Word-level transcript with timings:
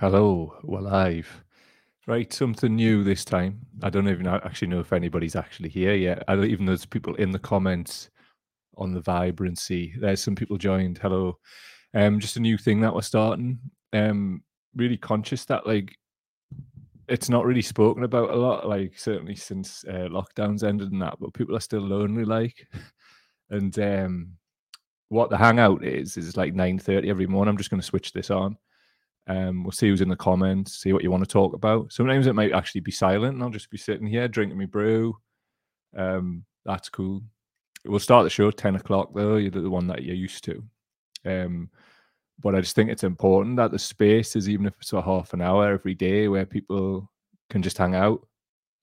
Hello, 0.00 0.56
we're 0.62 0.80
live. 0.80 1.44
Right, 2.06 2.32
something 2.32 2.74
new 2.74 3.04
this 3.04 3.22
time. 3.22 3.60
I 3.82 3.90
don't 3.90 4.08
even 4.08 4.26
actually 4.26 4.68
know 4.68 4.80
if 4.80 4.94
anybody's 4.94 5.36
actually 5.36 5.68
here 5.68 5.94
yet. 5.94 6.24
I 6.26 6.36
don't 6.36 6.46
even 6.46 6.64
know 6.64 6.70
there's 6.70 6.86
people 6.86 7.14
in 7.16 7.30
the 7.32 7.38
comments 7.38 8.08
on 8.78 8.94
the 8.94 9.02
vibrancy. 9.02 9.92
There's 10.00 10.22
some 10.22 10.34
people 10.34 10.56
joined. 10.56 10.96
Hello. 10.96 11.36
Um, 11.92 12.18
just 12.18 12.38
a 12.38 12.40
new 12.40 12.56
thing 12.56 12.80
that 12.80 12.94
we're 12.94 13.02
starting. 13.02 13.58
Um, 13.92 14.42
really 14.74 14.96
conscious 14.96 15.44
that 15.44 15.66
like 15.66 15.94
it's 17.06 17.28
not 17.28 17.44
really 17.44 17.60
spoken 17.60 18.04
about 18.04 18.30
a 18.30 18.36
lot, 18.36 18.66
like 18.66 18.98
certainly 18.98 19.36
since 19.36 19.84
uh, 19.86 20.08
lockdowns 20.08 20.64
ended 20.64 20.92
and 20.92 21.02
that, 21.02 21.18
but 21.20 21.34
people 21.34 21.54
are 21.54 21.60
still 21.60 21.82
lonely, 21.82 22.24
like. 22.24 22.66
And 23.50 23.76
um, 23.80 24.36
what 25.08 25.28
the 25.28 25.36
hangout 25.36 25.84
is 25.84 26.16
is 26.16 26.36
like 26.38 26.54
nine 26.54 26.78
thirty 26.78 27.10
every 27.10 27.26
morning. 27.26 27.50
I'm 27.50 27.58
just 27.58 27.68
going 27.68 27.80
to 27.80 27.86
switch 27.86 28.12
this 28.12 28.30
on. 28.30 28.56
Um, 29.26 29.62
we'll 29.62 29.72
see 29.72 29.88
who's 29.88 30.00
in 30.00 30.08
the 30.08 30.16
comments, 30.16 30.80
see 30.80 30.92
what 30.92 31.02
you 31.02 31.10
want 31.10 31.22
to 31.22 31.30
talk 31.30 31.54
about. 31.54 31.92
Sometimes 31.92 32.26
it 32.26 32.34
might 32.34 32.52
actually 32.52 32.80
be 32.80 32.90
silent, 32.90 33.34
and 33.34 33.42
I'll 33.42 33.50
just 33.50 33.70
be 33.70 33.78
sitting 33.78 34.06
here 34.06 34.28
drinking 34.28 34.58
my 34.58 34.66
brew. 34.66 35.16
Um, 35.96 36.44
that's 36.64 36.88
cool. 36.88 37.22
We'll 37.84 38.00
start 38.00 38.24
the 38.24 38.30
show 38.30 38.50
ten 38.50 38.76
o'clock 38.76 39.10
though. 39.14 39.36
You're 39.36 39.50
the 39.50 39.70
one 39.70 39.86
that 39.86 40.02
you're 40.02 40.16
used 40.16 40.44
to. 40.44 40.62
Um, 41.24 41.70
but 42.42 42.54
I 42.54 42.60
just 42.60 42.74
think 42.74 42.90
it's 42.90 43.04
important 43.04 43.56
that 43.56 43.70
the 43.70 43.78
space 43.78 44.34
is 44.34 44.48
even 44.48 44.66
if 44.66 44.74
it's 44.80 44.92
a 44.92 45.02
half 45.02 45.32
an 45.34 45.42
hour 45.42 45.70
every 45.70 45.94
day 45.94 46.28
where 46.28 46.46
people 46.46 47.10
can 47.50 47.62
just 47.62 47.78
hang 47.78 47.94
out. 47.94 48.26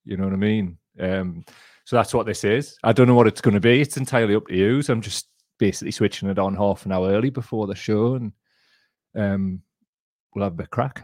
You 0.05 0.17
know 0.17 0.25
what 0.25 0.33
I 0.33 0.37
mean? 0.37 0.77
Um, 0.99 1.43
so 1.85 1.95
that's 1.95 2.13
what 2.13 2.25
this 2.25 2.43
is. 2.43 2.77
I 2.83 2.93
don't 2.93 3.07
know 3.07 3.15
what 3.15 3.27
it's 3.27 3.41
going 3.41 3.53
to 3.53 3.59
be. 3.59 3.81
It's 3.81 3.97
entirely 3.97 4.35
up 4.35 4.47
to 4.47 4.55
you. 4.55 4.81
So 4.81 4.93
I'm 4.93 5.01
just 5.01 5.27
basically 5.57 5.91
switching 5.91 6.29
it 6.29 6.39
on 6.39 6.55
half 6.55 6.85
an 6.85 6.91
hour 6.91 7.09
early 7.09 7.29
before 7.29 7.65
the 7.65 7.75
show, 7.75 8.15
and 8.15 8.31
um, 9.15 9.61
we'll 10.37 10.45
have 10.45 10.53
a 10.53 10.57
bit 10.57 10.69
crack. 10.69 11.03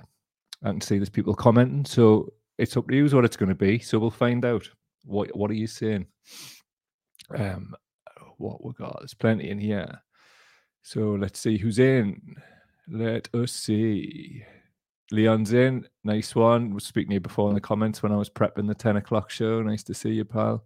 and 0.62 0.82
see 0.82 0.98
there's 0.98 1.10
people 1.10 1.34
commenting, 1.34 1.86
so 1.86 2.32
it's 2.60 2.78
up 2.78 2.88
to 2.88 2.96
you 2.96 3.08
what 3.08 3.26
it's 3.26 3.36
going 3.36 3.50
to 3.50 3.56
be. 3.56 3.80
So 3.80 3.98
we'll 3.98 4.12
find 4.12 4.46
out. 4.46 4.70
What 5.06 5.36
What 5.36 5.50
are 5.50 5.56
you 5.56 5.68
saying? 5.68 6.06
Um, 7.36 7.76
what 8.38 8.64
we 8.64 8.74
got? 8.74 9.00
There's 9.00 9.16
plenty 9.16 9.50
in 9.50 9.58
here. 9.58 10.02
So 10.84 11.18
let's 11.20 11.40
see 11.40 11.58
who's 11.58 11.80
in. 11.80 12.36
Let 12.88 13.28
us 13.34 13.52
see. 13.52 14.44
Leon's 15.12 15.52
in. 15.52 15.88
Nice 16.04 16.36
one. 16.36 16.74
Was 16.74 16.86
speaking 16.86 17.10
to 17.10 17.16
you 17.16 17.20
before 17.20 17.50
in 17.50 17.56
the 17.56 17.62
comments 17.62 18.04
when 18.04 18.12
I 18.12 18.18
was 18.18 18.30
prepping 18.30 18.68
the 18.68 18.76
10 18.76 18.98
o'clock 18.98 19.30
show. 19.30 19.62
Nice 19.62 19.84
to 19.84 19.94
see 19.94 20.12
you, 20.12 20.26
pal. 20.26 20.64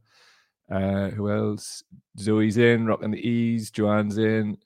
Uh, 0.70 1.09
who 1.09 1.31
else? 1.31 1.84
Zoe's 2.20 2.58
in, 2.58 2.86
rocking 2.86 3.12
the 3.12 3.28
E's. 3.28 3.72
Joanne's 3.72 4.18
in. 4.18 4.58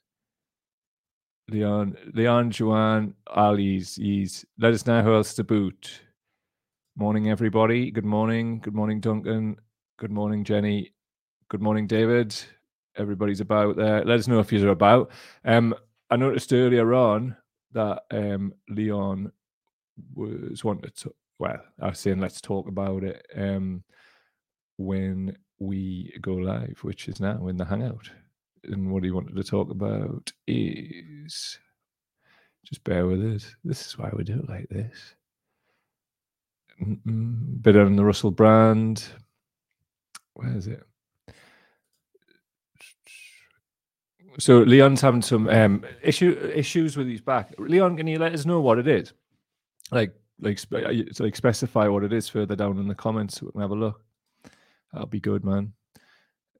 Leon, 1.52 1.96
Leon, 2.14 2.50
Joanne, 2.50 3.14
Ali's, 3.26 3.98
E's. 3.98 4.46
Let 4.58 4.72
us 4.72 4.86
know 4.86 5.02
who 5.02 5.14
else 5.14 5.34
to 5.34 5.44
boot. 5.44 6.00
Morning, 6.96 7.28
everybody. 7.28 7.90
Good 7.90 8.06
morning. 8.06 8.58
Good 8.60 8.74
morning, 8.74 9.00
Duncan. 9.00 9.56
Good 9.98 10.10
morning, 10.10 10.44
Jenny. 10.44 10.94
Good 11.50 11.60
morning, 11.60 11.86
David. 11.86 12.34
Everybody's 12.96 13.40
about 13.42 13.76
there. 13.76 14.02
Let 14.02 14.18
us 14.18 14.28
know 14.28 14.40
if 14.40 14.50
you're 14.50 14.70
about. 14.70 15.10
Um, 15.44 15.74
I 16.08 16.16
noticed 16.16 16.54
earlier 16.54 16.94
on 16.94 17.36
that 17.72 18.04
um, 18.10 18.54
Leon 18.70 19.30
was 20.14 20.64
wanting 20.64 20.90
to. 20.96 21.14
Well, 21.38 21.60
I 21.80 21.88
was 21.88 21.98
saying 21.98 22.20
let's 22.20 22.40
talk 22.40 22.66
about 22.66 23.04
it 23.04 23.26
um, 23.36 23.84
when 24.78 25.36
we 25.58 26.14
go 26.22 26.32
live, 26.32 26.78
which 26.80 27.08
is 27.08 27.20
now 27.20 27.48
in 27.48 27.58
the 27.58 27.66
Hangout. 27.66 28.10
And 28.64 28.92
what 28.92 29.04
he 29.04 29.10
wanted 29.10 29.36
to 29.36 29.42
talk 29.42 29.70
about 29.70 30.32
is 30.46 31.58
just 32.64 32.84
bear 32.84 33.06
with 33.06 33.20
us. 33.24 33.56
This 33.64 33.86
is 33.86 33.98
why 33.98 34.10
we 34.12 34.24
do 34.24 34.38
it 34.38 34.48
like 34.48 34.68
this. 34.68 35.14
Mm-mm. 36.80 37.62
Bit 37.62 37.76
on 37.76 37.96
the 37.96 38.04
Russell 38.04 38.30
brand. 38.30 39.04
Where 40.34 40.56
is 40.56 40.66
it? 40.66 40.82
So 44.38 44.60
Leon's 44.60 45.00
having 45.00 45.22
some 45.22 45.48
um, 45.48 45.84
issue 46.02 46.32
issues 46.54 46.96
with 46.96 47.06
his 47.06 47.20
back. 47.20 47.54
Leon, 47.58 47.96
can 47.96 48.06
you 48.06 48.18
let 48.18 48.32
us 48.32 48.46
know 48.46 48.60
what 48.60 48.78
it 48.78 48.88
is? 48.88 49.12
Like, 49.90 50.14
like, 50.40 50.58
like 51.18 51.36
specify 51.36 51.88
what 51.88 52.02
it 52.02 52.12
is 52.12 52.28
further 52.28 52.56
down 52.56 52.78
in 52.78 52.88
the 52.88 52.94
comments 52.94 53.38
so 53.38 53.46
we 53.46 53.52
can 53.52 53.60
have 53.60 53.72
a 53.72 53.74
look. 53.74 54.02
That'll 54.92 55.06
be 55.06 55.20
good, 55.20 55.44
man. 55.44 55.74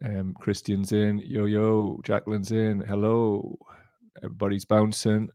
Um, 0.05 0.35
Christian's 0.41 0.93
in. 0.93 1.19
Yo, 1.19 1.45
yo. 1.45 2.01
Jacqueline's 2.05 2.53
in. 2.53 2.81
Hello. 2.81 3.59
Everybody's 4.23 4.65
bouncing. 4.65 5.29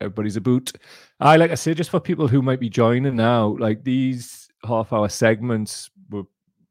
Everybody's 0.00 0.36
a 0.36 0.40
boot. 0.40 0.72
I 1.20 1.36
like 1.36 1.50
I 1.50 1.54
say, 1.54 1.74
just 1.74 1.90
for 1.90 2.00
people 2.00 2.26
who 2.26 2.40
might 2.40 2.60
be 2.60 2.70
joining 2.70 3.16
now, 3.16 3.56
like 3.58 3.84
these 3.84 4.48
half 4.64 4.92
hour 4.92 5.08
segments 5.08 5.90
were 6.10 6.22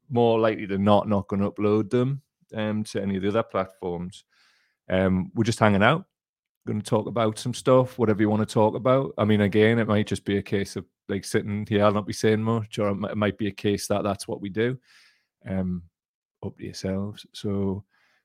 more 0.08 0.40
likely 0.40 0.66
than 0.66 0.82
not 0.82 1.08
not 1.08 1.28
going 1.28 1.40
to 1.40 1.50
upload 1.50 1.90
them 1.90 2.22
um, 2.54 2.82
to 2.84 3.00
any 3.00 3.16
of 3.16 3.22
the 3.22 3.28
other 3.28 3.44
platforms. 3.44 4.24
Um, 4.88 5.30
we're 5.34 5.44
just 5.44 5.60
hanging 5.60 5.84
out, 5.84 6.06
going 6.66 6.80
to 6.80 6.90
talk 6.90 7.06
about 7.06 7.38
some 7.38 7.54
stuff, 7.54 7.96
whatever 7.98 8.20
you 8.20 8.28
want 8.28 8.46
to 8.46 8.52
talk 8.52 8.74
about. 8.74 9.14
I 9.16 9.24
mean, 9.24 9.42
again, 9.42 9.78
it 9.78 9.86
might 9.86 10.08
just 10.08 10.24
be 10.24 10.38
a 10.38 10.42
case 10.42 10.74
of 10.74 10.84
like 11.08 11.24
sitting 11.24 11.64
here, 11.68 11.84
I'll 11.84 11.92
not 11.92 12.08
be 12.08 12.12
saying 12.12 12.42
much, 12.42 12.80
or 12.80 12.88
it 12.88 13.16
might 13.16 13.38
be 13.38 13.46
a 13.46 13.52
case 13.52 13.86
that 13.86 14.02
that's 14.02 14.26
what 14.26 14.40
we 14.40 14.48
do 14.48 14.76
um, 15.48 15.84
up 16.44 16.56
to 16.58 16.64
yourselves. 16.64 17.26
So 17.32 17.84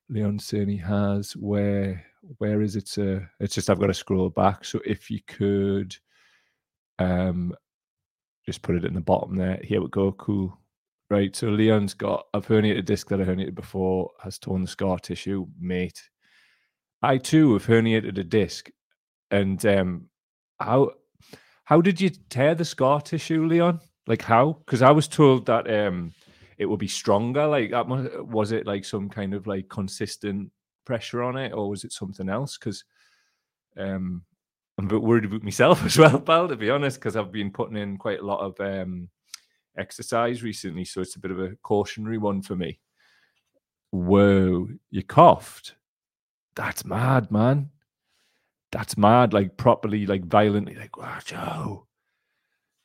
Leon 0.10 0.40
he 0.50 0.78
has 0.78 1.34
where 1.34 2.06
where 2.38 2.62
is 2.62 2.76
it? 2.76 2.98
Uh, 2.98 3.26
it's 3.40 3.56
just 3.56 3.70
I've 3.70 3.80
got 3.80 3.88
to 3.88 3.94
scroll 3.94 4.30
back. 4.30 4.66
So 4.66 4.80
if 4.86 5.10
you 5.10 5.20
could 5.28 5.96
um 7.00 7.54
just 8.46 8.62
put 8.62 8.76
it 8.76 8.86
in 8.86 8.94
the 8.94 9.02
bottom 9.02 9.36
there. 9.36 9.60
Here 9.64 9.82
we 9.82 9.88
go. 9.90 10.12
Cool. 10.12 10.58
Right. 11.10 11.36
So 11.36 11.48
Leon's 11.48 11.94
got 11.94 12.26
a 12.34 12.42
herniated 12.42 12.86
disc 12.86 13.08
that 13.10 13.22
I 13.22 13.24
herniated 13.24 13.56
before, 13.56 14.12
has 14.24 14.40
torn 14.40 14.62
the 14.62 14.68
scar 14.68 14.98
tissue, 15.00 15.46
mate. 15.60 16.02
I 17.02 17.18
too 17.18 17.54
have 17.54 17.66
herniated 17.66 18.18
a 18.18 18.24
disc. 18.24 18.70
And 19.32 19.64
um 19.66 20.10
how 20.60 20.92
how 21.66 21.82
did 21.82 22.00
you 22.00 22.10
tear 22.30 22.56
the 22.56 22.66
scar 22.66 23.02
tissue, 23.02 23.46
Leon? 23.46 23.80
Like 24.08 24.22
how? 24.22 24.54
Because 24.66 24.82
I 24.82 24.92
was 24.92 25.08
told 25.08 25.48
that 25.48 25.70
um 25.70 26.14
it 26.58 26.66
would 26.66 26.80
be 26.80 26.88
stronger. 26.88 27.48
Like 27.48 27.72
that 27.72 27.88
was 27.88 28.52
it 28.52 28.66
like 28.66 28.86
some 28.86 29.10
kind 29.10 29.34
of 29.34 29.48
like 29.48 29.70
consistent 29.70 30.52
pressure 30.86 31.24
on 31.24 31.38
it, 31.38 31.54
or 31.54 31.70
was 31.70 31.84
it 31.84 31.92
something 31.92 32.30
else? 32.30 32.58
Because 32.58 32.84
um, 33.78 34.24
I'm 34.78 34.86
a 34.86 34.90
bit 34.90 35.02
worried 35.02 35.26
about 35.26 35.44
myself 35.44 35.86
as 35.86 35.98
well, 35.98 36.20
pal. 36.20 36.48
To 36.48 36.56
be 36.56 36.70
honest, 36.70 37.00
because 37.00 37.16
I've 37.16 37.32
been 37.32 37.52
putting 37.52 37.78
in 37.78 37.98
quite 37.98 38.20
a 38.20 38.26
lot 38.26 38.40
of 38.40 38.60
um, 38.60 39.10
exercise 39.78 40.44
recently, 40.44 40.86
so 40.86 41.02
it's 41.02 41.16
a 41.16 41.20
bit 41.20 41.32
of 41.32 41.40
a 41.40 41.56
cautionary 41.62 42.18
one 42.18 42.42
for 42.42 42.56
me. 42.56 42.80
Whoa, 43.92 44.70
you 44.92 45.04
coughed. 45.04 45.76
That's 46.56 46.86
mad, 46.86 47.32
man. 47.32 47.70
That's 48.72 48.98
mad. 48.98 49.34
Like 49.34 49.58
properly, 49.58 50.06
like 50.06 50.26
violently, 50.26 50.76
like 50.76 50.98
wow, 50.98 51.20
Joe. 51.24 51.88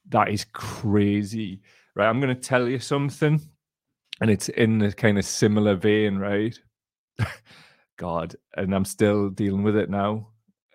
That 0.09 0.29
is 0.29 0.45
crazy. 0.45 1.61
Right, 1.95 2.09
I'm 2.09 2.21
going 2.21 2.35
to 2.35 2.41
tell 2.41 2.69
you 2.69 2.79
something 2.79 3.41
and 4.21 4.31
it's 4.31 4.49
in 4.51 4.79
the 4.79 4.93
kind 4.93 5.19
of 5.19 5.25
similar 5.25 5.75
vein, 5.75 6.19
right? 6.19 6.59
God, 7.97 8.37
and 8.57 8.75
I'm 8.75 8.85
still 8.85 9.31
dealing 9.31 9.63
with 9.63 9.77
it 9.77 9.91
now. 9.91 10.29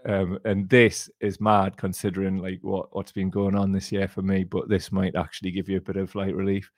Um, 0.07 0.37
and 0.45 0.69
this 0.69 1.09
is 1.19 1.41
mad 1.41 1.77
considering 1.77 2.37
like 2.37 2.59
what 2.61 2.95
what's 2.95 3.11
been 3.11 3.31
going 3.31 3.55
on 3.55 3.71
this 3.71 3.91
year 3.91 4.07
for 4.07 4.21
me. 4.21 4.43
But 4.43 4.69
this 4.69 4.91
might 4.91 5.15
actually 5.15 5.51
give 5.51 5.67
you 5.67 5.77
a 5.77 5.81
bit 5.81 5.97
of 5.97 6.13
light 6.13 6.35
relief. 6.35 6.71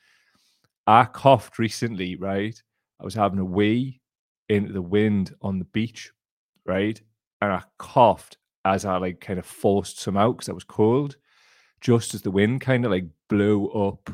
I 0.85 1.03
coughed 1.03 1.59
recently, 1.59 2.15
right? 2.15 2.61
I 3.01 3.03
was 3.03 3.13
having 3.13 3.39
a 3.39 3.45
wee 3.45 3.99
into 4.47 4.71
the 4.71 4.81
wind 4.81 5.35
on 5.41 5.59
the 5.59 5.65
beach, 5.65 6.11
right? 6.65 6.99
And 7.41 7.51
I 7.51 7.63
coughed 7.77 8.37
as 8.63 8.85
I 8.85 8.97
like 8.97 9.19
kind 9.19 9.39
of 9.39 9.45
forced 9.45 9.99
some 9.99 10.17
out 10.17 10.37
because 10.37 10.49
I 10.49 10.53
was 10.53 10.63
cold, 10.63 11.17
just 11.81 12.13
as 12.13 12.21
the 12.21 12.31
wind 12.31 12.61
kind 12.61 12.85
of 12.85 12.91
like 12.91 13.05
blew 13.29 13.67
up 13.67 14.09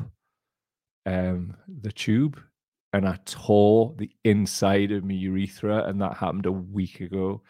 um, 1.06 1.56
the 1.82 1.92
tube 1.92 2.40
and 2.94 3.08
I 3.08 3.18
tore 3.24 3.92
the 3.98 4.08
inside 4.22 4.92
of 4.92 5.04
my 5.04 5.14
urethra, 5.14 5.84
and 5.84 6.00
that 6.00 6.16
happened 6.16 6.46
a 6.46 6.52
week 6.52 7.00
ago. 7.00 7.42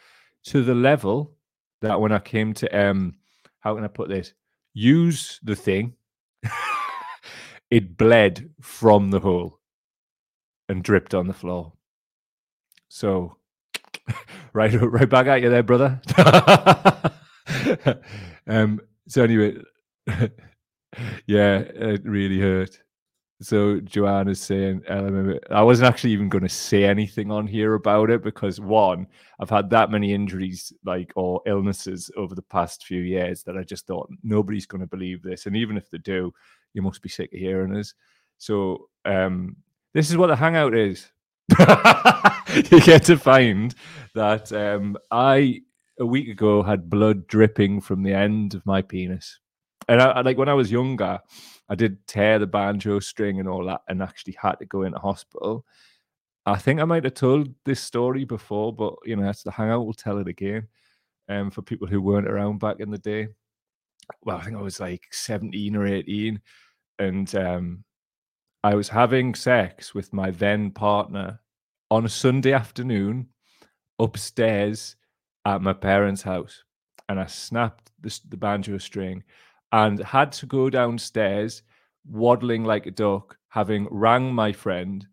To 0.46 0.62
the 0.62 0.74
level 0.74 1.36
that 1.82 2.00
when 2.00 2.12
I 2.12 2.18
came 2.18 2.54
to 2.54 2.68
um, 2.68 3.14
how 3.60 3.74
can 3.74 3.84
I 3.84 3.88
put 3.88 4.08
this? 4.08 4.32
Use 4.72 5.40
the 5.42 5.54
thing, 5.54 5.94
it 7.70 7.96
bled 7.96 8.50
from 8.60 9.10
the 9.10 9.20
hole 9.20 9.60
and 10.68 10.82
dripped 10.82 11.14
on 11.14 11.26
the 11.26 11.34
floor. 11.34 11.74
So, 12.88 13.36
right, 14.54 14.72
right 14.80 15.08
back 15.08 15.26
at 15.26 15.42
you 15.42 15.50
there, 15.50 15.62
brother. 15.62 16.00
um. 18.46 18.80
So 19.08 19.22
anyway, 19.22 19.58
yeah, 21.26 21.58
it 21.58 22.02
really 22.04 22.40
hurt. 22.40 22.78
So 23.44 23.80
Joanne 23.80 24.28
is 24.28 24.40
saying, 24.40 24.82
I 25.50 25.62
wasn't 25.62 25.88
actually 25.88 26.12
even 26.12 26.28
going 26.28 26.44
to 26.44 26.48
say 26.48 26.84
anything 26.84 27.30
on 27.30 27.46
here 27.46 27.74
about 27.74 28.10
it 28.10 28.22
because 28.22 28.60
one, 28.60 29.06
I've 29.38 29.50
had 29.50 29.70
that 29.70 29.90
many 29.90 30.14
injuries, 30.14 30.72
like 30.84 31.12
or 31.16 31.42
illnesses 31.46 32.10
over 32.16 32.34
the 32.34 32.42
past 32.42 32.84
few 32.84 33.00
years 33.00 33.42
that 33.42 33.56
I 33.56 33.62
just 33.62 33.86
thought 33.86 34.08
nobody's 34.22 34.66
going 34.66 34.80
to 34.80 34.86
believe 34.86 35.22
this, 35.22 35.46
and 35.46 35.56
even 35.56 35.76
if 35.76 35.90
they 35.90 35.98
do, 35.98 36.32
you 36.74 36.82
must 36.82 37.02
be 37.02 37.08
sick 37.08 37.32
of 37.32 37.38
hearing 37.38 37.76
us. 37.76 37.94
So 38.38 38.88
um, 39.04 39.56
this 39.92 40.10
is 40.10 40.16
what 40.16 40.28
the 40.28 40.36
hangout 40.36 40.74
is. 40.74 41.10
you 42.70 42.80
get 42.80 43.04
to 43.04 43.18
find 43.18 43.74
that 44.14 44.52
um, 44.52 44.96
I 45.10 45.62
a 46.00 46.06
week 46.06 46.28
ago 46.28 46.62
had 46.62 46.88
blood 46.88 47.26
dripping 47.26 47.80
from 47.80 48.02
the 48.02 48.14
end 48.14 48.54
of 48.54 48.64
my 48.64 48.80
penis, 48.80 49.38
and 49.88 50.00
I, 50.00 50.20
like 50.22 50.38
when 50.38 50.48
I 50.48 50.54
was 50.54 50.72
younger, 50.72 51.20
I 51.68 51.74
did 51.74 52.06
tear 52.06 52.38
the 52.38 52.46
banjo 52.46 53.00
string 53.00 53.40
and 53.40 53.48
all 53.48 53.64
that, 53.66 53.82
and 53.88 54.02
actually 54.02 54.36
had 54.40 54.56
to 54.56 54.66
go 54.66 54.82
into 54.82 54.98
hospital. 54.98 55.64
I 56.46 56.56
think 56.56 56.80
I 56.80 56.84
might 56.84 57.04
have 57.04 57.14
told 57.14 57.54
this 57.64 57.80
story 57.80 58.24
before, 58.24 58.72
but 58.72 58.94
you 59.04 59.16
know, 59.16 59.24
that's 59.24 59.42
the 59.42 59.50
hangout. 59.50 59.84
We'll 59.84 59.94
tell 59.94 60.18
it 60.18 60.28
again. 60.28 60.68
Um, 61.26 61.50
for 61.50 61.62
people 61.62 61.86
who 61.86 62.02
weren't 62.02 62.28
around 62.28 62.58
back 62.58 62.80
in 62.80 62.90
the 62.90 62.98
day. 62.98 63.28
Well, 64.22 64.36
I 64.36 64.44
think 64.44 64.58
I 64.58 64.60
was 64.60 64.78
like 64.78 65.04
17 65.10 65.74
or 65.74 65.86
18, 65.86 66.38
and 66.98 67.34
um, 67.34 67.84
I 68.62 68.74
was 68.74 68.90
having 68.90 69.34
sex 69.34 69.94
with 69.94 70.12
my 70.12 70.30
then 70.30 70.70
partner 70.70 71.40
on 71.90 72.04
a 72.04 72.10
Sunday 72.10 72.52
afternoon 72.52 73.28
upstairs 73.98 74.96
at 75.44 75.62
my 75.62 75.72
parents' 75.72 76.22
house. 76.22 76.64
And 77.08 77.20
I 77.20 77.26
snapped 77.26 77.90
the, 78.00 78.18
the 78.28 78.36
banjo 78.36 78.78
string 78.78 79.22
and 79.74 79.98
had 80.04 80.30
to 80.30 80.46
go 80.46 80.70
downstairs 80.70 81.62
waddling 82.06 82.62
like 82.64 82.86
a 82.86 82.92
duck, 82.92 83.36
having 83.48 83.88
rang 83.90 84.32
my 84.32 84.52
friend 84.52 85.04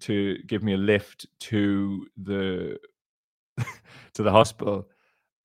to 0.00 0.36
give 0.46 0.62
me 0.62 0.74
a 0.74 0.76
lift 0.76 1.24
to 1.40 2.06
the 2.22 2.78
to 4.14 4.22
the 4.22 4.30
hospital. 4.30 4.86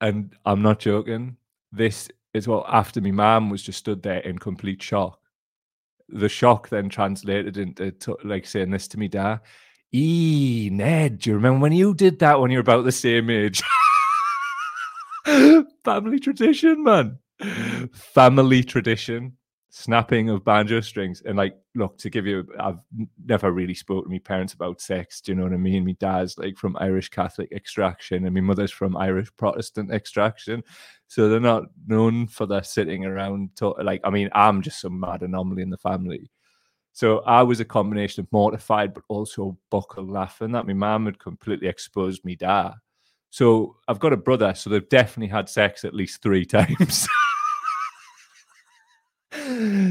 And 0.02 0.36
I'm 0.46 0.62
not 0.62 0.80
joking. 0.80 1.38
This 1.72 2.10
is 2.34 2.46
what 2.48 2.66
after 2.68 3.00
me 3.00 3.12
mom 3.12 3.50
was 3.50 3.64
just 3.64 3.80
stood 3.80 4.04
there 4.04 4.20
in 4.20 4.38
complete 4.38 4.84
shock 4.84 5.20
the 6.10 6.30
shock 6.30 6.70
then 6.70 6.90
translated 6.90 7.58
into 7.58 8.18
like 8.24 8.46
saying 8.46 8.72
this 8.72 8.88
to 8.90 9.00
me 9.00 9.08
dad. 9.08 9.40
E 9.94 10.70
Ned, 10.72 11.20
do 11.20 11.30
you 11.30 11.36
remember 11.36 11.60
when 11.60 11.72
you 11.72 11.94
did 11.94 12.20
that 12.20 12.40
when 12.40 12.52
you're 12.52 12.62
about 12.62 12.86
the 12.86 12.92
same 12.92 13.30
age? 13.30 13.62
Family 15.84 16.20
tradition, 16.20 16.84
man. 16.84 17.20
Family 17.94 18.64
tradition 18.64 19.38
snapping 19.70 20.30
of 20.30 20.44
banjo 20.44 20.82
strings. 20.82 21.22
And 21.22 21.38
like, 21.38 21.56
look, 21.76 21.98
to 22.00 22.10
give 22.10 22.26
you, 22.26 22.48
I've 22.60 22.80
never 23.26 23.52
really 23.52 23.74
spoke 23.74 24.06
to 24.06 24.10
my 24.10 24.20
parents 24.20 24.54
about 24.54 24.82
sex. 24.82 25.22
Do 25.22 25.32
you 25.32 25.36
know 25.36 25.44
what 25.44 25.54
I 25.54 25.58
mean? 25.58 25.86
My 25.86 25.96
dad's 26.00 26.38
like 26.38 26.58
from 26.58 26.78
Irish 26.80 27.10
Catholic 27.10 27.52
extraction, 27.52 28.26
and 28.26 28.34
my 28.34 28.42
mother's 28.42 28.72
from 28.72 28.98
Irish 28.98 29.30
Protestant 29.38 29.92
extraction. 29.92 30.64
So 31.08 31.30
they're 31.30 31.40
not 31.40 31.66
known 31.86 32.28
for 32.28 32.46
their 32.46 32.64
sitting 32.64 33.06
around. 33.06 33.56
To, 33.58 33.70
like, 33.70 34.02
I 34.04 34.10
mean, 34.10 34.30
I'm 34.34 34.62
just 34.62 34.82
some 34.82 35.00
mad 35.00 35.22
anomaly 35.22 35.62
in 35.62 35.70
the 35.70 35.78
family. 35.78 36.30
So 36.94 37.20
I 37.20 37.44
was 37.44 37.60
a 37.60 37.66
combination 37.66 38.24
of 38.24 38.32
mortified, 38.32 38.94
but 38.94 39.04
also 39.08 39.58
buckle 39.70 40.08
laughing 40.08 40.54
that 40.54 40.66
my 40.66 40.74
mum 40.74 41.06
had 41.06 41.20
completely 41.20 41.68
exposed 41.68 42.26
me 42.26 42.36
dad. 42.36 42.72
So 43.30 43.76
I've 43.88 44.00
got 44.00 44.14
a 44.14 44.18
brother, 44.18 44.56
so 44.56 44.70
they've 44.70 44.90
definitely 44.90 45.28
had 45.28 45.48
sex 45.48 45.86
at 45.86 45.94
least 45.94 46.24
three 46.24 46.46
times. 46.46 47.08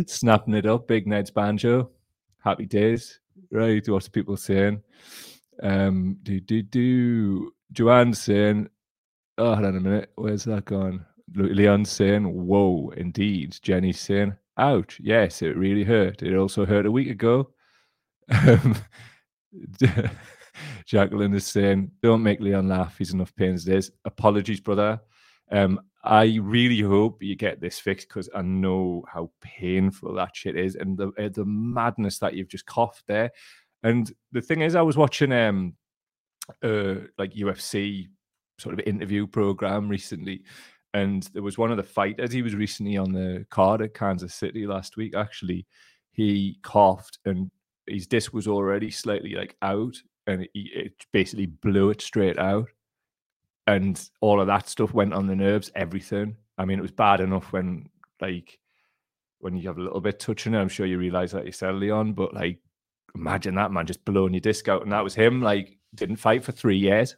Snapping 0.06 0.54
it 0.54 0.66
up, 0.66 0.86
Big 0.86 1.06
Ned's 1.06 1.30
banjo. 1.30 1.90
Happy 2.38 2.66
days. 2.66 3.20
Right, 3.50 3.86
what's 3.88 4.08
people 4.08 4.36
saying? 4.36 4.82
Um, 5.62 6.18
do 6.22 6.40
do 6.40 6.62
do. 6.62 7.52
Joanne's 7.72 8.20
saying, 8.20 8.68
"Oh, 9.38 9.54
hold 9.54 9.66
on 9.66 9.76
a 9.76 9.80
minute. 9.80 10.12
Where's 10.16 10.44
that 10.44 10.64
gone?" 10.66 11.06
Leon's 11.34 11.90
saying, 11.90 12.24
"Whoa, 12.24 12.90
indeed." 12.96 13.56
Jenny's 13.62 14.00
saying, 14.00 14.34
"Ouch." 14.58 15.00
Yes, 15.02 15.42
it 15.42 15.56
really 15.56 15.84
hurt. 15.84 16.22
It 16.22 16.36
also 16.36 16.66
hurt 16.66 16.86
a 16.86 16.90
week 16.90 17.08
ago. 17.08 17.50
Um, 18.28 18.76
Jacqueline 20.86 21.34
is 21.34 21.46
saying, 21.46 21.90
"Don't 22.02 22.22
make 22.22 22.40
Leon 22.40 22.68
laugh. 22.68 22.98
He's 22.98 23.14
enough 23.14 23.34
pain 23.36 23.54
as 23.54 23.66
it 23.66 23.76
is." 23.76 23.90
Apologies, 24.04 24.60
brother. 24.60 25.00
Um, 25.50 25.80
I 26.06 26.38
really 26.40 26.80
hope 26.80 27.20
you 27.20 27.34
get 27.34 27.60
this 27.60 27.80
fixed 27.80 28.08
because 28.08 28.30
I 28.32 28.42
know 28.42 29.04
how 29.12 29.30
painful 29.40 30.14
that 30.14 30.36
shit 30.36 30.56
is 30.56 30.76
and 30.76 30.96
the 30.96 31.08
uh, 31.18 31.28
the 31.32 31.44
madness 31.44 32.18
that 32.20 32.34
you've 32.34 32.48
just 32.48 32.66
coughed 32.66 33.02
there. 33.08 33.32
And 33.82 34.12
the 34.30 34.40
thing 34.40 34.60
is, 34.60 34.76
I 34.76 34.82
was 34.82 34.96
watching 34.96 35.32
um 35.32 35.74
uh 36.62 36.94
like 37.18 37.34
UFC 37.34 38.06
sort 38.58 38.78
of 38.78 38.86
interview 38.86 39.26
program 39.26 39.88
recently, 39.88 40.44
and 40.94 41.24
there 41.34 41.42
was 41.42 41.58
one 41.58 41.72
of 41.72 41.76
the 41.76 41.82
fighters. 41.82 42.32
He 42.32 42.42
was 42.42 42.54
recently 42.54 42.96
on 42.96 43.12
the 43.12 43.44
card 43.50 43.82
at 43.82 43.94
Kansas 43.94 44.34
City 44.34 44.64
last 44.64 44.96
week. 44.96 45.16
Actually, 45.16 45.66
he 46.12 46.58
coughed 46.62 47.18
and 47.24 47.50
his 47.88 48.06
disc 48.06 48.32
was 48.32 48.46
already 48.46 48.92
slightly 48.92 49.34
like 49.34 49.56
out, 49.60 49.96
and 50.28 50.46
it 50.54 50.92
basically 51.12 51.46
blew 51.46 51.90
it 51.90 52.00
straight 52.00 52.38
out 52.38 52.68
and 53.66 54.08
all 54.20 54.40
of 54.40 54.46
that 54.46 54.68
stuff 54.68 54.94
went 54.94 55.12
on 55.12 55.26
the 55.26 55.36
nerves. 55.36 55.70
Everything. 55.74 56.36
I 56.58 56.64
mean, 56.64 56.78
it 56.78 56.82
was 56.82 56.92
bad 56.92 57.20
enough 57.20 57.52
when 57.52 57.88
like 58.20 58.58
when 59.40 59.56
you 59.56 59.68
have 59.68 59.78
a 59.78 59.82
little 59.82 60.00
bit 60.00 60.18
touching 60.18 60.54
it. 60.54 60.58
I'm 60.58 60.68
sure 60.68 60.86
you 60.86 60.98
realize 60.98 61.32
that 61.32 61.46
yourself, 61.46 61.78
Leon. 61.78 62.14
But 62.14 62.34
like, 62.34 62.58
imagine 63.14 63.54
that 63.56 63.72
man 63.72 63.86
just 63.86 64.04
blowing 64.04 64.34
your 64.34 64.40
disc 64.40 64.68
out, 64.68 64.82
and 64.82 64.92
that 64.92 65.04
was 65.04 65.14
him. 65.14 65.42
Like, 65.42 65.78
didn't 65.94 66.16
fight 66.16 66.44
for 66.44 66.52
three 66.52 66.78
years 66.78 67.16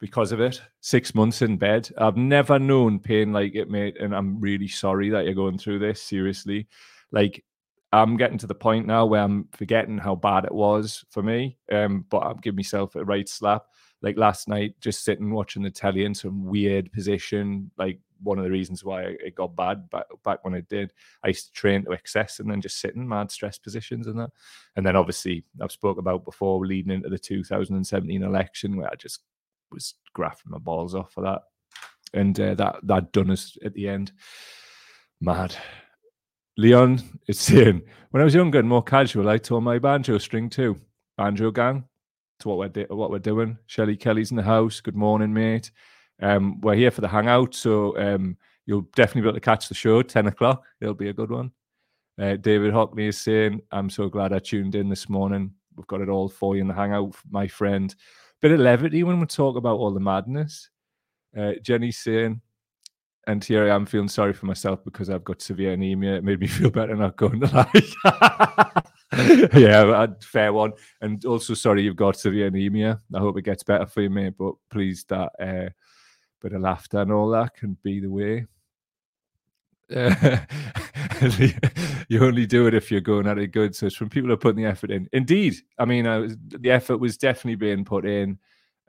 because 0.00 0.32
of 0.32 0.40
it. 0.40 0.60
Six 0.80 1.14
months 1.14 1.42
in 1.42 1.56
bed. 1.56 1.88
I've 1.98 2.16
never 2.16 2.58
known 2.58 2.98
pain 2.98 3.32
like 3.32 3.54
it, 3.54 3.70
mate. 3.70 3.96
And 4.00 4.14
I'm 4.14 4.40
really 4.40 4.68
sorry 4.68 5.10
that 5.10 5.24
you're 5.24 5.34
going 5.34 5.58
through 5.58 5.80
this. 5.80 6.02
Seriously, 6.02 6.68
like. 7.12 7.44
I'm 7.92 8.16
getting 8.16 8.38
to 8.38 8.48
the 8.48 8.56
point 8.56 8.88
now 8.88 9.06
where 9.06 9.22
I'm 9.22 9.46
forgetting 9.52 9.98
how 9.98 10.16
bad 10.16 10.44
it 10.44 10.52
was 10.52 11.04
for 11.10 11.22
me. 11.22 11.58
Um, 11.70 12.04
but 12.10 12.24
I'm 12.24 12.38
giving 12.38 12.56
myself 12.56 12.96
a 12.96 13.04
right 13.04 13.28
slap 13.28 13.66
like 14.04 14.18
last 14.18 14.48
night, 14.48 14.74
just 14.82 15.02
sitting 15.02 15.32
watching 15.32 15.62
the 15.62 15.70
telly 15.70 16.04
in 16.04 16.14
some 16.14 16.44
weird 16.44 16.92
position. 16.92 17.70
Like 17.78 17.98
one 18.22 18.36
of 18.36 18.44
the 18.44 18.50
reasons 18.50 18.84
why 18.84 19.00
it 19.02 19.34
got 19.34 19.56
bad 19.56 19.88
back 19.88 20.04
back 20.22 20.44
when 20.44 20.52
it 20.52 20.68
did. 20.68 20.92
I 21.24 21.28
used 21.28 21.46
to 21.46 21.52
train 21.52 21.86
to 21.86 21.92
excess 21.92 22.38
and 22.38 22.50
then 22.50 22.60
just 22.60 22.80
sit 22.80 22.94
in 22.94 23.08
mad 23.08 23.30
stress 23.30 23.56
positions 23.56 24.06
and 24.06 24.18
that. 24.18 24.28
And 24.76 24.84
then 24.84 24.94
obviously 24.94 25.42
I've 25.58 25.72
spoke 25.72 25.96
about 25.96 26.26
before 26.26 26.66
leading 26.66 26.92
into 26.92 27.08
the 27.08 27.18
2017 27.18 28.22
election 28.22 28.76
where 28.76 28.90
I 28.92 28.94
just 28.96 29.20
was 29.72 29.94
grafting 30.12 30.52
my 30.52 30.58
balls 30.58 30.94
off 30.94 31.10
for 31.10 31.22
that. 31.22 31.40
And 32.12 32.38
uh, 32.38 32.54
that 32.56 32.76
that 32.82 33.10
done 33.12 33.30
us 33.30 33.56
at 33.64 33.72
the 33.72 33.88
end. 33.88 34.12
Mad. 35.22 35.56
Leon 36.58 37.00
is 37.26 37.40
saying, 37.40 37.80
when 38.10 38.20
I 38.20 38.24
was 38.24 38.34
younger 38.34 38.58
and 38.58 38.68
more 38.68 38.82
casual, 38.82 39.30
I 39.30 39.38
tore 39.38 39.62
my 39.62 39.78
banjo 39.78 40.18
string 40.18 40.50
too. 40.50 40.78
Banjo 41.16 41.50
gang, 41.50 41.84
to 42.44 42.48
what 42.48 42.58
we're 42.58 42.68
di- 42.68 42.94
what 42.94 43.10
we're 43.10 43.18
doing. 43.18 43.58
Shelley 43.66 43.96
Kelly's 43.96 44.30
in 44.30 44.36
the 44.36 44.42
house. 44.42 44.80
Good 44.80 44.94
morning, 44.94 45.32
mate. 45.32 45.70
Um, 46.20 46.60
we're 46.60 46.74
here 46.76 46.90
for 46.90 47.00
the 47.00 47.08
hangout, 47.08 47.54
so 47.54 47.98
um, 47.98 48.36
you'll 48.66 48.86
definitely 48.94 49.22
be 49.22 49.28
able 49.28 49.36
to 49.36 49.40
catch 49.40 49.68
the 49.68 49.74
show 49.74 50.02
ten 50.02 50.26
o'clock. 50.26 50.62
It'll 50.80 50.94
be 50.94 51.08
a 51.08 51.14
good 51.14 51.30
one. 51.30 51.50
Uh, 52.20 52.36
David 52.36 52.72
Hockney 52.72 53.08
is 53.08 53.18
saying, 53.18 53.62
"I'm 53.72 53.90
so 53.90 54.08
glad 54.08 54.32
I 54.32 54.38
tuned 54.38 54.74
in 54.74 54.88
this 54.88 55.08
morning. 55.08 55.52
We've 55.74 55.86
got 55.86 56.02
it 56.02 56.08
all 56.08 56.28
for 56.28 56.54
you 56.54 56.60
in 56.60 56.68
the 56.68 56.74
hangout, 56.74 57.16
my 57.30 57.48
friend. 57.48 57.94
Bit 58.40 58.52
of 58.52 58.60
levity 58.60 59.02
when 59.02 59.20
we 59.20 59.26
talk 59.26 59.56
about 59.56 59.78
all 59.78 59.92
the 59.92 60.00
madness." 60.00 60.70
Uh, 61.36 61.54
Jenny's 61.62 61.98
saying, 61.98 62.40
and 63.26 63.42
here 63.42 63.70
I 63.70 63.74
am 63.74 63.86
feeling 63.86 64.08
sorry 64.08 64.32
for 64.32 64.46
myself 64.46 64.84
because 64.84 65.10
I've 65.10 65.24
got 65.24 65.42
severe 65.42 65.72
anemia. 65.72 66.16
It 66.16 66.24
made 66.24 66.40
me 66.40 66.46
feel 66.48 66.70
better 66.70 66.94
not 66.96 67.16
going 67.16 67.40
to 67.40 67.46
lie. 67.54 68.82
yeah, 69.58 70.06
fair 70.22 70.52
one. 70.52 70.72
And 71.00 71.24
also, 71.24 71.54
sorry 71.54 71.82
you've 71.82 71.96
got 71.96 72.16
severe 72.16 72.46
anemia. 72.46 73.00
I 73.14 73.18
hope 73.18 73.38
it 73.38 73.44
gets 73.44 73.62
better 73.62 73.86
for 73.86 74.02
you, 74.02 74.10
mate. 74.10 74.34
But 74.38 74.54
please, 74.70 75.04
that 75.04 75.32
uh, 75.40 75.70
bit 76.40 76.52
of 76.52 76.62
laughter 76.62 77.00
and 77.00 77.12
all 77.12 77.30
that 77.30 77.54
can 77.54 77.76
be 77.82 78.00
the 78.00 78.10
way. 78.10 78.46
Uh, 79.94 80.38
you 82.08 82.24
only 82.24 82.46
do 82.46 82.66
it 82.66 82.74
if 82.74 82.90
you're 82.90 83.00
going 83.00 83.26
at 83.26 83.38
it 83.38 83.52
good. 83.52 83.74
So 83.74 83.86
it's 83.86 83.96
from 83.96 84.10
people 84.10 84.28
who 84.28 84.34
are 84.34 84.38
putting 84.38 84.62
the 84.62 84.70
effort 84.70 84.90
in. 84.90 85.08
Indeed, 85.12 85.56
I 85.78 85.84
mean, 85.84 86.06
I 86.06 86.18
was, 86.18 86.36
the 86.48 86.70
effort 86.70 86.98
was 86.98 87.16
definitely 87.16 87.56
being 87.56 87.84
put 87.84 88.06
in 88.06 88.38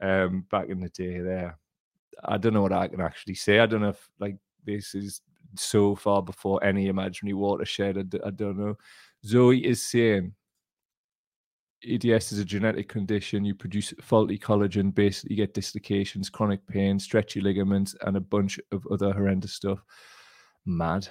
um, 0.01 0.45
back 0.49 0.69
in 0.69 0.79
the 0.79 0.89
day. 0.89 1.19
There, 1.19 1.57
I 2.23 2.37
don't 2.37 2.53
know 2.53 2.61
what 2.61 2.73
I 2.73 2.87
can 2.87 3.01
actually 3.01 3.35
say. 3.35 3.59
I 3.59 3.65
don't 3.65 3.81
know 3.81 3.89
if 3.89 4.09
like 4.19 4.37
this 4.65 4.95
is 4.95 5.21
so 5.55 5.95
far 5.95 6.21
before 6.21 6.63
any 6.63 6.87
imaginary 6.87 7.33
watershed. 7.33 7.97
I, 7.97 8.27
I 8.27 8.31
don't 8.31 8.57
know. 8.57 8.75
Zoe 9.25 9.65
is 9.65 9.83
saying 9.83 10.33
EDS 11.83 12.31
is 12.31 12.39
a 12.39 12.45
genetic 12.45 12.87
condition. 12.89 13.45
You 13.45 13.53
produce 13.55 13.93
faulty 14.01 14.39
collagen, 14.39 14.93
basically, 14.93 15.35
you 15.35 15.43
get 15.43 15.53
dislocations, 15.53 16.29
chronic 16.29 16.65
pain, 16.67 16.99
stretchy 16.99 17.41
ligaments, 17.41 17.95
and 18.01 18.17
a 18.17 18.21
bunch 18.21 18.59
of 18.71 18.85
other 18.91 19.13
horrendous 19.13 19.53
stuff. 19.53 19.79
Mad. 20.65 21.07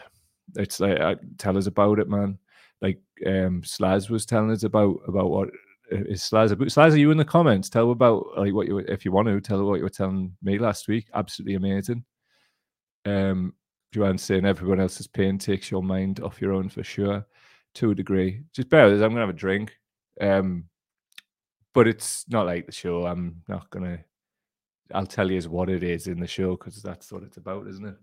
It's 0.57 0.81
like, 0.81 0.99
uh, 1.01 1.15
tell 1.39 1.57
us 1.57 1.67
about 1.67 1.99
it, 1.99 2.09
man. 2.09 2.39
like 2.83 3.01
um 3.27 3.63
Slaz 3.63 4.11
was 4.11 4.27
telling 4.27 4.51
us 4.51 4.65
about 4.65 4.97
about 5.09 5.31
what 5.31 5.49
is 5.91 6.23
Slaz 6.23 6.57
But 6.59 6.69
Slaz, 6.69 6.99
you 6.99 7.11
in 7.11 7.19
the 7.19 7.25
comments? 7.25 7.69
Tell 7.69 7.91
about 7.91 8.27
like 8.37 8.55
what 8.55 8.67
you 8.67 8.79
if 8.79 9.05
you 9.05 9.13
want 9.13 9.29
to 9.29 9.41
tell 9.41 9.65
what 9.65 9.77
you 9.77 9.83
were 9.83 9.91
telling 9.91 10.37
me 10.43 10.59
last 10.59 10.89
week. 10.89 11.09
Absolutely 11.15 11.55
amazing. 11.55 12.05
Um, 13.05 13.55
Joanne 13.93 14.19
saying 14.19 14.47
everyone 14.47 14.81
else's 14.81 15.07
pain 15.07 15.39
takes 15.39 15.71
your 15.71 15.83
mind 15.83 16.21
off 16.21 16.41
your 16.41 16.53
own 16.53 16.69
for 16.69 16.83
sure, 16.83 17.25
to 17.75 17.91
a 17.91 17.95
degree. 17.95 18.43
Just 18.53 18.69
bear 18.69 18.87
with 18.87 18.95
us. 18.95 19.03
I'm 19.03 19.11
gonna 19.11 19.21
have 19.21 19.29
a 19.29 19.33
drink. 19.33 19.77
Um, 20.21 20.65
but 21.75 21.89
it's 21.89 22.25
not 22.29 22.47
like 22.47 22.67
the 22.67 22.73
show. 22.73 23.05
I'm 23.07 23.43
not 23.49 23.69
gonna. 23.71 23.99
I'll 24.93 25.07
tell 25.07 25.31
you 25.31 25.37
as 25.37 25.49
what 25.49 25.69
it 25.69 25.83
is 25.83 26.07
in 26.07 26.21
the 26.21 26.27
show 26.27 26.53
because 26.53 26.83
that's 26.83 27.11
what 27.13 27.23
it's 27.25 27.37
about, 27.37 27.67
isn't 27.67 27.87
it? 27.87 27.97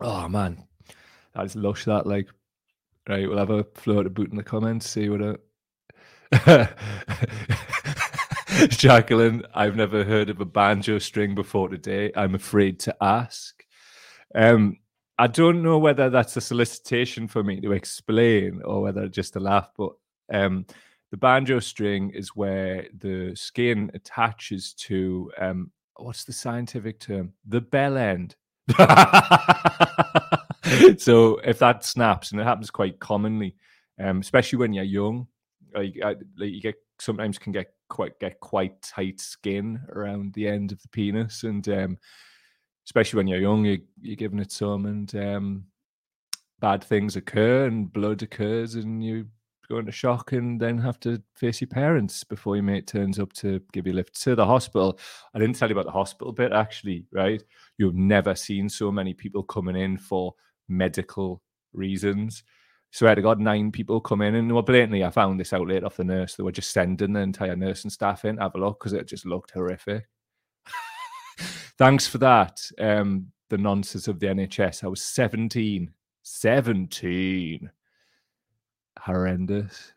Oh 0.00 0.28
man, 0.28 0.64
that's 1.34 1.54
lush. 1.54 1.84
That 1.84 2.06
like, 2.06 2.28
right? 3.08 3.28
We'll 3.28 3.38
have 3.38 3.50
a 3.50 3.64
float 3.74 4.06
of 4.06 4.14
boot 4.14 4.30
in 4.30 4.36
the 4.36 4.42
comments. 4.42 4.88
See 4.88 5.08
what 5.08 5.22
a. 5.22 5.38
Jacqueline, 8.68 9.44
I've 9.54 9.76
never 9.76 10.02
heard 10.02 10.30
of 10.30 10.40
a 10.40 10.44
banjo 10.44 10.98
string 10.98 11.34
before 11.34 11.68
today. 11.68 12.10
I'm 12.16 12.34
afraid 12.34 12.80
to 12.80 12.96
ask. 13.00 13.62
Um, 14.34 14.78
I 15.18 15.26
don't 15.26 15.62
know 15.62 15.78
whether 15.78 16.10
that's 16.10 16.36
a 16.36 16.40
solicitation 16.40 17.28
for 17.28 17.42
me 17.42 17.60
to 17.60 17.72
explain 17.72 18.62
or 18.64 18.82
whether 18.82 19.08
just 19.08 19.36
a 19.36 19.40
laugh, 19.40 19.70
but 19.76 19.92
um, 20.32 20.66
the 21.10 21.16
banjo 21.16 21.60
string 21.60 22.10
is 22.10 22.34
where 22.34 22.86
the 22.98 23.34
skin 23.34 23.90
attaches 23.94 24.74
to 24.74 25.30
um, 25.38 25.70
what's 25.96 26.24
the 26.24 26.32
scientific 26.32 27.00
term? 27.00 27.32
The 27.46 27.60
bell 27.60 27.96
end. 27.96 28.36
so 30.98 31.36
if 31.38 31.58
that 31.58 31.84
snaps, 31.84 32.32
and 32.32 32.40
it 32.40 32.44
happens 32.44 32.70
quite 32.70 32.98
commonly, 32.98 33.54
um, 34.00 34.20
especially 34.20 34.58
when 34.58 34.72
you're 34.72 34.84
young, 34.84 35.26
like, 35.74 35.96
like 36.02 36.18
you 36.38 36.60
get 36.60 36.76
sometimes 36.98 37.38
can 37.38 37.52
get 37.52 37.72
quite 37.88 38.18
get 38.20 38.40
quite 38.40 38.80
tight 38.82 39.20
skin 39.20 39.80
around 39.90 40.32
the 40.34 40.48
end 40.48 40.72
of 40.72 40.80
the 40.82 40.88
penis, 40.88 41.44
and 41.44 41.68
um, 41.68 41.98
especially 42.86 43.18
when 43.18 43.26
you're 43.26 43.40
young, 43.40 43.64
you, 43.64 43.80
you're 44.00 44.16
giving 44.16 44.38
it 44.38 44.52
some, 44.52 44.86
and 44.86 45.14
um, 45.16 45.64
bad 46.60 46.82
things 46.82 47.16
occur, 47.16 47.66
and 47.66 47.92
blood 47.92 48.22
occurs, 48.22 48.74
and 48.74 49.04
you 49.04 49.26
go 49.68 49.78
into 49.78 49.92
shock, 49.92 50.32
and 50.32 50.60
then 50.60 50.78
have 50.78 51.00
to 51.00 51.20
face 51.34 51.60
your 51.60 51.68
parents 51.68 52.22
before 52.24 52.56
your 52.56 52.62
mate 52.62 52.86
turns 52.86 53.18
up 53.18 53.32
to 53.32 53.60
give 53.72 53.86
you 53.86 53.92
a 53.92 53.94
lift 53.94 54.20
to 54.22 54.34
the 54.34 54.46
hospital. 54.46 54.98
I 55.34 55.38
didn't 55.38 55.56
tell 55.56 55.68
you 55.68 55.74
about 55.74 55.86
the 55.86 55.92
hospital 55.92 56.32
bit, 56.32 56.52
actually, 56.52 57.04
right? 57.12 57.42
You've 57.78 57.96
never 57.96 58.34
seen 58.34 58.68
so 58.68 58.92
many 58.92 59.12
people 59.12 59.42
coming 59.42 59.76
in 59.76 59.98
for 59.98 60.34
medical 60.68 61.42
reasons 61.72 62.42
So 62.90 63.04
swear 63.04 63.14
to 63.14 63.22
God, 63.22 63.40
nine 63.40 63.70
people 63.70 64.00
come 64.00 64.22
in. 64.22 64.34
And 64.34 64.48
blatantly, 64.64 65.04
I 65.04 65.10
found 65.10 65.38
this 65.38 65.52
out 65.52 65.68
late 65.68 65.84
off 65.84 65.96
the 65.96 66.04
nurse. 66.04 66.34
They 66.34 66.42
were 66.42 66.52
just 66.52 66.70
sending 66.70 67.12
the 67.12 67.20
entire 67.20 67.56
nursing 67.56 67.90
staff 67.90 68.24
in, 68.24 68.38
have 68.38 68.54
a 68.54 68.58
look, 68.58 68.80
because 68.80 68.92
it 68.92 69.06
just 69.06 69.26
looked 69.26 69.50
horrific. 69.50 70.08
Thanks 71.78 72.06
for 72.06 72.18
that. 72.18 72.58
Um, 72.78 73.32
the 73.50 73.58
nonsense 73.58 74.08
of 74.08 74.18
the 74.18 74.26
NHS. 74.26 74.82
I 74.82 74.88
was 74.88 75.02
17. 75.02 75.92
17. 76.22 77.70
Horrendous. 78.98 79.92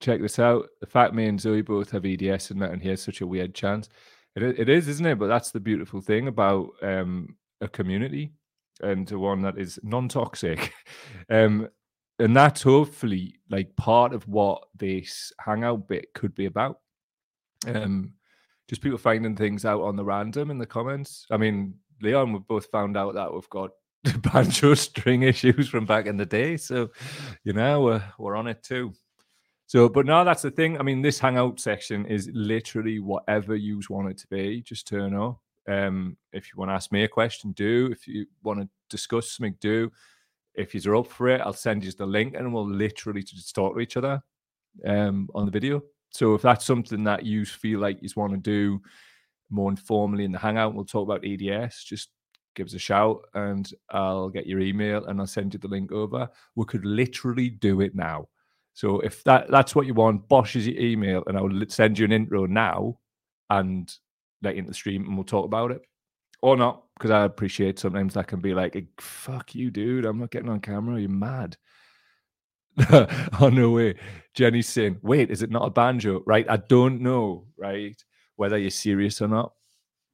Check 0.00 0.20
this 0.20 0.38
out. 0.38 0.66
The 0.80 0.86
fact 0.86 1.14
me 1.14 1.26
and 1.26 1.40
Zoe 1.40 1.62
both 1.62 1.90
have 1.90 2.06
EDS 2.06 2.50
and 2.52 2.62
that, 2.62 2.70
and 2.70 2.82
here's 2.82 3.02
such 3.02 3.20
a 3.20 3.26
weird 3.26 3.54
chance. 3.54 3.88
It, 4.36 4.42
it 4.42 4.68
is, 4.68 4.88
isn't 4.88 5.06
it? 5.06 5.18
But 5.18 5.26
that's 5.26 5.50
the 5.50 5.60
beautiful 5.60 6.00
thing 6.00 6.28
about 6.28 6.70
um, 6.82 7.36
a 7.60 7.68
community 7.68 8.32
and 8.80 9.06
to 9.08 9.18
one 9.18 9.42
that 9.42 9.58
is 9.58 9.78
non-toxic. 9.82 10.72
Um, 11.30 11.68
and 12.18 12.34
that's 12.34 12.62
hopefully 12.62 13.34
like 13.50 13.76
part 13.76 14.14
of 14.14 14.26
what 14.26 14.64
this 14.74 15.30
hangout 15.38 15.86
bit 15.86 16.06
could 16.14 16.34
be 16.34 16.46
about. 16.46 16.80
Um, 17.66 18.14
just 18.68 18.82
people 18.82 18.98
finding 18.98 19.36
things 19.36 19.64
out 19.64 19.82
on 19.82 19.96
the 19.96 20.04
random 20.04 20.50
in 20.50 20.58
the 20.58 20.66
comments. 20.66 21.26
I 21.30 21.36
mean, 21.36 21.74
Leon, 22.00 22.32
we 22.32 22.38
both 22.40 22.66
found 22.66 22.96
out 22.96 23.14
that 23.14 23.32
we've 23.32 23.48
got 23.50 23.70
banjo 24.32 24.74
string 24.74 25.22
issues 25.22 25.68
from 25.68 25.86
back 25.86 26.06
in 26.06 26.16
the 26.16 26.26
day, 26.26 26.56
so 26.56 26.88
you 27.44 27.52
know 27.52 27.82
we're 27.82 28.04
we're 28.18 28.36
on 28.36 28.46
it 28.46 28.62
too. 28.62 28.92
So, 29.66 29.88
but 29.88 30.06
now 30.06 30.24
that's 30.24 30.42
the 30.42 30.50
thing. 30.50 30.78
I 30.78 30.82
mean, 30.82 31.02
this 31.02 31.18
hangout 31.18 31.60
section 31.60 32.06
is 32.06 32.30
literally 32.32 33.00
whatever 33.00 33.54
you 33.54 33.80
want 33.90 34.10
it 34.10 34.18
to 34.18 34.26
be. 34.28 34.62
Just 34.62 34.88
turn 34.88 35.14
up. 35.14 35.40
Um, 35.68 36.16
if 36.32 36.46
you 36.46 36.58
want 36.58 36.70
to 36.70 36.74
ask 36.74 36.90
me 36.90 37.04
a 37.04 37.08
question, 37.08 37.52
do. 37.52 37.88
If 37.92 38.08
you 38.08 38.26
want 38.42 38.60
to 38.60 38.68
discuss 38.88 39.32
something, 39.32 39.56
do. 39.60 39.92
If 40.54 40.74
you're 40.74 40.96
up 40.96 41.06
for 41.06 41.28
it, 41.28 41.40
I'll 41.40 41.52
send 41.52 41.84
you 41.84 41.92
the 41.92 42.06
link 42.06 42.34
and 42.34 42.52
we'll 42.52 42.68
literally 42.68 43.22
just 43.22 43.54
talk 43.54 43.74
to 43.74 43.80
each 43.80 43.96
other 43.96 44.22
um, 44.86 45.28
on 45.34 45.44
the 45.44 45.52
video. 45.52 45.82
So 46.10 46.34
if 46.34 46.42
that's 46.42 46.64
something 46.64 47.04
that 47.04 47.24
you 47.24 47.44
feel 47.44 47.80
like 47.80 47.98
you 48.00 48.08
want 48.16 48.32
to 48.32 48.38
do 48.38 48.80
more 49.50 49.70
informally 49.70 50.24
in 50.24 50.32
the 50.32 50.38
hangout, 50.38 50.74
we'll 50.74 50.84
talk 50.84 51.06
about 51.06 51.24
EDS. 51.24 51.84
Just 51.84 52.08
give 52.54 52.66
us 52.66 52.74
a 52.74 52.78
shout 52.78 53.20
and 53.34 53.70
I'll 53.90 54.30
get 54.30 54.46
your 54.46 54.60
email 54.60 55.04
and 55.06 55.20
I'll 55.20 55.26
send 55.26 55.54
you 55.54 55.60
the 55.60 55.68
link 55.68 55.92
over. 55.92 56.28
We 56.56 56.64
could 56.64 56.84
literally 56.84 57.50
do 57.50 57.80
it 57.82 57.94
now. 57.94 58.28
So 58.74 59.00
if 59.00 59.22
that 59.24 59.50
that's 59.50 59.74
what 59.74 59.86
you 59.86 59.94
want, 59.94 60.28
Bosch 60.28 60.56
is 60.56 60.66
your 60.66 60.80
email 60.80 61.22
and 61.26 61.36
I'll 61.36 61.50
send 61.68 61.98
you 61.98 62.04
an 62.04 62.12
intro 62.12 62.46
now 62.46 62.98
and 63.50 63.92
like 64.42 64.56
into 64.56 64.70
the 64.70 64.74
stream 64.74 65.04
and 65.04 65.16
we'll 65.16 65.24
talk 65.24 65.44
about 65.44 65.70
it 65.70 65.82
or 66.42 66.56
not 66.56 66.84
because 66.94 67.10
I 67.10 67.24
appreciate 67.24 67.78
sometimes 67.78 68.14
that 68.14 68.26
can 68.26 68.40
be 68.40 68.54
like, 68.54 68.76
"Fuck 69.00 69.54
you, 69.54 69.70
dude! 69.70 70.04
I'm 70.04 70.18
not 70.18 70.30
getting 70.30 70.48
on 70.48 70.60
camera. 70.60 71.00
You're 71.00 71.08
mad." 71.08 71.56
oh 73.40 73.50
no 73.52 73.70
way, 73.70 73.94
Jenny's 74.34 74.68
saying, 74.68 74.98
"Wait, 75.02 75.30
is 75.30 75.42
it 75.42 75.50
not 75.50 75.66
a 75.66 75.70
banjo?" 75.70 76.22
Right? 76.26 76.46
I 76.48 76.56
don't 76.56 77.00
know, 77.00 77.46
right? 77.56 77.96
Whether 78.36 78.58
you're 78.58 78.70
serious 78.70 79.20
or 79.20 79.28
not. 79.28 79.52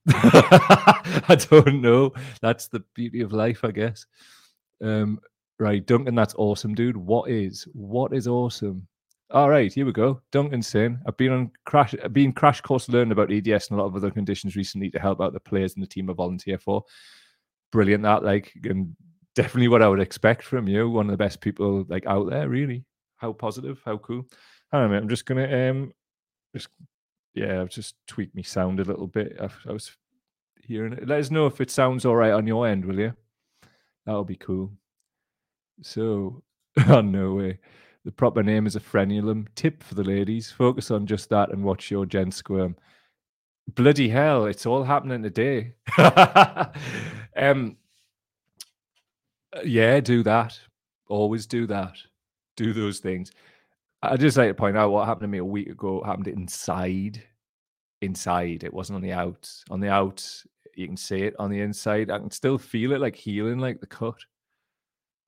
I 0.08 1.36
don't 1.50 1.80
know. 1.80 2.12
That's 2.42 2.68
the 2.68 2.80
beauty 2.94 3.22
of 3.22 3.32
life, 3.32 3.64
I 3.64 3.70
guess. 3.70 4.06
Um, 4.82 5.20
right, 5.58 5.84
Duncan, 5.84 6.14
that's 6.14 6.34
awesome, 6.36 6.74
dude. 6.74 6.96
What 6.96 7.30
is 7.30 7.66
what 7.72 8.14
is 8.14 8.26
awesome? 8.28 8.86
All 9.34 9.50
right, 9.50 9.74
here 9.74 9.84
we 9.84 9.90
go. 9.90 10.20
Duncan's 10.30 10.68
saying, 10.68 11.00
I've 11.08 11.16
been 11.16 11.32
on 11.32 11.50
crash, 11.66 11.92
I've 12.04 12.12
been 12.12 12.32
crash 12.32 12.60
course 12.60 12.88
learning 12.88 13.10
about 13.10 13.32
EDS 13.32 13.68
and 13.68 13.76
a 13.76 13.82
lot 13.82 13.88
of 13.88 13.96
other 13.96 14.12
conditions 14.12 14.54
recently 14.54 14.90
to 14.90 15.00
help 15.00 15.20
out 15.20 15.32
the 15.32 15.40
players 15.40 15.74
and 15.74 15.82
the 15.82 15.88
team 15.88 16.08
I 16.08 16.12
volunteer 16.12 16.56
for. 16.56 16.84
Brilliant, 17.72 18.04
that 18.04 18.22
like, 18.22 18.52
and 18.62 18.94
definitely 19.34 19.66
what 19.66 19.82
I 19.82 19.88
would 19.88 19.98
expect 19.98 20.44
from 20.44 20.68
you. 20.68 20.88
One 20.88 21.06
of 21.06 21.10
the 21.10 21.16
best 21.16 21.40
people 21.40 21.84
like 21.88 22.06
out 22.06 22.30
there, 22.30 22.48
really. 22.48 22.84
How 23.16 23.32
positive, 23.32 23.82
how 23.84 23.96
cool. 23.96 24.24
I 24.70 24.78
don't 24.78 24.92
know, 24.92 24.98
I'm 24.98 25.08
just 25.08 25.26
gonna 25.26 25.68
um, 25.68 25.92
just 26.54 26.68
yeah, 27.34 27.60
I've 27.60 27.70
just 27.70 27.96
tweaked 28.06 28.36
me 28.36 28.44
sound 28.44 28.78
a 28.78 28.84
little 28.84 29.08
bit. 29.08 29.36
I, 29.40 29.48
I 29.68 29.72
was 29.72 29.90
hearing 30.62 30.92
it. 30.92 31.08
Let 31.08 31.18
us 31.18 31.32
know 31.32 31.46
if 31.46 31.60
it 31.60 31.72
sounds 31.72 32.04
all 32.04 32.14
right 32.14 32.30
on 32.30 32.46
your 32.46 32.68
end, 32.68 32.84
will 32.84 33.00
you? 33.00 33.12
That'll 34.06 34.22
be 34.22 34.36
cool. 34.36 34.70
So, 35.82 36.44
oh 36.86 37.00
no 37.00 37.34
way. 37.34 37.58
The 38.04 38.12
proper 38.12 38.42
name 38.42 38.66
is 38.66 38.76
a 38.76 38.80
frenulum. 38.80 39.46
Tip 39.54 39.82
for 39.82 39.94
the 39.94 40.04
ladies: 40.04 40.50
focus 40.50 40.90
on 40.90 41.06
just 41.06 41.30
that 41.30 41.50
and 41.50 41.64
watch 41.64 41.90
your 41.90 42.04
gen 42.04 42.30
squirm. 42.30 42.76
Bloody 43.74 44.08
hell! 44.10 44.44
It's 44.44 44.66
all 44.66 44.84
happening 44.84 45.22
today. 45.22 45.74
um, 47.36 47.76
yeah, 49.64 50.00
do 50.00 50.22
that. 50.22 50.58
Always 51.08 51.46
do 51.46 51.66
that. 51.66 51.96
Do 52.56 52.72
those 52.72 52.98
things. 52.98 53.32
I 54.02 54.18
just 54.18 54.36
like 54.36 54.48
to 54.50 54.54
point 54.54 54.76
out 54.76 54.90
what 54.90 55.06
happened 55.06 55.24
to 55.24 55.28
me 55.28 55.38
a 55.38 55.44
week 55.44 55.68
ago 55.70 56.02
happened 56.04 56.28
inside. 56.28 57.22
Inside, 58.02 58.64
it 58.64 58.74
wasn't 58.74 58.96
on 58.96 59.02
the 59.02 59.12
out. 59.12 59.50
On 59.70 59.80
the 59.80 59.88
out, 59.88 60.22
you 60.74 60.86
can 60.86 60.96
see 60.96 61.22
it. 61.22 61.34
On 61.38 61.50
the 61.50 61.60
inside, 61.60 62.10
I 62.10 62.18
can 62.18 62.30
still 62.30 62.58
feel 62.58 62.92
it 62.92 63.00
like 63.00 63.16
healing, 63.16 63.58
like 63.58 63.80
the 63.80 63.86
cut. 63.86 64.18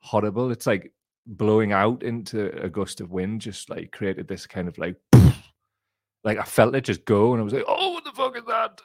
Horrible. 0.00 0.50
It's 0.50 0.66
like 0.66 0.92
blowing 1.26 1.72
out 1.72 2.02
into 2.02 2.50
a 2.62 2.68
gust 2.68 3.00
of 3.00 3.10
wind 3.10 3.40
just 3.40 3.68
like 3.68 3.90
created 3.92 4.28
this 4.28 4.46
kind 4.46 4.68
of 4.68 4.78
like 4.78 4.96
like 6.24 6.38
I 6.38 6.44
felt 6.44 6.74
it 6.74 6.82
just 6.82 7.04
go 7.04 7.32
and 7.32 7.40
I 7.40 7.44
was 7.44 7.52
like, 7.52 7.64
oh 7.66 7.92
what 7.92 8.04
the 8.04 8.12
fuck 8.12 8.36
is 8.36 8.44
that? 8.46 8.80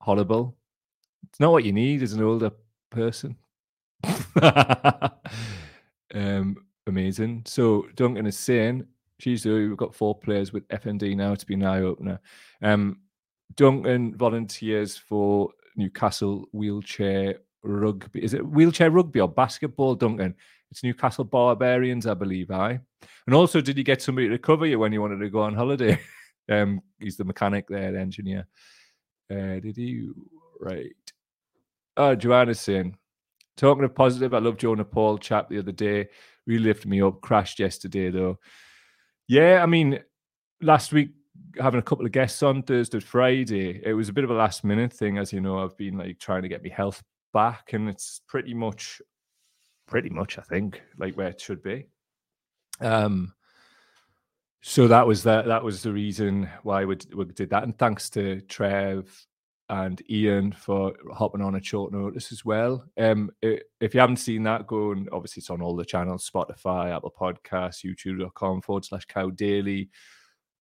Horrible. 0.00 0.56
It's 1.28 1.40
not 1.40 1.52
what 1.52 1.64
you 1.64 1.72
need 1.72 2.02
as 2.02 2.12
an 2.12 2.22
older 2.22 2.50
person. 2.90 3.36
um 6.14 6.56
amazing. 6.86 7.42
So 7.46 7.86
Duncan 7.94 8.26
is 8.26 8.38
saying 8.38 8.84
she's 9.18 9.42
the 9.42 9.50
we've 9.50 9.76
got 9.76 9.94
four 9.94 10.18
players 10.18 10.52
with 10.52 10.68
FND 10.68 11.16
now 11.16 11.34
to 11.34 11.46
be 11.46 11.54
an 11.54 11.64
eye 11.64 11.80
opener. 11.82 12.20
Um 12.62 13.00
Duncan 13.56 14.16
volunteers 14.16 14.96
for 14.96 15.50
Newcastle 15.76 16.46
wheelchair 16.52 17.36
rugby. 17.62 18.22
Is 18.22 18.34
it 18.34 18.46
wheelchair 18.46 18.90
rugby 18.90 19.20
or 19.20 19.28
basketball, 19.28 19.94
Duncan? 19.94 20.34
It's 20.70 20.82
Newcastle 20.82 21.24
Barbarians, 21.24 22.06
I 22.06 22.14
believe. 22.14 22.50
I 22.50 22.80
and 23.26 23.34
also, 23.34 23.60
did 23.60 23.76
you 23.76 23.84
get 23.84 24.02
somebody 24.02 24.28
to 24.28 24.38
cover 24.38 24.66
you 24.66 24.78
when 24.78 24.92
you 24.92 25.00
wanted 25.00 25.18
to 25.18 25.30
go 25.30 25.42
on 25.42 25.54
holiday? 25.54 25.98
um, 26.48 26.80
he's 26.98 27.16
the 27.16 27.24
mechanic 27.24 27.68
there, 27.68 27.92
the 27.92 27.98
engineer. 27.98 28.46
Uh, 29.30 29.60
did 29.60 29.76
you 29.76 30.14
right? 30.60 30.92
Oh, 31.96 32.14
Joanna's 32.14 32.60
saying 32.60 32.96
talking 33.56 33.84
of 33.84 33.94
positive, 33.94 34.32
I 34.32 34.38
love 34.38 34.56
Jonah 34.56 34.84
Paul 34.84 35.18
chat 35.18 35.48
the 35.48 35.58
other 35.58 35.72
day. 35.72 36.08
Really 36.46 36.64
lifted 36.64 36.88
me 36.88 37.02
up. 37.02 37.20
Crashed 37.20 37.58
yesterday 37.58 38.10
though. 38.10 38.38
Yeah, 39.28 39.62
I 39.62 39.66
mean, 39.66 40.00
last 40.60 40.92
week 40.92 41.10
having 41.58 41.78
a 41.78 41.82
couple 41.82 42.06
of 42.06 42.12
guests 42.12 42.42
on 42.42 42.62
Thursday, 42.62 43.00
Friday. 43.00 43.80
It 43.84 43.92
was 43.92 44.08
a 44.08 44.12
bit 44.12 44.24
of 44.24 44.30
a 44.30 44.34
last 44.34 44.64
minute 44.64 44.92
thing, 44.92 45.18
as 45.18 45.32
you 45.32 45.40
know. 45.40 45.58
I've 45.58 45.76
been 45.76 45.98
like 45.98 46.18
trying 46.18 46.42
to 46.42 46.48
get 46.48 46.62
my 46.62 46.70
health 46.70 47.02
back, 47.32 47.72
and 47.72 47.88
it's 47.88 48.20
pretty 48.26 48.54
much, 48.54 49.00
pretty 49.90 50.08
much, 50.08 50.38
I 50.38 50.42
think, 50.42 50.80
like 50.96 51.16
where 51.16 51.28
it 51.28 51.40
should 51.40 51.62
be. 51.62 51.88
Um, 52.80 53.34
so 54.62 54.88
that 54.88 55.06
was 55.06 55.22
that. 55.24 55.46
That 55.46 55.64
was 55.64 55.82
the 55.82 55.92
reason 55.92 56.48
why 56.62 56.84
we, 56.84 56.96
we 57.14 57.24
did 57.26 57.50
that, 57.50 57.64
and 57.64 57.76
thanks 57.78 58.08
to 58.10 58.40
Trev 58.42 59.26
and 59.68 60.02
Ian 60.10 60.52
for 60.52 60.94
hopping 61.12 61.40
on 61.40 61.54
at 61.54 61.64
short 61.64 61.92
notice 61.92 62.32
as 62.32 62.44
well. 62.44 62.84
Um, 62.98 63.30
if 63.42 63.94
you 63.94 64.00
haven't 64.00 64.16
seen 64.16 64.42
that, 64.44 64.66
go 64.66 64.92
and 64.92 65.08
obviously 65.12 65.40
it's 65.40 65.50
on 65.50 65.62
all 65.62 65.76
the 65.76 65.84
channels: 65.84 66.28
Spotify, 66.28 66.94
Apple 66.94 67.14
Podcasts, 67.18 67.84
YouTube.com 67.84 68.62
forward 68.62 68.84
slash 68.84 69.04
Cow 69.06 69.30
Daily. 69.30 69.90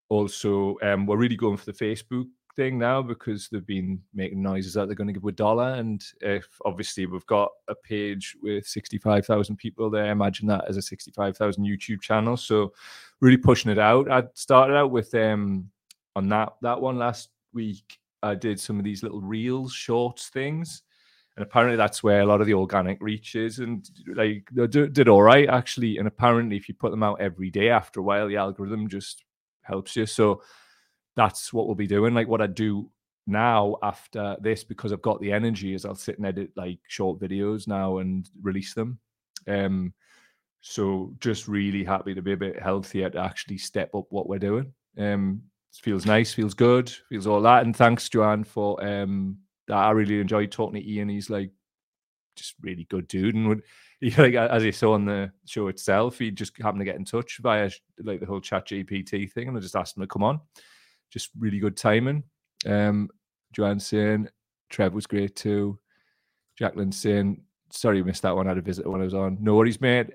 Also, 0.09 0.77
um, 0.81 1.05
we're 1.05 1.17
really 1.17 1.35
going 1.35 1.57
for 1.57 1.65
the 1.65 1.73
Facebook 1.73 2.25
thing 2.59 2.77
now 2.77 3.01
because 3.01 3.47
they've 3.47 3.65
been 3.65 4.01
making 4.13 4.41
noises 4.41 4.73
that 4.73 4.87
they're 4.87 4.95
going 4.95 5.07
to 5.07 5.13
give 5.13 5.23
a 5.23 5.31
dollar. 5.31 5.75
And 5.75 6.03
if 6.19 6.45
obviously 6.65 7.05
we've 7.05 7.25
got 7.25 7.49
a 7.69 7.75
page 7.75 8.35
with 8.43 8.67
65,000 8.67 9.55
people 9.55 9.89
there, 9.89 10.11
imagine 10.11 10.45
that 10.47 10.65
as 10.67 10.75
a 10.75 10.81
65,000 10.81 11.63
YouTube 11.63 12.01
channel. 12.01 12.35
So 12.35 12.73
really 13.21 13.37
pushing 13.37 13.71
it 13.71 13.79
out. 13.79 14.11
I 14.11 14.23
started 14.33 14.75
out 14.75 14.91
with 14.91 15.15
um 15.15 15.69
on 16.17 16.27
that 16.29 16.53
that 16.61 16.81
one 16.81 16.97
last 16.97 17.29
week. 17.53 17.97
I 18.23 18.35
did 18.35 18.59
some 18.59 18.77
of 18.77 18.83
these 18.83 19.03
little 19.03 19.21
reels, 19.21 19.71
shorts 19.71 20.27
things. 20.27 20.83
And 21.37 21.43
apparently 21.43 21.77
that's 21.77 22.03
where 22.03 22.19
a 22.19 22.25
lot 22.25 22.41
of 22.41 22.47
the 22.47 22.55
organic 22.55 23.01
reach 23.01 23.35
is. 23.35 23.59
And 23.59 23.89
like 24.15 24.49
they 24.51 24.67
did 24.67 25.07
all 25.07 25.23
right 25.23 25.47
actually. 25.47 25.97
And 25.97 26.09
apparently 26.09 26.57
if 26.57 26.67
you 26.67 26.75
put 26.75 26.91
them 26.91 27.03
out 27.03 27.21
every 27.21 27.49
day 27.51 27.69
after 27.69 28.01
a 28.01 28.03
while, 28.03 28.27
the 28.27 28.35
algorithm 28.35 28.89
just 28.89 29.23
helps 29.61 29.95
you. 29.95 30.05
So 30.05 30.41
that's 31.19 31.51
what 31.51 31.65
we'll 31.65 31.75
be 31.75 31.85
doing. 31.85 32.13
Like 32.13 32.29
what 32.29 32.41
I 32.41 32.47
do 32.47 32.89
now 33.27 33.75
after 33.83 34.37
this, 34.39 34.63
because 34.63 34.93
I've 34.93 35.01
got 35.01 35.19
the 35.19 35.33
energy, 35.33 35.73
is 35.73 35.83
I'll 35.83 35.93
sit 35.93 36.17
and 36.17 36.25
edit 36.25 36.51
like 36.55 36.79
short 36.87 37.19
videos 37.19 37.67
now 37.67 37.97
and 37.97 38.29
release 38.41 38.73
them. 38.73 38.99
Um, 39.45 39.93
so 40.61 41.13
just 41.19 41.49
really 41.49 41.83
happy 41.83 42.13
to 42.13 42.21
be 42.21 42.31
a 42.31 42.37
bit 42.37 42.61
healthier 42.61 43.09
to 43.09 43.19
actually 43.19 43.57
step 43.57 43.93
up 43.95 44.05
what 44.11 44.29
we're 44.29 44.39
doing. 44.39 44.71
Um, 44.97 45.41
feels 45.73 46.05
nice, 46.05 46.33
feels 46.33 46.53
good, 46.53 46.89
feels 47.09 47.27
all 47.27 47.41
that. 47.41 47.65
And 47.65 47.75
thanks, 47.75 48.07
Joanne, 48.07 48.45
for 48.45 48.81
um 48.81 49.39
that. 49.67 49.75
I 49.75 49.91
really 49.91 50.21
enjoyed 50.21 50.53
talking 50.53 50.81
to 50.81 50.89
Ian. 50.89 51.09
He's 51.09 51.29
like 51.29 51.51
just 52.37 52.55
really 52.61 52.85
good 52.85 53.09
dude, 53.09 53.35
and 53.35 53.49
would 53.49 53.63
he 53.99 54.11
like 54.11 54.35
as 54.35 54.63
you 54.63 54.71
saw 54.71 54.93
on 54.93 55.03
the 55.03 55.33
show 55.45 55.67
itself, 55.67 56.17
he 56.19 56.31
just 56.31 56.57
happened 56.61 56.79
to 56.79 56.85
get 56.85 56.95
in 56.95 57.03
touch 57.03 57.39
via 57.41 57.69
like 58.05 58.21
the 58.21 58.25
whole 58.25 58.39
Chat 58.39 58.69
GPT 58.69 59.29
thing, 59.29 59.49
and 59.49 59.57
I 59.57 59.59
just 59.59 59.75
asked 59.75 59.97
him 59.97 60.03
to 60.03 60.07
come 60.07 60.23
on 60.23 60.39
just 61.11 61.29
really 61.37 61.59
good 61.59 61.77
timing. 61.77 62.23
Um, 62.65 63.09
Joanne 63.53 63.79
saying 63.79 64.29
Trev 64.69 64.93
was 64.93 65.07
great 65.07 65.35
too. 65.35 65.79
Jacqueline 66.57 66.91
saying, 66.91 67.41
sorry, 67.71 68.03
missed 68.03 68.21
that 68.23 68.35
one. 68.35 68.47
I 68.47 68.51
had 68.51 68.57
a 68.57 68.61
visit 68.61 68.87
when 68.87 69.01
I 69.01 69.05
was 69.05 69.13
on. 69.13 69.37
No 69.39 69.55
worries, 69.55 69.81
mate. 69.81 70.07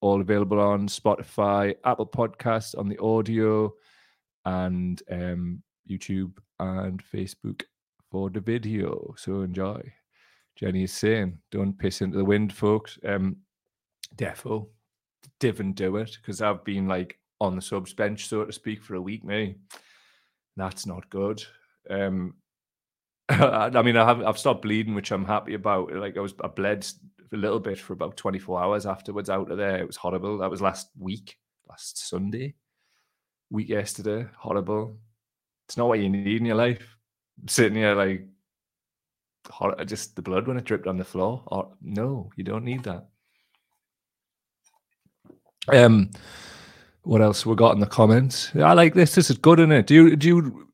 All 0.00 0.20
available 0.20 0.60
on 0.60 0.88
Spotify, 0.88 1.76
Apple 1.84 2.06
Podcasts, 2.06 2.76
on 2.76 2.88
the 2.88 2.98
audio, 2.98 3.72
and 4.44 5.00
um, 5.10 5.62
YouTube 5.88 6.32
and 6.58 7.02
Facebook 7.04 7.62
for 8.10 8.28
the 8.28 8.40
video. 8.40 9.14
So 9.16 9.42
enjoy. 9.42 9.80
Jenny 10.56 10.84
is 10.84 10.92
saying, 10.92 11.38
don't 11.50 11.78
piss 11.78 12.02
into 12.02 12.18
the 12.18 12.24
wind, 12.24 12.52
folks. 12.52 12.98
Um, 13.06 13.36
defo, 14.16 14.66
div 15.40 15.60
and 15.60 15.74
do 15.74 15.96
it 15.96 16.18
because 16.20 16.42
I've 16.42 16.64
been 16.64 16.88
like 16.88 17.18
on 17.40 17.56
the 17.56 17.62
subs 17.62 17.94
bench, 17.94 18.28
so 18.28 18.44
to 18.44 18.52
speak, 18.52 18.82
for 18.82 18.96
a 18.96 19.00
week, 19.00 19.24
me 19.24 19.56
that's 20.56 20.86
not 20.86 21.08
good. 21.10 21.42
Um, 21.88 22.34
I 23.28 23.82
mean, 23.82 23.96
I 23.96 24.06
have 24.06 24.22
I've 24.22 24.38
stopped 24.38 24.62
bleeding, 24.62 24.94
which 24.94 25.12
I'm 25.12 25.24
happy 25.24 25.54
about. 25.54 25.92
Like 25.92 26.16
I 26.16 26.20
was, 26.20 26.34
I 26.42 26.48
bled 26.48 26.86
a 27.32 27.36
little 27.36 27.60
bit 27.60 27.78
for 27.78 27.92
about 27.92 28.16
24 28.16 28.62
hours 28.62 28.86
afterwards 28.86 29.30
out 29.30 29.50
of 29.50 29.58
there. 29.58 29.78
It 29.78 29.86
was 29.86 29.96
horrible. 29.96 30.38
That 30.38 30.50
was 30.50 30.60
last 30.60 30.88
week, 30.98 31.38
last 31.68 32.08
Sunday, 32.08 32.54
week 33.50 33.68
yesterday. 33.68 34.26
Horrible. 34.36 34.98
It's 35.68 35.76
not 35.76 35.88
what 35.88 36.00
you 36.00 36.08
need 36.08 36.40
in 36.40 36.46
your 36.46 36.56
life. 36.56 36.96
Sitting 37.46 37.78
here 37.78 37.94
like, 37.94 38.26
just 39.86 40.14
the 40.14 40.22
blood 40.22 40.46
when 40.46 40.56
it 40.56 40.64
dripped 40.64 40.86
on 40.86 40.98
the 40.98 41.04
floor. 41.04 41.42
Or 41.46 41.72
no, 41.80 42.30
you 42.36 42.44
don't 42.44 42.64
need 42.64 42.84
that. 42.84 43.06
Um, 45.68 46.10
what 47.02 47.20
else 47.20 47.44
we 47.44 47.54
got 47.54 47.74
in 47.74 47.80
the 47.80 47.86
comments? 47.86 48.52
I 48.54 48.72
like 48.74 48.94
this. 48.94 49.14
This 49.14 49.30
is 49.30 49.38
good, 49.38 49.58
isn't 49.58 49.72
it? 49.72 49.86
Do 49.86 49.94
you 49.94 50.16
do 50.16 50.28
you 50.28 50.68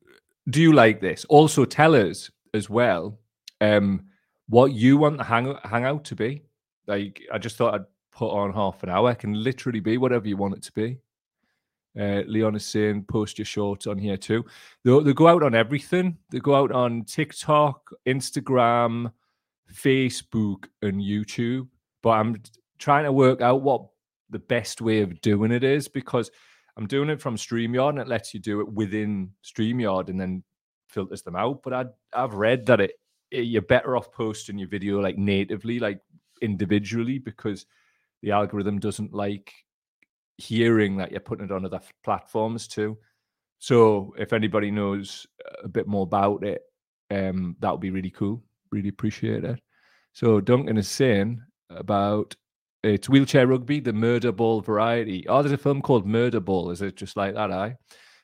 do 0.49 0.61
you 0.61 0.73
like 0.73 1.01
this? 1.01 1.25
Also, 1.25 1.65
tell 1.65 1.95
us 1.95 2.29
as 2.53 2.69
well 2.69 3.19
um, 3.61 4.05
what 4.47 4.73
you 4.73 4.97
want 4.97 5.17
the 5.17 5.23
hang 5.23 5.55
hangout 5.63 6.03
to 6.05 6.15
be. 6.15 6.43
Like, 6.87 7.21
I 7.31 7.37
just 7.37 7.55
thought 7.55 7.75
I'd 7.75 7.85
put 8.11 8.31
on 8.31 8.53
half 8.53 8.81
an 8.83 8.89
hour. 8.89 9.11
It 9.11 9.19
can 9.19 9.43
literally 9.43 9.79
be 9.79 9.97
whatever 9.97 10.27
you 10.27 10.37
want 10.37 10.55
it 10.55 10.63
to 10.63 10.71
be. 10.71 10.97
Uh, 11.99 12.21
Leon 12.27 12.55
is 12.55 12.65
saying 12.65 13.03
post 13.05 13.39
your 13.39 13.45
shorts 13.45 13.87
on 13.87 13.97
here 13.97 14.17
too. 14.17 14.45
They, 14.83 14.99
they 14.99 15.13
go 15.13 15.27
out 15.27 15.43
on 15.43 15.55
everything. 15.55 16.17
They 16.29 16.39
go 16.39 16.55
out 16.55 16.71
on 16.71 17.03
TikTok, 17.05 17.89
Instagram, 18.07 19.11
Facebook, 19.73 20.65
and 20.81 21.01
YouTube. 21.01 21.67
But 22.01 22.11
I'm 22.11 22.41
trying 22.77 23.05
to 23.05 23.11
work 23.11 23.41
out 23.41 23.61
what 23.61 23.87
the 24.29 24.39
best 24.39 24.81
way 24.81 25.01
of 25.01 25.21
doing 25.21 25.51
it 25.51 25.63
is 25.63 25.87
because 25.87 26.29
I'm 26.77 26.87
doing 26.87 27.09
it 27.09 27.21
from 27.21 27.35
StreamYard 27.35 27.89
and 27.89 27.99
it 27.99 28.07
lets 28.07 28.33
you 28.33 28.39
do 28.39 28.61
it 28.61 28.71
within 28.71 29.31
StreamYard 29.43 30.09
and 30.09 30.19
then 30.19 30.43
filters 30.87 31.21
them 31.21 31.35
out. 31.35 31.61
But 31.63 31.73
I, 31.73 31.85
I've 32.13 32.33
read 32.33 32.65
that 32.67 32.79
it, 32.79 32.91
it 33.31 33.45
you're 33.45 33.61
better 33.61 33.97
off 33.97 34.11
posting 34.11 34.57
your 34.57 34.69
video 34.69 34.99
like 34.99 35.17
natively, 35.17 35.79
like 35.79 35.99
individually, 36.41 37.19
because 37.19 37.65
the 38.21 38.31
algorithm 38.31 38.79
doesn't 38.79 39.13
like 39.13 39.53
hearing 40.37 40.97
that 40.97 41.11
you're 41.11 41.19
putting 41.19 41.45
it 41.45 41.51
on 41.51 41.65
other 41.65 41.81
platforms 42.03 42.67
too. 42.67 42.97
So 43.59 44.13
if 44.17 44.31
anybody 44.31 44.71
knows 44.71 45.27
a 45.63 45.67
bit 45.67 45.85
more 45.87 46.03
about 46.03 46.43
it, 46.43 46.61
um, 47.11 47.57
that 47.59 47.71
would 47.71 47.81
be 47.81 47.91
really 47.91 48.11
cool. 48.11 48.41
Really 48.71 48.89
appreciate 48.89 49.43
it. 49.43 49.59
So 50.13 50.39
Duncan 50.39 50.77
is 50.77 50.87
saying 50.87 51.41
about 51.69 52.35
it's 52.83 53.09
wheelchair 53.09 53.47
rugby, 53.47 53.79
the 53.79 53.91
murderball 53.91 54.63
variety. 54.63 55.27
Oh, 55.27 55.41
there's 55.41 55.51
a 55.51 55.57
film 55.57 55.81
called 55.81 56.07
Murderball. 56.07 56.71
Is 56.71 56.81
it 56.81 56.95
just 56.95 57.17
like 57.17 57.33
that? 57.33 57.51
I 57.51 57.75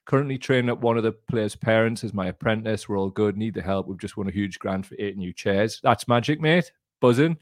currently 0.06 0.38
training 0.38 0.70
up 0.70 0.82
one 0.82 0.98
of 0.98 1.04
the 1.04 1.12
players' 1.12 1.56
parents 1.56 2.04
as 2.04 2.14
my 2.14 2.28
apprentice. 2.28 2.88
We're 2.88 3.00
all 3.00 3.10
good. 3.10 3.38
Need 3.38 3.56
the 3.56 3.62
help. 3.62 3.88
We've 3.88 4.00
just 4.00 4.18
won 4.18 4.28
a 4.28 4.32
huge 4.32 4.60
grant 4.60 4.86
for 4.86 4.96
eight 4.98 5.18
new 5.18 5.34
chairs. 5.34 5.80
That's 5.84 6.08
magic, 6.08 6.40
mate. 6.40 6.72
Buzzing. 7.02 7.38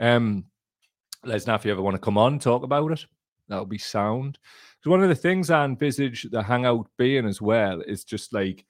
Um, 0.00 0.44
let 1.24 1.46
know 1.46 1.54
if 1.54 1.64
you 1.64 1.72
ever 1.72 1.82
want 1.82 1.94
to 1.94 2.00
come 2.00 2.18
on 2.18 2.38
talk 2.38 2.62
about 2.62 2.92
it. 2.92 3.04
That'll 3.48 3.66
be 3.66 3.78
sound. 3.78 4.38
Because 4.78 4.90
one 4.90 5.02
of 5.02 5.08
the 5.08 5.14
things 5.14 5.50
I 5.50 5.64
envisage 5.64 6.22
the 6.30 6.42
hangout 6.42 6.88
being 6.96 7.26
as 7.26 7.42
well 7.42 7.82
is 7.82 8.04
just 8.04 8.32
like, 8.32 8.64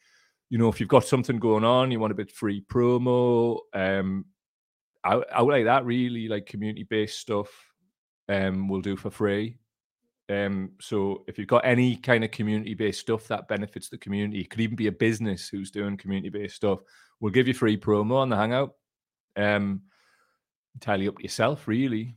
you 0.50 0.58
know, 0.58 0.68
if 0.68 0.80
you've 0.80 0.88
got 0.88 1.04
something 1.04 1.38
going 1.38 1.64
on, 1.64 1.90
you 1.90 2.00
want 2.00 2.12
a 2.12 2.16
bit 2.16 2.30
free 2.30 2.60
promo, 2.60 3.58
um, 3.72 4.24
out, 5.04 5.26
out 5.30 5.48
like 5.48 5.64
that, 5.64 5.84
really 5.84 6.28
like 6.28 6.46
community 6.46 6.84
based 6.84 7.20
stuff 7.20 7.48
um, 8.28 8.68
we'll 8.68 8.80
do 8.80 8.96
for 8.96 9.10
free. 9.10 9.58
Um, 10.30 10.70
so 10.80 11.24
if 11.28 11.38
you've 11.38 11.48
got 11.48 11.66
any 11.66 11.96
kind 11.96 12.24
of 12.24 12.30
community 12.30 12.74
based 12.74 13.00
stuff 13.00 13.28
that 13.28 13.48
benefits 13.48 13.88
the 13.88 13.98
community, 13.98 14.40
it 14.40 14.50
could 14.50 14.60
even 14.60 14.76
be 14.76 14.86
a 14.86 14.92
business 14.92 15.48
who's 15.48 15.70
doing 15.70 15.96
community 15.96 16.30
based 16.30 16.56
stuff. 16.56 16.80
We'll 17.20 17.32
give 17.32 17.48
you 17.48 17.54
free 17.54 17.76
promo 17.76 18.16
on 18.16 18.30
the 18.30 18.36
Hangout. 18.36 18.74
Um, 19.36 19.82
entirely 20.74 21.08
up 21.08 21.16
to 21.16 21.22
yourself, 21.22 21.68
really. 21.68 22.16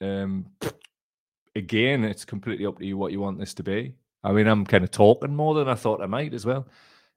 Um, 0.00 0.46
again, 1.54 2.04
it's 2.04 2.24
completely 2.24 2.66
up 2.66 2.78
to 2.78 2.86
you 2.86 2.98
what 2.98 3.12
you 3.12 3.20
want 3.20 3.38
this 3.38 3.54
to 3.54 3.62
be. 3.62 3.94
I 4.22 4.32
mean, 4.32 4.46
I'm 4.46 4.66
kind 4.66 4.84
of 4.84 4.90
talking 4.90 5.34
more 5.34 5.54
than 5.54 5.68
I 5.68 5.74
thought 5.74 6.02
I 6.02 6.06
might 6.06 6.34
as 6.34 6.44
well. 6.44 6.66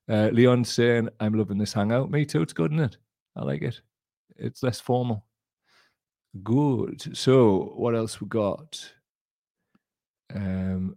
Uh, 0.08 0.30
Leon 0.32 0.64
saying, 0.64 1.10
I'm 1.20 1.34
loving 1.34 1.58
this 1.58 1.74
hangout. 1.74 2.10
Me 2.10 2.26
too. 2.26 2.42
It's 2.42 2.54
good, 2.54 2.72
isn't 2.74 2.86
it? 2.86 2.98
I 3.36 3.44
like 3.44 3.62
it. 3.62 3.82
It's 4.38 4.64
less 4.64 4.80
formal. 4.80 5.26
Good. 6.44 7.18
So 7.18 7.74
what 7.76 7.96
else 7.96 8.22
we 8.22 8.28
got? 8.28 8.92
Um, 10.34 10.96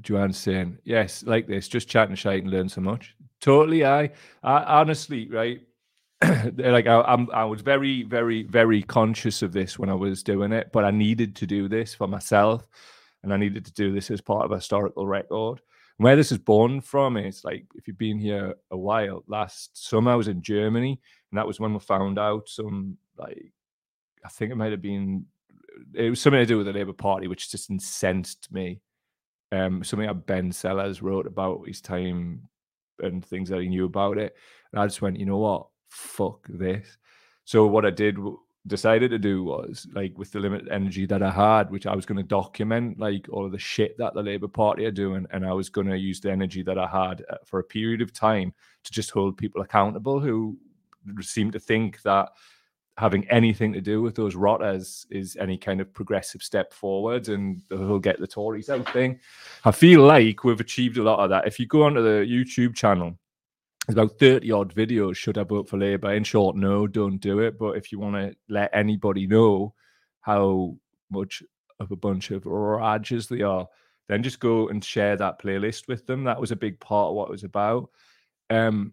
Joanne 0.00 0.32
saying, 0.32 0.78
yes, 0.84 1.22
like 1.24 1.46
this, 1.46 1.68
just 1.68 1.88
chatting 1.88 2.14
shite 2.14 2.42
and 2.42 2.52
learn 2.52 2.68
so 2.68 2.80
much. 2.80 3.14
Totally, 3.40 3.84
I, 3.84 4.10
I 4.42 4.80
honestly, 4.80 5.28
right? 5.28 5.60
like 6.56 6.86
I, 6.86 7.02
I'm, 7.02 7.28
I 7.32 7.44
was 7.44 7.60
very, 7.60 8.04
very, 8.04 8.44
very 8.44 8.82
conscious 8.82 9.42
of 9.42 9.52
this 9.52 9.78
when 9.78 9.90
I 9.90 9.94
was 9.94 10.22
doing 10.22 10.52
it, 10.52 10.70
but 10.72 10.84
I 10.84 10.90
needed 10.90 11.36
to 11.36 11.46
do 11.46 11.68
this 11.68 11.94
for 11.94 12.08
myself, 12.08 12.66
and 13.22 13.32
I 13.32 13.36
needed 13.36 13.66
to 13.66 13.72
do 13.72 13.92
this 13.92 14.10
as 14.10 14.20
part 14.20 14.44
of 14.44 14.52
a 14.52 14.56
historical 14.56 15.06
record. 15.06 15.60
And 15.98 16.04
where 16.04 16.16
this 16.16 16.32
is 16.32 16.38
born 16.38 16.80
from 16.80 17.16
is 17.16 17.44
like 17.44 17.66
if 17.74 17.86
you've 17.86 17.98
been 17.98 18.18
here 18.18 18.54
a 18.70 18.76
while. 18.76 19.24
Last 19.28 19.86
summer 19.88 20.12
I 20.12 20.16
was 20.16 20.28
in 20.28 20.42
Germany, 20.42 21.00
and 21.30 21.38
that 21.38 21.46
was 21.46 21.60
when 21.60 21.74
we 21.74 21.80
found 21.80 22.18
out 22.18 22.48
some 22.48 22.96
like 23.18 23.52
I 24.24 24.28
think 24.28 24.50
it 24.50 24.56
might 24.56 24.72
have 24.72 24.82
been 24.82 25.26
it 25.94 26.10
was 26.10 26.20
something 26.20 26.40
to 26.40 26.46
do 26.46 26.58
with 26.58 26.66
the 26.66 26.72
Labour 26.72 26.92
Party, 26.92 27.26
which 27.26 27.50
just 27.50 27.70
incensed 27.70 28.52
me. 28.52 28.80
Um, 29.52 29.84
something 29.84 30.06
that 30.06 30.26
Ben 30.26 30.50
Sellers 30.50 31.02
wrote 31.02 31.26
about 31.26 31.66
his 31.66 31.80
time 31.80 32.48
and 33.00 33.24
things 33.24 33.48
that 33.48 33.60
he 33.60 33.68
knew 33.68 33.84
about 33.84 34.18
it. 34.18 34.34
And 34.72 34.80
I 34.80 34.86
just 34.86 35.02
went, 35.02 35.18
you 35.18 35.26
know 35.26 35.38
what? 35.38 35.66
Fuck 35.88 36.46
this. 36.48 36.96
So 37.44 37.66
what 37.66 37.84
I 37.84 37.90
did 37.90 38.18
decided 38.66 39.10
to 39.10 39.18
do 39.18 39.44
was 39.44 39.86
like 39.92 40.16
with 40.16 40.32
the 40.32 40.40
limited 40.40 40.68
energy 40.70 41.06
that 41.06 41.22
I 41.22 41.30
had, 41.30 41.70
which 41.70 41.86
I 41.86 41.94
was 41.94 42.06
going 42.06 42.16
to 42.16 42.22
document 42.22 42.98
like 42.98 43.26
all 43.30 43.44
of 43.44 43.52
the 43.52 43.58
shit 43.58 43.96
that 43.98 44.14
the 44.14 44.22
Labour 44.22 44.48
Party 44.48 44.86
are 44.86 44.90
doing, 44.90 45.26
and 45.30 45.46
I 45.46 45.52
was 45.52 45.68
going 45.68 45.86
to 45.88 45.98
use 45.98 46.20
the 46.20 46.32
energy 46.32 46.62
that 46.62 46.78
I 46.78 46.86
had 46.86 47.24
uh, 47.30 47.36
for 47.44 47.60
a 47.60 47.64
period 47.64 48.00
of 48.00 48.12
time 48.12 48.54
to 48.84 48.92
just 48.92 49.10
hold 49.10 49.36
people 49.36 49.60
accountable 49.60 50.18
who 50.18 50.56
seem 51.20 51.50
to 51.50 51.60
think 51.60 52.00
that 52.02 52.30
having 52.96 53.28
anything 53.28 53.72
to 53.72 53.80
do 53.80 54.00
with 54.00 54.14
those 54.14 54.36
rotters 54.36 55.06
is 55.10 55.36
any 55.36 55.58
kind 55.58 55.80
of 55.80 55.92
progressive 55.92 56.42
step 56.42 56.72
forward 56.72 57.28
and 57.28 57.60
they'll 57.68 57.98
get 57.98 58.20
the 58.20 58.26
Tories 58.26 58.70
out 58.70 58.90
thing. 58.92 59.18
I 59.64 59.72
feel 59.72 60.02
like 60.02 60.44
we've 60.44 60.60
achieved 60.60 60.98
a 60.98 61.02
lot 61.02 61.18
of 61.18 61.30
that. 61.30 61.46
If 61.46 61.58
you 61.58 61.66
go 61.66 61.82
onto 61.82 62.02
the 62.02 62.24
YouTube 62.24 62.76
channel, 62.76 63.18
there's 63.86 63.98
about 63.98 64.18
30 64.18 64.50
odd 64.52 64.74
videos. 64.74 65.16
Should 65.16 65.38
I 65.38 65.42
vote 65.42 65.68
for 65.68 65.76
Labour? 65.76 66.12
In 66.12 66.22
short, 66.22 66.56
no, 66.56 66.86
don't 66.86 67.18
do 67.18 67.40
it. 67.40 67.58
But 67.58 67.76
if 67.76 67.90
you 67.90 67.98
want 67.98 68.14
to 68.14 68.36
let 68.48 68.70
anybody 68.72 69.26
know 69.26 69.74
how 70.20 70.76
much 71.10 71.42
of 71.80 71.90
a 71.90 71.96
bunch 71.96 72.30
of 72.30 72.46
rages 72.46 73.26
they 73.26 73.42
are, 73.42 73.66
then 74.08 74.22
just 74.22 74.38
go 74.38 74.68
and 74.68 74.84
share 74.84 75.16
that 75.16 75.40
playlist 75.40 75.88
with 75.88 76.06
them. 76.06 76.24
That 76.24 76.40
was 76.40 76.52
a 76.52 76.56
big 76.56 76.78
part 76.78 77.08
of 77.08 77.14
what 77.14 77.28
it 77.28 77.32
was 77.32 77.44
about. 77.44 77.90
Um, 78.50 78.92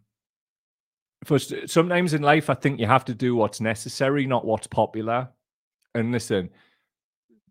first, 1.23 1.53
sometimes 1.67 2.13
in 2.13 2.21
life, 2.21 2.49
I 2.49 2.53
think 2.53 2.79
you 2.79 2.87
have 2.87 3.05
to 3.05 3.13
do 3.13 3.35
what's 3.35 3.61
necessary, 3.61 4.25
not 4.25 4.45
what's 4.45 4.67
popular. 4.67 5.29
And 5.93 6.11
listen, 6.11 6.49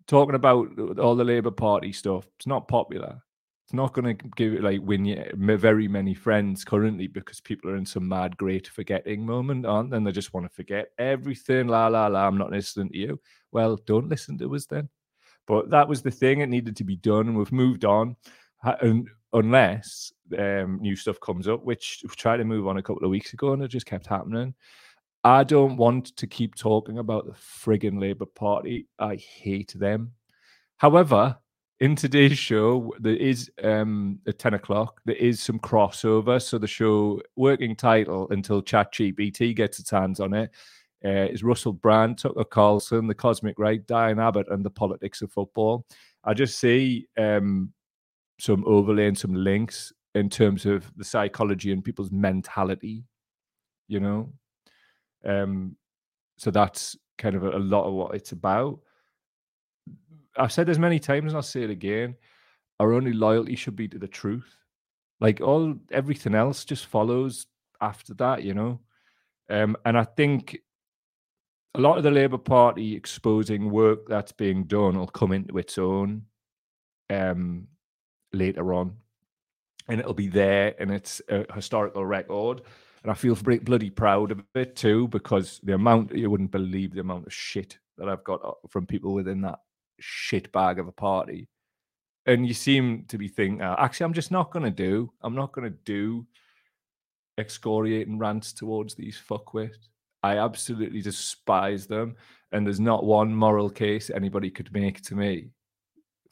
talking 0.07 0.35
about 0.35 0.69
all 0.99 1.15
the 1.15 1.25
Labour 1.25 1.51
Party 1.51 1.93
stuff, 1.93 2.27
it's 2.37 2.47
not 2.47 2.69
popular. 2.69 3.23
It's 3.65 3.75
not 3.75 3.93
going 3.93 4.17
to 4.17 4.25
give 4.37 4.55
it 4.55 4.65
like 4.65 4.81
win 4.83 5.05
you 5.05 5.25
very 5.37 5.87
many 5.87 6.13
friends 6.13 6.65
currently 6.65 7.07
because 7.07 7.41
people 7.41 7.71
are 7.71 7.77
in 7.77 7.87
some 7.87 8.09
mad 8.09 8.37
great 8.37 8.67
forgetting 8.67 9.25
moment, 9.25 9.65
aren't 9.65 9.91
they? 9.91 9.97
And 9.97 10.05
they 10.05 10.11
just 10.11 10.35
want 10.35 10.45
to 10.45 10.53
forget 10.53 10.89
everything. 10.99 11.69
La 11.69 11.87
la 11.87 12.09
la. 12.09 12.27
I'm 12.27 12.37
not 12.37 12.51
listening 12.51 12.89
to 12.89 12.99
you. 12.99 13.21
Well, 13.53 13.77
don't 13.87 14.09
listen 14.09 14.37
to 14.39 14.55
us 14.57 14.67
then. 14.67 14.89
But 15.47 15.71
that 15.71 15.87
was 15.87 16.03
the 16.03 16.11
thing. 16.11 16.41
It 16.41 16.49
needed 16.49 16.77
to 16.77 16.85
be 16.85 16.97
done, 16.97 17.29
and 17.29 17.37
we've 17.39 17.53
moved 17.53 17.85
on. 17.85 18.17
And 18.65 19.09
unless 19.33 20.13
um, 20.38 20.79
new 20.81 20.97
stuff 20.97 21.21
comes 21.21 21.49
up, 21.49 21.64
which 21.64 22.01
we 22.03 22.09
tried 22.11 22.38
to 22.38 22.45
move 22.45 22.66
on 22.66 22.79
a 22.79 22.83
couple 22.83 23.05
of 23.05 23.11
weeks 23.11 23.33
ago, 23.33 23.53
and 23.53 23.62
it 23.62 23.69
just 23.69 23.87
kept 23.87 24.07
happening. 24.07 24.55
I 25.23 25.45
don't 25.45 25.77
want 25.77 26.16
to 26.16 26.27
keep 26.27 26.55
talking 26.55 26.99
about 26.99 27.27
the 27.27 27.33
frigging 27.33 28.01
Labour 28.01 28.27
Party. 28.27 28.87
I 28.99 29.16
hate 29.16 29.75
them. 29.77 30.12
However, 30.79 31.37
in 31.81 31.97
today's 31.97 32.38
show, 32.38 32.93
there 32.99 33.16
is 33.16 33.51
um, 33.62 34.19
at 34.27 34.38
10 34.38 34.55
o'clock, 34.55 35.01
there 35.05 35.16
is 35.16 35.43
some 35.43 35.59
crossover. 35.59 36.40
So 36.40 36.59
the 36.59 36.66
show 36.66 37.21
working 37.37 37.77
title 37.77 38.29
until 38.31 38.62
ChatGPT 38.62 39.55
gets 39.55 39.79
its 39.79 39.90
hands 39.90 40.21
on 40.21 40.33
it 40.35 40.51
uh, 41.05 41.29
is 41.31 41.43
Russell 41.43 41.73
Brand, 41.73 42.19
Tucker 42.19 42.45
Carlson, 42.45 43.07
The 43.07 43.14
Cosmic 43.14 43.59
Right, 43.59 43.87
Diane 43.87 44.19
Abbott, 44.19 44.49
and 44.51 44.64
the 44.64 44.71
Politics 44.71 45.23
of 45.23 45.33
Football. 45.33 45.87
I 46.25 46.35
just 46.35 46.59
see 46.59 47.07
um, 47.19 47.73
some 48.38 48.64
overlay 48.66 49.07
and 49.07 49.19
some 49.19 49.35
links 49.35 49.93
in 50.14 50.29
terms 50.29 50.66
of 50.66 50.92
the 50.96 51.05
psychology 51.05 51.73
and 51.73 51.85
people's 51.85 52.11
mentality, 52.11 53.05
you 53.88 54.01
know. 54.01 54.33
Um, 55.25 55.77
so 56.37 56.51
that's 56.51 56.96
kind 57.18 57.37
of 57.37 57.44
a, 57.44 57.57
a 57.57 57.59
lot 57.59 57.85
of 57.85 57.94
what 57.94 58.14
it's 58.14 58.33
about. 58.33 58.81
I've 60.37 60.53
said 60.53 60.66
this 60.66 60.79
many 60.79 60.99
times, 60.99 61.33
and 61.33 61.37
I'll 61.37 61.42
say 61.42 61.62
it 61.62 61.70
again. 61.70 62.16
Our 62.79 62.92
only 62.92 63.12
loyalty 63.12 63.57
should 63.57 63.77
be 63.77 63.88
to 63.88 63.99
the 63.99 64.09
truth. 64.09 64.57
Like 65.20 65.40
all 65.40 65.75
everything 65.92 66.35
else 66.35 66.64
just 66.64 66.87
follows 66.87 67.46
after 67.81 68.14
that, 68.14 68.42
you 68.42 68.55
know. 68.55 68.81
Um, 69.51 69.77
and 69.85 69.99
I 69.99 70.05
think 70.05 70.59
a 71.75 71.81
lot 71.81 71.99
of 71.99 72.05
the 72.05 72.11
Labour 72.11 72.38
Party 72.38 72.94
exposing 72.94 73.70
work 73.70 74.09
that's 74.09 74.33
being 74.33 74.64
done 74.64 74.99
will 74.99 75.07
come 75.07 75.33
into 75.33 75.59
its 75.59 75.77
own 75.79 76.23
um, 77.11 77.68
later 78.33 78.73
on, 78.73 78.96
and 79.90 79.98
it'll 80.00 80.14
be 80.14 80.29
there, 80.29 80.74
and 80.79 80.90
it's 80.90 81.20
a 81.29 81.53
historical 81.53 82.07
record. 82.07 82.62
And 83.03 83.11
I 83.11 83.14
feel 83.14 83.35
bloody 83.35 83.90
proud 83.90 84.31
of 84.31 84.42
it 84.55 84.76
too, 84.76 85.09
because 85.09 85.61
the 85.64 85.74
amount 85.74 86.14
you 86.14 86.31
wouldn't 86.31 86.53
believe 86.53 86.94
the 86.94 87.00
amount 87.00 87.26
of 87.26 87.33
shit 87.33 87.79
that 87.98 88.09
I've 88.09 88.24
got 88.24 88.44
uh, 88.44 88.53
from 88.68 88.87
people 88.87 89.12
within 89.12 89.40
that 89.42 89.59
shit 89.98 90.53
bag 90.53 90.79
of 90.79 90.87
a 90.87 90.92
party. 90.92 91.48
And 92.26 92.46
you 92.46 92.55
seem 92.55 93.05
to 93.09 93.18
be 93.18 93.26
thinking, 93.26 93.62
uh, 93.62 93.74
actually, 93.79 94.05
I'm 94.05 94.12
just 94.12 94.31
not 94.31 94.53
going 94.53 94.64
to 94.64 94.70
do, 94.70 95.12
I'm 95.22 95.35
not 95.35 95.53
going 95.53 95.70
to 95.70 95.76
do 95.85 96.26
excoriating 97.38 98.18
rants 98.18 98.53
towards 98.53 98.94
these 98.94 99.20
fuckwits. 99.29 99.88
I 100.22 100.37
absolutely 100.37 101.00
despise 101.00 101.87
them. 101.87 102.14
And 102.53 102.66
there's 102.66 102.81
not 102.81 103.05
one 103.05 103.35
moral 103.35 103.70
case 103.70 104.11
anybody 104.11 104.50
could 104.50 104.72
make 104.72 105.03
to 105.03 105.14
me 105.14 105.50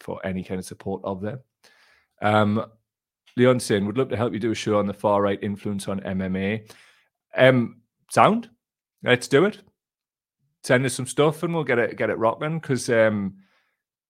for 0.01 0.25
any 0.25 0.45
kind 0.45 0.59
of 0.61 0.67
support 0.67 1.01
of 1.03 1.23
them. 1.23 1.41
Um, 2.21 2.67
Leon 3.39 3.61
Sin 3.61 3.87
would 3.87 3.97
love 3.97 4.09
to 4.11 4.17
help 4.17 4.33
you 4.33 4.39
do 4.39 4.51
a 4.51 4.55
show 4.55 4.79
on 4.79 4.87
the 4.87 4.93
far 4.93 5.23
right 5.23 5.39
influence 5.43 5.89
on 5.89 6.01
MMA. 6.01 6.71
Um, 7.37 7.83
sound, 8.11 8.51
let's 9.03 9.29
do 9.29 9.45
it. 9.45 9.59
Send 10.65 10.85
us 10.85 10.95
some 10.95 11.07
stuff 11.07 11.43
and 11.43 11.55
we'll 11.55 11.65
get 11.65 11.79
it 11.79 11.97
get 11.97 12.11
it 12.11 12.19
rocking 12.19 12.59
because 12.59 12.91
um, 12.91 13.37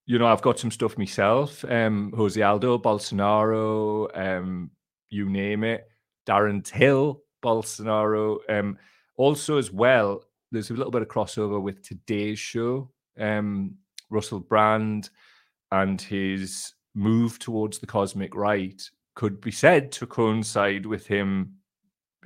you 0.08 0.18
know, 0.18 0.26
I've 0.26 0.40
got 0.40 0.58
some 0.58 0.70
stuff 0.70 0.96
myself. 0.96 1.62
Um, 1.68 2.14
Jose 2.16 2.40
Aldo, 2.40 2.78
Bolsonaro, 2.78 4.08
um, 4.18 4.70
you 5.10 5.28
name 5.28 5.64
it. 5.64 5.86
Darren 6.26 6.64
Till, 6.64 7.22
Bolsonaro. 7.44 8.38
Um, 8.48 8.78
also, 9.18 9.58
as 9.58 9.70
well, 9.70 10.22
there's 10.50 10.70
a 10.70 10.74
little 10.74 10.90
bit 10.90 11.02
of 11.02 11.08
crossover 11.08 11.60
with 11.60 11.82
today's 11.82 12.38
show. 12.38 12.90
Um, 13.20 13.74
Russell 14.08 14.40
Brand 14.40 15.10
and 15.72 16.00
his 16.00 16.72
move 16.94 17.38
towards 17.38 17.78
the 17.78 17.86
cosmic 17.86 18.34
right 18.34 18.82
could 19.18 19.40
be 19.40 19.50
said 19.50 19.90
to 19.90 20.06
coincide 20.06 20.86
with 20.86 21.04
him 21.04 21.54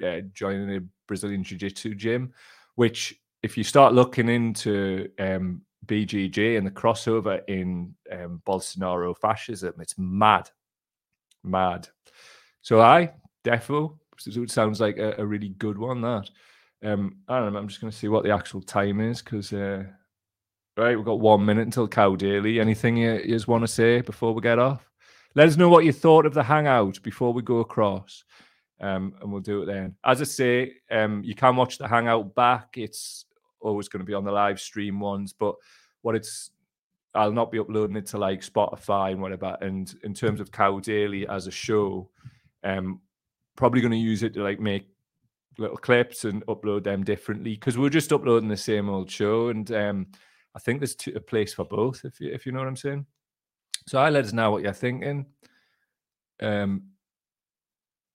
uh, 0.06 0.20
joining 0.34 0.76
a 0.76 0.80
Brazilian 1.08 1.42
Jiu 1.42 1.56
Jitsu 1.56 1.94
gym, 1.94 2.34
which, 2.74 3.18
if 3.42 3.56
you 3.56 3.64
start 3.64 3.94
looking 3.94 4.28
into 4.28 5.08
um, 5.18 5.62
BJJ 5.86 6.58
and 6.58 6.66
the 6.66 6.70
crossover 6.70 7.40
in 7.48 7.94
um, 8.12 8.42
Bolsonaro 8.46 9.16
fascism. 9.16 9.72
It's 9.80 9.94
mad, 9.96 10.50
mad. 11.42 11.88
So 12.60 12.82
I 12.82 13.14
defo 13.42 13.96
it 14.26 14.50
sounds 14.50 14.78
like 14.78 14.98
a, 14.98 15.14
a 15.16 15.24
really 15.24 15.48
good 15.48 15.78
one. 15.78 16.02
That 16.02 16.28
um, 16.84 17.16
I 17.26 17.38
don't 17.38 17.54
know. 17.54 17.58
I'm 17.58 17.68
just 17.68 17.80
going 17.80 17.90
to 17.90 17.96
see 17.96 18.08
what 18.08 18.22
the 18.22 18.32
actual 18.32 18.60
time 18.60 19.00
is 19.00 19.22
because 19.22 19.50
uh, 19.54 19.84
right, 20.76 20.94
we've 20.94 21.06
got 21.06 21.20
one 21.20 21.42
minute 21.42 21.62
until 21.62 21.88
cow 21.88 22.16
daily. 22.16 22.60
Anything 22.60 22.98
you, 22.98 23.14
you 23.14 23.34
just 23.34 23.48
want 23.48 23.62
to 23.62 23.68
say 23.68 24.02
before 24.02 24.34
we 24.34 24.42
get 24.42 24.58
off? 24.58 24.91
Let 25.34 25.48
us 25.48 25.56
know 25.56 25.68
what 25.68 25.84
you 25.84 25.92
thought 25.92 26.26
of 26.26 26.34
the 26.34 26.42
hangout 26.42 27.02
before 27.02 27.32
we 27.32 27.42
go 27.42 27.58
across. 27.58 28.24
Um, 28.80 29.14
and 29.20 29.30
we'll 29.30 29.40
do 29.40 29.62
it 29.62 29.66
then. 29.66 29.94
As 30.04 30.20
I 30.20 30.24
say, 30.24 30.72
um, 30.90 31.22
you 31.24 31.34
can 31.34 31.56
watch 31.56 31.78
the 31.78 31.86
hangout 31.86 32.34
back. 32.34 32.76
It's 32.76 33.26
always 33.60 33.88
going 33.88 34.00
to 34.00 34.06
be 34.06 34.14
on 34.14 34.24
the 34.24 34.32
live 34.32 34.60
stream 34.60 34.98
ones, 34.98 35.32
but 35.32 35.54
what 36.02 36.16
it's 36.16 36.50
I'll 37.14 37.32
not 37.32 37.52
be 37.52 37.58
uploading 37.58 37.96
it 37.96 38.06
to 38.06 38.18
like 38.18 38.40
Spotify 38.40 39.12
and 39.12 39.20
whatever. 39.20 39.56
And 39.60 39.94
in 40.02 40.14
terms 40.14 40.40
of 40.40 40.50
Cow 40.50 40.80
Daily 40.80 41.28
as 41.28 41.46
a 41.46 41.50
show, 41.50 42.08
um, 42.64 43.00
probably 43.54 43.80
going 43.82 43.92
to 43.92 43.98
use 43.98 44.22
it 44.22 44.34
to 44.34 44.42
like 44.42 44.60
make 44.60 44.88
little 45.58 45.76
clips 45.76 46.24
and 46.24 46.44
upload 46.46 46.84
them 46.84 47.04
differently 47.04 47.52
because 47.52 47.76
we're 47.76 47.90
just 47.90 48.12
uploading 48.12 48.48
the 48.48 48.56
same 48.56 48.88
old 48.88 49.10
show. 49.10 49.48
And 49.48 49.70
um, 49.72 50.06
I 50.54 50.58
think 50.58 50.80
there's 50.80 50.96
a 51.14 51.20
place 51.20 51.52
for 51.52 51.64
both, 51.64 52.04
if 52.04 52.20
you 52.20 52.32
if 52.32 52.46
you 52.46 52.52
know 52.52 52.60
what 52.60 52.68
I'm 52.68 52.76
saying. 52.76 53.06
So 53.86 53.98
I 53.98 54.10
let 54.10 54.24
us 54.24 54.32
know 54.32 54.50
what 54.50 54.62
you're 54.62 54.72
thinking. 54.72 55.26
Um, 56.40 56.82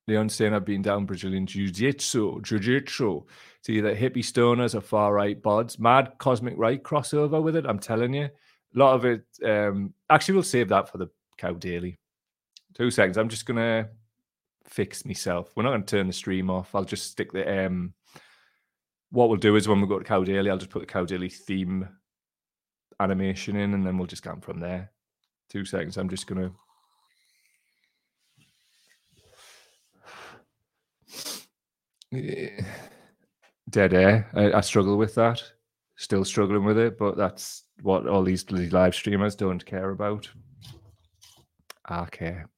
Leon 0.07 0.29
saying 0.29 0.53
I've 0.53 0.65
been 0.65 0.81
down 0.81 1.05
Brazilian 1.05 1.45
Jiu-Jitsu, 1.45 2.41
Jiu-Jitsu. 2.41 3.23
It's 3.59 3.69
either 3.69 3.95
hippie 3.95 4.17
stoners 4.17 4.73
or 4.73 4.81
far 4.81 5.13
right 5.13 5.41
bods. 5.41 5.79
Mad 5.79 6.13
cosmic 6.17 6.53
right 6.57 6.81
crossover 6.81 7.41
with 7.41 7.57
it, 7.57 7.65
I'm 7.65 7.79
telling 7.79 8.13
you. 8.13 8.23
A 8.23 8.31
lot 8.73 8.95
of 8.95 9.05
it, 9.05 9.25
um, 9.43 9.93
actually, 10.09 10.35
we'll 10.35 10.43
save 10.43 10.69
that 10.69 10.89
for 10.89 10.97
the 10.97 11.07
Cow 11.37 11.53
Daily. 11.53 11.97
Two 12.73 12.89
seconds. 12.91 13.17
I'm 13.17 13.29
just 13.29 13.45
to 13.57 13.89
fix 14.65 15.05
myself. 15.05 15.51
We're 15.55 15.63
not 15.63 15.75
to 15.77 15.83
turn 15.83 16.07
the 16.07 16.13
stream 16.13 16.49
off. 16.49 16.73
I'll 16.73 16.85
just 16.85 17.11
stick 17.11 17.33
the, 17.33 17.65
um, 17.65 17.93
what 19.09 19.29
we'll 19.29 19.37
do 19.37 19.55
is 19.55 19.67
when 19.67 19.81
we 19.81 19.87
go 19.87 19.99
to 19.99 20.05
Cow 20.05 20.23
Daily, 20.23 20.49
I'll 20.49 20.57
just 20.57 20.71
put 20.71 20.79
the 20.79 20.85
Cow 20.85 21.05
Daily 21.05 21.29
theme 21.29 21.87
animation 22.99 23.55
in 23.55 23.73
and 23.73 23.85
then 23.85 23.97
we'll 23.97 24.07
just 24.07 24.23
go 24.23 24.37
from 24.41 24.59
there. 24.59 24.91
Two 25.49 25.65
seconds. 25.65 25.97
I'm 25.97 26.09
just 26.09 26.27
to 26.27 26.51
dead 33.69 33.93
air. 33.93 34.29
I, 34.33 34.53
I, 34.53 34.61
struggle 34.61 34.97
with 34.97 35.15
that. 35.15 35.43
Still 35.97 36.23
struggling 36.25 36.63
with 36.63 36.77
it, 36.77 36.97
but 36.97 37.17
that's 37.17 37.63
what 37.81 38.07
all 38.07 38.23
these, 38.23 38.43
these 38.43 38.71
live 38.71 38.95
streamers 38.95 39.35
don't 39.35 39.65
care 39.65 39.89
about. 39.89 40.29
I 41.85 42.05
care. 42.05 42.49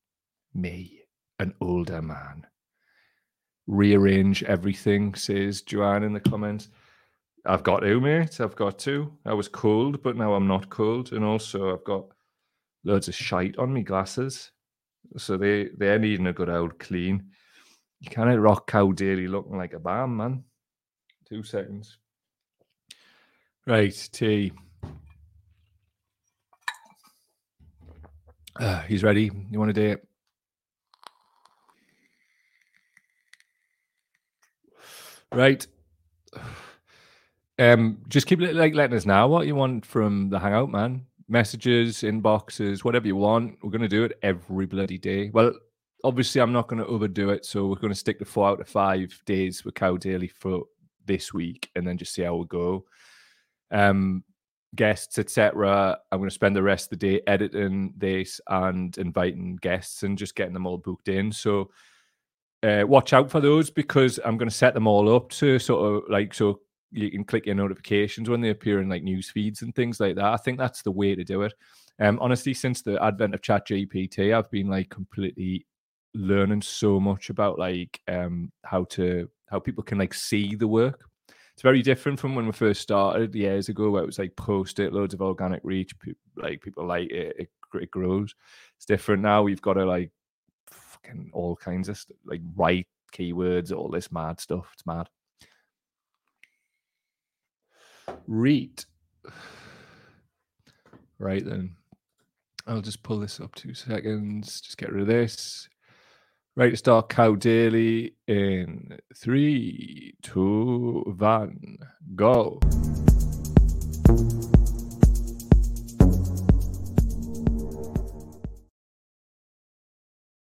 Me, 0.53 1.01
an 1.39 1.53
older 1.61 2.01
man. 2.01 2.45
Rearrange 3.67 4.43
everything, 4.43 5.13
says 5.13 5.61
Joanne 5.61 6.03
in 6.03 6.13
the 6.13 6.19
comments. 6.19 6.69
I've 7.45 7.63
got 7.63 7.79
to, 7.81 8.01
mate. 8.01 8.41
I've 8.41 8.55
got 8.55 8.79
to. 8.79 9.13
I 9.25 9.33
was 9.33 9.47
cold, 9.47 10.03
but 10.03 10.17
now 10.17 10.33
I'm 10.33 10.47
not 10.47 10.69
cold. 10.69 11.13
And 11.13 11.23
also, 11.23 11.73
I've 11.73 11.83
got 11.83 12.07
loads 12.83 13.07
of 13.07 13.15
shite 13.15 13.57
on 13.57 13.73
me 13.73 13.83
glasses. 13.83 14.51
So 15.17 15.37
they, 15.37 15.69
they're 15.77 15.99
needing 15.99 16.27
a 16.27 16.33
good 16.33 16.49
old 16.49 16.79
clean. 16.79 17.29
You 18.01 18.09
can't 18.09 18.39
rock 18.39 18.67
cow 18.67 18.91
daily 18.91 19.27
looking 19.27 19.57
like 19.57 19.73
a 19.73 19.79
bam, 19.79 20.17
man. 20.17 20.43
Two 21.27 21.43
seconds. 21.43 21.97
Right, 23.67 24.09
tea. 24.11 24.53
Uh, 28.59 28.81
he's 28.81 29.03
ready. 29.03 29.31
You 29.51 29.59
want 29.59 29.73
to 29.73 29.81
do 29.81 29.89
it? 29.91 30.07
Right. 35.33 35.65
Um, 37.57 37.97
just 38.07 38.25
keep 38.25 38.39
like 38.39 38.73
letting 38.73 38.95
us 38.95 39.05
know 39.05 39.27
what 39.27 39.45
you 39.45 39.53
want 39.53 39.85
from 39.85 40.29
the 40.29 40.39
hangout, 40.39 40.71
man. 40.71 41.07
Messages, 41.29 41.97
inboxes, 41.97 42.83
whatever 42.83 43.07
you 43.07 43.15
want. 43.15 43.57
We're 43.63 43.71
gonna 43.71 43.87
do 43.87 44.03
it 44.03 44.17
every 44.23 44.65
bloody 44.65 44.97
day. 44.97 45.29
Well, 45.29 45.53
obviously, 46.03 46.41
I'm 46.41 46.53
not 46.53 46.67
gonna 46.67 46.85
overdo 46.85 47.29
it, 47.29 47.45
so 47.45 47.67
we're 47.67 47.75
gonna 47.75 47.95
stick 47.95 48.19
to 48.19 48.25
four 48.25 48.49
out 48.49 48.59
of 48.59 48.67
five 48.67 49.17
days 49.25 49.63
with 49.63 49.75
Cow 49.75 49.95
Daily 49.97 50.27
for 50.27 50.63
this 51.05 51.33
week, 51.33 51.69
and 51.75 51.87
then 51.87 51.97
just 51.97 52.13
see 52.13 52.23
how 52.23 52.35
we 52.35 52.45
go. 52.45 52.85
Um, 53.71 54.23
guests, 54.75 55.17
etc. 55.17 55.97
I'm 56.11 56.19
going 56.19 56.29
to 56.29 56.33
spend 56.33 56.55
the 56.55 56.63
rest 56.63 56.91
of 56.91 56.99
the 56.99 57.07
day 57.07 57.21
editing 57.27 57.93
this 57.97 58.39
and 58.47 58.97
inviting 58.97 59.57
guests 59.57 60.03
and 60.03 60.17
just 60.17 60.35
getting 60.35 60.53
them 60.53 60.67
all 60.67 60.77
booked 60.77 61.07
in. 61.07 61.31
So 61.31 61.71
uh, 62.63 62.83
watch 62.85 63.13
out 63.13 63.31
for 63.31 63.39
those 63.39 63.69
because 63.69 64.19
I'm 64.23 64.37
going 64.37 64.49
to 64.49 64.55
set 64.55 64.73
them 64.73 64.87
all 64.87 65.13
up 65.15 65.29
to 65.31 65.59
sort 65.59 66.03
of 66.03 66.09
like 66.09 66.33
so 66.33 66.61
you 66.91 67.11
can 67.11 67.23
click 67.23 67.45
your 67.45 67.55
notifications 67.55 68.29
when 68.29 68.41
they 68.41 68.49
appear 68.49 68.81
in 68.81 68.89
like 68.89 69.03
news 69.03 69.29
feeds 69.29 69.61
and 69.61 69.75
things 69.75 69.99
like 69.99 70.15
that. 70.15 70.25
I 70.25 70.37
think 70.37 70.57
that's 70.57 70.81
the 70.81 70.91
way 70.91 71.15
to 71.15 71.23
do 71.23 71.43
it. 71.43 71.53
Um, 71.99 72.17
honestly, 72.21 72.53
since 72.53 72.81
the 72.81 73.01
advent 73.03 73.33
of 73.33 73.41
Chat 73.41 73.67
GPT, 73.67 74.33
I've 74.33 74.49
been 74.51 74.67
like 74.67 74.89
completely 74.89 75.65
learning 76.15 76.61
so 76.61 76.99
much 76.99 77.29
about 77.29 77.59
like 77.59 78.01
um 78.07 78.51
how 78.65 78.83
to 78.83 79.29
how 79.47 79.59
people 79.59 79.83
can 79.83 79.97
like 79.97 80.13
see 80.13 80.55
the 80.55 80.67
work. 80.67 81.01
It's 81.53 81.61
very 81.61 81.81
different 81.81 82.19
from 82.19 82.35
when 82.35 82.45
we 82.45 82.53
first 82.53 82.81
started 82.81 83.35
years 83.35 83.67
ago, 83.67 83.89
where 83.89 84.03
it 84.03 84.05
was 84.05 84.19
like 84.19 84.35
post 84.35 84.79
it, 84.79 84.93
loads 84.93 85.13
of 85.13 85.21
organic 85.21 85.59
reach, 85.63 85.93
like 86.37 86.61
people 86.61 86.87
like 86.87 87.11
it, 87.11 87.35
it, 87.37 87.49
it 87.73 87.91
grows. 87.91 88.33
It's 88.77 88.85
different 88.85 89.21
now. 89.21 89.43
We've 89.43 89.61
got 89.61 89.73
to 89.73 89.85
like 89.85 90.11
fucking 90.71 91.31
all 91.33 91.57
kinds 91.57 91.89
of 91.89 91.97
st- 91.97 92.17
like 92.25 92.41
write 92.55 92.87
keywords, 93.13 93.75
all 93.75 93.89
this 93.89 94.11
mad 94.11 94.39
stuff. 94.39 94.69
It's 94.73 94.85
mad. 94.85 95.09
Read. 98.27 98.85
Right 101.21 101.43
then. 101.43 101.75
I'll 102.65 102.79
just 102.79 103.03
pull 103.03 103.19
this 103.19 103.41
up 103.41 103.53
two 103.55 103.73
seconds. 103.73 104.61
Just 104.61 104.77
get 104.77 104.93
rid 104.93 105.01
of 105.01 105.07
this. 105.07 105.67
Right 106.55 106.69
to 106.69 106.77
start 106.77 107.09
Cow 107.09 107.35
Daily 107.35 108.15
in 108.27 108.97
three, 109.17 110.13
two, 110.21 111.03
one, 111.17 111.77
go. 112.15 112.61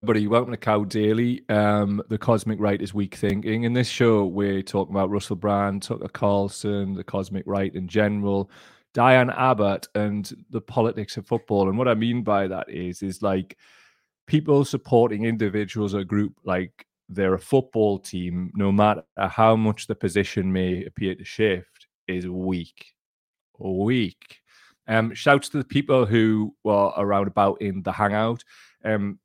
Buddy, 0.09 0.27
welcome 0.27 0.53
to 0.53 0.57
Cow 0.57 0.85
Daily. 0.85 1.45
Um, 1.51 2.03
the 2.09 2.17
Cosmic 2.17 2.59
Right 2.59 2.81
is 2.81 2.95
weak 2.95 3.17
thinking. 3.17 3.65
In 3.65 3.75
this 3.75 3.91
show, 3.91 4.25
we're 4.25 4.63
talking 4.63 4.95
about 4.95 5.11
Russell 5.11 5.37
Brand, 5.37 5.83
Tucker 5.83 6.09
Carlson, 6.09 6.95
the 6.95 7.05
Cosmic 7.05 7.45
Right 7.47 7.75
in 7.75 7.87
general, 7.87 8.51
Diane 8.95 9.29
Abbott, 9.29 9.87
and 9.95 10.33
the 10.49 10.63
politics 10.63 11.19
of 11.19 11.27
football. 11.27 11.69
And 11.69 11.77
what 11.77 11.89
I 11.89 11.95
mean 11.95 12.23
by 12.23 12.49
that 12.49 12.71
is, 12.71 13.03
is 13.03 13.21
like 13.21 13.59
people 14.27 14.65
supporting 14.65 15.27
individuals 15.27 15.95
or 15.95 16.05
group 16.05 16.33
like 16.43 16.87
they're 17.11 17.35
a 17.35 17.39
football 17.39 17.99
team, 17.99 18.51
no 18.55 18.73
matter 18.73 19.03
how 19.19 19.57
much 19.57 19.89
the 19.89 19.95
position 19.95 20.51
may 20.51 20.87
appear 20.87 21.17
to 21.17 21.25
shift, 21.25 21.87
is 22.07 22.27
weak. 22.27 22.95
Weak. 23.59 24.39
Um, 24.87 25.13
shouts 25.13 25.51
to 25.51 25.59
the 25.59 25.65
people 25.65 26.07
who 26.07 26.55
were 26.65 26.93
around 26.97 27.27
about 27.27 27.61
in 27.61 27.83
the 27.83 27.93
hangout. 27.93 28.43
Um, 28.83 29.19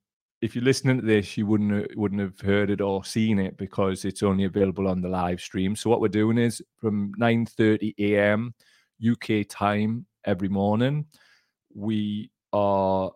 if 0.44 0.56
you're 0.56 0.64
listening 0.66 1.00
to 1.00 1.06
this, 1.06 1.38
you 1.38 1.46
wouldn't 1.46 1.96
wouldn't 1.96 2.20
have 2.20 2.38
heard 2.42 2.70
it 2.70 2.82
or 2.82 3.06
seen 3.06 3.40
it 3.40 3.56
because 3.56 4.04
it's 4.04 4.22
only 4.22 4.44
available 4.44 4.90
on 4.90 5.02
the 5.02 5.08
live 5.08 5.40
stream. 5.40 5.74
So 5.74 5.90
what 5.90 6.02
we're 6.02 6.10
doing 6.10 6.38
is 6.38 6.62
from 6.80 7.14
9:30 7.18 7.94
a.m. 7.98 8.54
UK 9.02 9.48
time 9.48 10.06
every 10.26 10.50
morning, 10.50 11.06
we 11.74 12.30
are 12.52 13.10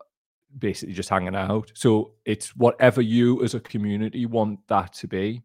basically 0.58 0.94
just 0.94 1.10
hanging 1.10 1.36
out. 1.36 1.70
So 1.74 2.14
it's 2.24 2.56
whatever 2.56 3.02
you 3.02 3.44
as 3.44 3.54
a 3.54 3.60
community 3.60 4.24
want 4.24 4.60
that 4.68 4.94
to 4.94 5.06
be. 5.06 5.42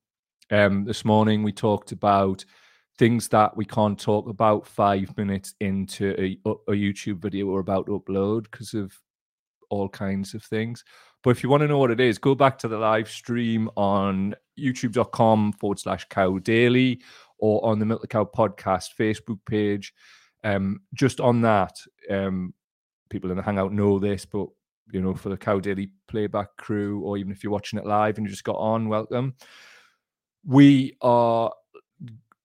Um, 0.52 0.86
this 0.86 1.04
morning 1.04 1.44
we 1.44 1.52
talked 1.52 1.92
about 1.92 2.46
things 2.98 3.28
that 3.30 3.58
we 3.58 3.66
can't 3.66 4.00
talk 4.00 4.30
about 4.30 4.66
five 4.66 5.16
minutes 5.18 5.54
into 5.60 6.16
a, 6.18 6.40
a 6.46 6.76
YouTube 6.76 7.18
video 7.22 7.48
we're 7.48 7.60
about 7.60 7.88
to 7.88 8.00
upload 8.00 8.44
because 8.44 8.74
of 8.74 8.94
all 9.70 9.90
kinds 9.90 10.34
of 10.34 10.44
things. 10.44 10.84
But 11.24 11.32
if 11.32 11.42
you 11.42 11.50
want 11.50 11.62
to 11.62 11.68
know 11.68 11.80
what 11.80 11.92
it 11.92 12.00
is, 12.00 12.18
go 12.18 12.36
back 12.36 12.58
to 12.60 12.68
the 12.68 12.78
live 12.78 13.10
stream 13.10 13.70
on 13.76 14.36
youtube.com 14.60 15.54
forward 15.54 15.80
slash 15.80 16.06
cow 16.10 16.38
daily 16.40 17.02
or 17.40 17.66
on 17.66 17.80
the 17.80 17.86
Milk 17.86 18.02
the 18.02 18.08
Cow 18.08 18.26
podcast 18.26 18.90
Facebook 19.00 19.40
page. 19.46 19.94
Um, 20.44 20.82
just 20.94 21.20
on 21.20 21.42
that, 21.42 21.76
um, 22.10 22.54
people 23.10 23.32
in 23.32 23.38
the 23.38 23.44
Hangout 23.44 23.72
know 23.72 24.00
this, 24.00 24.26
but 24.26 24.48
you 24.92 25.02
know, 25.02 25.14
for 25.14 25.30
the 25.30 25.38
Cow 25.38 25.60
Daily 25.60 25.90
playback 26.08 26.56
crew, 26.58 27.02
or 27.02 27.18
even 27.18 27.32
if 27.32 27.44
you're 27.44 27.54
watching 27.54 27.80
it 27.80 27.86
live 27.86 28.18
and 28.18 28.26
you 28.26 28.32
just 28.32 28.44
got 28.44 28.58
on, 28.58 28.90
welcome. 28.90 29.34
We 30.46 30.98
are 31.02 31.52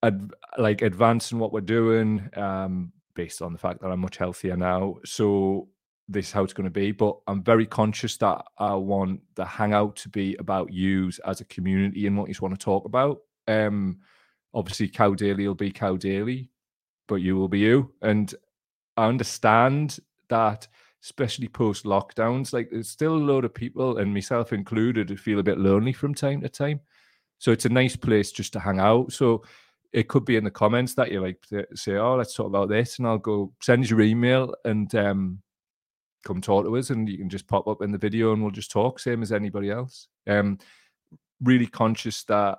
ad- 0.03 0.33
like 0.57 0.83
advancing 0.83 1.39
what 1.39 1.53
we're 1.53 1.61
doing 1.61 2.29
um, 2.37 2.93
based 3.15 3.43
on 3.43 3.53
the 3.53 3.59
fact 3.59 3.81
that 3.81 3.89
I'm 3.89 4.01
much 4.01 4.17
healthier 4.17 4.57
now. 4.57 4.97
So 5.05 5.69
this 6.09 6.29
is 6.29 6.33
how 6.33 6.43
it's 6.43 6.53
going 6.53 6.65
to 6.65 6.71
be. 6.71 6.93
But 6.93 7.17
I'm 7.27 7.43
very 7.43 7.67
conscious 7.67 8.17
that 8.19 8.45
I 8.59 8.75
want 8.75 9.21
the 9.35 9.45
hangout 9.45 9.97
to 9.97 10.09
be 10.09 10.37
about 10.37 10.73
yous 10.73 11.19
as 11.21 11.41
a 11.41 11.45
community 11.47 12.07
and 12.07 12.17
what 12.17 12.29
you 12.29 12.35
want 12.41 12.59
to 12.59 12.65
talk 12.65 12.85
about. 12.87 13.19
Um, 13.47 13.99
obviously, 14.55 14.89
Cow 14.89 15.15
Daily 15.15 15.47
will 15.47 15.55
be 15.55 15.71
Cow 15.71 15.97
Daily, 15.97 16.51
but 17.07 17.17
you 17.17 17.37
will 17.37 17.49
be 17.49 17.61
you. 17.61 17.93
And 18.03 18.35
I 18.97 19.07
understand 19.07 19.99
that, 20.29 20.67
especially 21.03 21.49
post 21.49 21.85
lockdowns, 21.85 22.53
like 22.53 22.71
there's 22.71 22.89
still 22.89 23.15
a 23.15 23.19
load 23.19 23.45
of 23.45 23.55
people, 23.55 23.99
and 23.99 24.13
myself 24.13 24.53
included, 24.53 25.11
who 25.11 25.17
feel 25.17 25.39
a 25.39 25.45
bit 25.45 25.59
lonely 25.59 25.93
from 25.93 26.15
time 26.15 26.41
to 26.41 26.49
time. 26.49 26.81
So 27.39 27.53
it's 27.53 27.67
a 27.67 27.71
nice 27.71 27.97
place 27.97 28.33
just 28.33 28.53
to 28.55 28.61
hang 28.61 28.81
out. 28.81 29.13
So 29.13 29.45
it 29.93 30.09
could 30.09 30.25
be 30.25 30.37
in 30.37 30.45
the 30.45 30.51
comments 30.51 30.95
that 30.95 31.13
you 31.13 31.21
like 31.21 31.41
to 31.49 31.67
say, 31.75 31.97
"Oh, 31.97 32.17
let's 32.17 32.35
talk 32.35 32.47
about 32.47 32.69
this," 32.69 32.99
and 32.99 33.07
I'll 33.07 33.19
go 33.19 33.53
send 33.63 33.89
your 33.89 34.01
email 34.01 34.55
and 34.65 34.93
um, 34.95 35.43
come 36.25 36.41
talk 36.41 36.65
to 36.65 36.77
us 36.77 36.91
and 36.91 37.09
you 37.09 37.19
can 37.19 37.29
just 37.29 37.47
pop 37.47 37.67
up 37.69 37.83
in 37.83 37.93
the 37.93 37.99
video 37.99 38.33
and 38.33 38.43
we'll 38.43 38.51
just 38.51 38.71
talk 38.71 38.99
same 38.99 39.23
as 39.23 39.33
anybody 39.33 39.71
else. 39.71 40.09
Um 40.27 40.59
really 41.43 41.67
conscious 41.67 42.25
that 42.25 42.59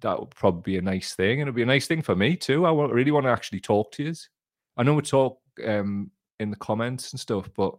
that 0.00 0.18
would 0.18 0.30
probably 0.30 0.72
be 0.72 0.78
a 0.78 0.82
nice 0.82 1.14
thing 1.14 1.40
and 1.40 1.48
it'll 1.48 1.56
be 1.56 1.62
a 1.62 1.66
nice 1.66 1.86
thing 1.86 2.02
for 2.02 2.14
me 2.14 2.36
too. 2.36 2.66
I 2.66 2.70
really 2.70 3.10
want 3.10 3.24
to 3.24 3.30
actually 3.30 3.60
talk 3.60 3.90
to 3.92 4.04
you 4.04 4.14
i 4.78 4.82
know 4.82 4.94
we 4.94 5.02
talk 5.02 5.38
um 5.66 6.10
in 6.40 6.50
the 6.50 6.56
comments 6.56 7.12
and 7.12 7.20
stuff 7.20 7.50
but 7.54 7.74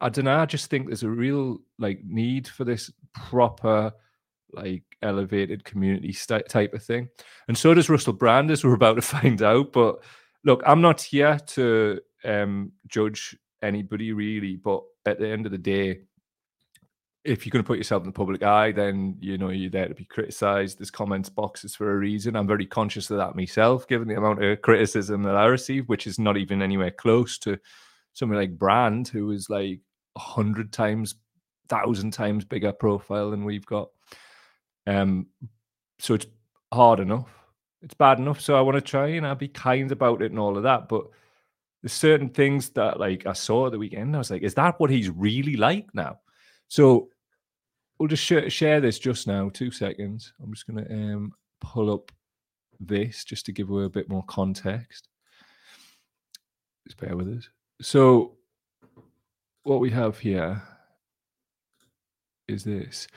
i 0.00 0.08
don't 0.08 0.24
know 0.24 0.38
i 0.38 0.46
just 0.46 0.70
think 0.70 0.86
there's 0.86 1.02
a 1.02 1.10
real 1.10 1.58
like 1.78 2.00
need 2.04 2.48
for 2.48 2.64
this 2.64 2.90
proper 3.12 3.92
like 4.52 4.84
elevated 5.02 5.64
community 5.64 6.12
st- 6.12 6.48
type 6.48 6.72
of 6.74 6.82
thing. 6.82 7.08
And 7.48 7.58
so 7.58 7.74
does 7.74 7.90
russell 7.90 8.12
brand 8.12 8.50
as 8.50 8.64
we're 8.64 8.74
about 8.74 8.94
to 8.94 9.02
find 9.02 9.42
out 9.42 9.72
but 9.72 10.02
look 10.44 10.62
i'm 10.64 10.80
not 10.80 11.02
here 11.02 11.38
to 11.48 12.00
um 12.24 12.72
judge 12.86 13.36
anybody 13.64 14.12
really. 14.12 14.56
But 14.56 14.82
at 15.06 15.18
the 15.18 15.28
end 15.28 15.46
of 15.46 15.52
the 15.52 15.58
day, 15.58 16.00
if 17.24 17.44
you're 17.44 17.50
going 17.50 17.64
to 17.64 17.66
put 17.66 17.78
yourself 17.78 18.02
in 18.02 18.08
the 18.08 18.12
public 18.12 18.42
eye, 18.42 18.70
then 18.70 19.16
you 19.18 19.38
know 19.38 19.48
you're 19.48 19.70
there 19.70 19.88
to 19.88 19.94
be 19.94 20.04
criticised. 20.04 20.78
There's 20.78 20.90
comments 20.90 21.30
boxes 21.30 21.74
for 21.74 21.90
a 21.90 21.96
reason. 21.96 22.36
I'm 22.36 22.46
very 22.46 22.66
conscious 22.66 23.10
of 23.10 23.16
that 23.16 23.34
myself, 23.34 23.88
given 23.88 24.08
the 24.08 24.16
amount 24.16 24.44
of 24.44 24.60
criticism 24.60 25.22
that 25.22 25.36
I 25.36 25.46
receive, 25.46 25.88
which 25.88 26.06
is 26.06 26.18
not 26.18 26.36
even 26.36 26.60
anywhere 26.60 26.90
close 26.90 27.38
to 27.38 27.58
somebody 28.12 28.40
like 28.40 28.58
Brand, 28.58 29.08
who 29.08 29.30
is 29.30 29.48
like 29.48 29.80
a 30.16 30.20
hundred 30.20 30.72
times, 30.72 31.14
thousand 31.68 32.12
times 32.12 32.44
bigger 32.44 32.72
profile 32.72 33.30
than 33.30 33.44
we've 33.44 33.66
got. 33.66 33.88
Um, 34.86 35.28
so 35.98 36.14
it's 36.14 36.26
hard 36.72 37.00
enough. 37.00 37.28
it's 37.80 37.94
bad 37.94 38.18
enough. 38.18 38.40
So 38.40 38.56
I 38.56 38.60
want 38.60 38.76
to 38.76 38.80
try 38.80 39.08
and 39.08 39.26
I'll 39.26 39.34
be 39.34 39.48
kind 39.48 39.92
about 39.92 40.22
it 40.22 40.30
and 40.30 40.38
all 40.38 40.56
of 40.56 40.62
that. 40.64 40.88
But 40.88 41.06
there's 41.84 41.92
certain 41.92 42.30
things 42.30 42.70
that 42.70 42.98
like 42.98 43.26
I 43.26 43.34
saw 43.34 43.68
the 43.68 43.78
weekend. 43.78 44.14
I 44.14 44.18
was 44.18 44.30
like, 44.30 44.40
is 44.40 44.54
that 44.54 44.80
what 44.80 44.88
he's 44.88 45.10
really 45.10 45.54
like 45.54 45.86
now? 45.92 46.18
So 46.68 47.10
we'll 47.98 48.08
just 48.08 48.24
sh- 48.24 48.50
share 48.50 48.80
this 48.80 48.98
just 48.98 49.26
now. 49.26 49.50
Two 49.50 49.70
seconds. 49.70 50.32
I'm 50.42 50.54
just 50.54 50.66
gonna 50.66 50.86
um, 50.88 51.34
pull 51.60 51.92
up 51.92 52.10
this 52.80 53.22
just 53.22 53.44
to 53.44 53.52
give 53.52 53.68
you 53.68 53.80
a 53.80 53.90
bit 53.90 54.08
more 54.08 54.22
context. 54.22 55.08
Just 56.86 56.96
bear 56.96 57.14
with 57.18 57.28
us. 57.28 57.50
So 57.82 58.38
what 59.64 59.80
we 59.80 59.90
have 59.90 60.18
here 60.18 60.62
is 62.48 62.64
this. 62.64 63.08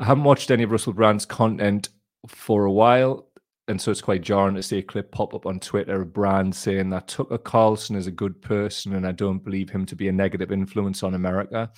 I 0.00 0.04
haven't 0.04 0.24
watched 0.24 0.50
any 0.50 0.64
of 0.64 0.72
Russell 0.72 0.94
Brand's 0.94 1.26
content 1.26 1.90
for 2.26 2.64
a 2.64 2.72
while 2.72 3.25
and 3.68 3.80
so 3.80 3.90
it's 3.90 4.00
quite 4.00 4.22
jarring 4.22 4.54
to 4.54 4.62
see 4.62 4.78
a 4.78 4.82
clip 4.82 5.10
pop 5.10 5.34
up 5.34 5.44
on 5.44 5.58
Twitter 5.58 6.02
of 6.02 6.12
Brand 6.12 6.54
saying 6.54 6.90
that 6.90 7.08
Tucker 7.08 7.38
Carlson 7.38 7.96
is 7.96 8.06
a 8.06 8.12
good 8.12 8.40
person 8.40 8.94
and 8.94 9.06
I 9.06 9.12
don't 9.12 9.42
believe 9.42 9.70
him 9.70 9.84
to 9.86 9.96
be 9.96 10.08
a 10.08 10.12
negative 10.12 10.52
influence 10.52 11.02
on 11.02 11.14
America. 11.14 11.70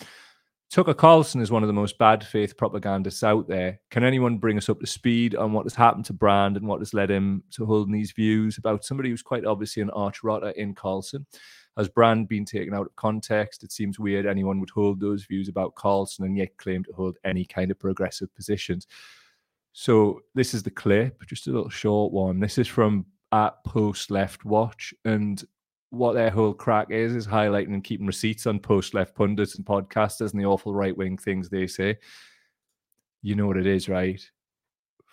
Tucker 0.70 0.92
Carlson 0.92 1.40
is 1.40 1.50
one 1.50 1.62
of 1.62 1.66
the 1.66 1.72
most 1.72 1.96
bad 1.96 2.22
faith 2.22 2.58
propagandists 2.58 3.22
out 3.24 3.48
there. 3.48 3.80
Can 3.90 4.04
anyone 4.04 4.36
bring 4.36 4.58
us 4.58 4.68
up 4.68 4.80
to 4.80 4.86
speed 4.86 5.34
on 5.34 5.54
what 5.54 5.64
has 5.64 5.74
happened 5.74 6.04
to 6.06 6.12
Brand 6.12 6.58
and 6.58 6.66
what 6.68 6.80
has 6.80 6.92
led 6.92 7.10
him 7.10 7.42
to 7.52 7.64
holding 7.64 7.94
these 7.94 8.12
views 8.12 8.58
about 8.58 8.84
somebody 8.84 9.08
who's 9.08 9.22
quite 9.22 9.46
obviously 9.46 9.80
an 9.80 9.88
arch 9.90 10.22
rotter 10.22 10.50
in 10.50 10.74
Carlson? 10.74 11.24
Has 11.78 11.88
Brand 11.88 12.28
been 12.28 12.44
taken 12.44 12.74
out 12.74 12.86
of 12.86 12.96
context? 12.96 13.64
It 13.64 13.72
seems 13.72 13.98
weird 13.98 14.26
anyone 14.26 14.60
would 14.60 14.68
hold 14.68 15.00
those 15.00 15.24
views 15.24 15.48
about 15.48 15.74
Carlson 15.74 16.26
and 16.26 16.36
yet 16.36 16.54
claim 16.58 16.84
to 16.84 16.92
hold 16.92 17.16
any 17.24 17.46
kind 17.46 17.70
of 17.70 17.78
progressive 17.78 18.34
positions. 18.34 18.86
So 19.80 20.22
this 20.34 20.54
is 20.54 20.64
the 20.64 20.72
clip, 20.72 21.24
just 21.24 21.46
a 21.46 21.52
little 21.52 21.68
short 21.68 22.12
one. 22.12 22.40
This 22.40 22.58
is 22.58 22.66
from 22.66 23.06
at 23.30 23.62
Post 23.62 24.10
Left 24.10 24.44
Watch, 24.44 24.92
and 25.04 25.40
what 25.90 26.14
their 26.14 26.30
whole 26.30 26.52
crack 26.52 26.90
is 26.90 27.14
is 27.14 27.28
highlighting 27.28 27.74
and 27.74 27.84
keeping 27.84 28.04
receipts 28.04 28.48
on 28.48 28.58
post 28.58 28.92
left 28.92 29.14
pundits 29.14 29.54
and 29.54 29.64
podcasters 29.64 30.32
and 30.32 30.40
the 30.40 30.46
awful 30.46 30.74
right 30.74 30.96
wing 30.96 31.16
things 31.16 31.48
they 31.48 31.68
say. 31.68 31.96
You 33.22 33.36
know 33.36 33.46
what 33.46 33.56
it 33.56 33.68
is, 33.68 33.88
right? 33.88 34.20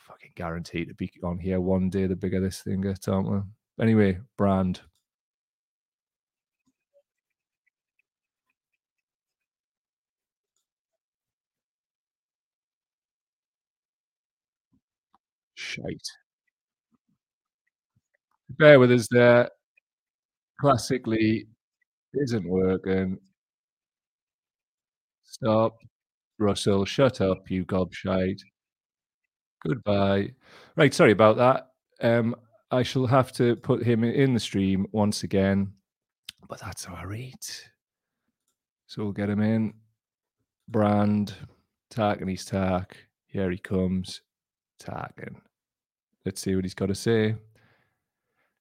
Fucking 0.08 0.32
guaranteed 0.36 0.88
to 0.88 0.95
be 0.95 1.12
on 1.23 1.38
here 1.38 1.62
one 1.62 1.91
day. 1.91 2.08
The 2.08 2.15
bigger 2.15 2.41
this 2.41 2.63
thing 2.63 2.82
gets, 2.82 3.08
aren't 3.08 3.30
we? 3.30 3.38
Anyway, 3.80 4.17
brand. 4.36 4.82
Shite. 15.76 16.08
Bear 18.58 18.80
with 18.80 18.92
us 18.92 19.08
there. 19.10 19.50
Classically 20.62 21.48
isn't 22.14 22.48
working. 22.48 23.18
Stop. 25.24 25.78
Russell, 26.38 26.86
shut 26.86 27.22
up, 27.22 27.50
you 27.50 27.66
gobshite. 27.66 28.42
Goodbye. 29.66 30.32
Right, 30.76 30.94
sorry 30.94 31.12
about 31.12 31.38
that. 31.38 31.72
Um, 32.02 32.36
I 32.72 32.84
shall 32.84 33.08
have 33.08 33.32
to 33.34 33.56
put 33.56 33.84
him 33.84 34.04
in 34.04 34.34
the 34.34 34.40
stream 34.40 34.86
once 34.92 35.24
again, 35.24 35.72
but 36.50 36.60
that's 36.60 36.88
all 36.88 37.06
right. 37.06 37.70
So 38.88 39.04
we'll 39.04 39.14
get 39.14 39.30
him 39.30 39.42
in. 39.42 39.74
Brand, 40.68 41.34
Tarkin, 41.94 42.30
he's 42.30 42.46
Tark. 42.46 42.98
Here 43.28 43.50
he 43.50 43.58
comes. 43.58 44.22
Tarkin. 44.82 45.36
Let's 46.26 46.42
see 46.42 46.56
what 46.56 46.66
he's 46.66 46.74
got 46.74 46.88
to 46.88 46.96
say. 46.96 47.36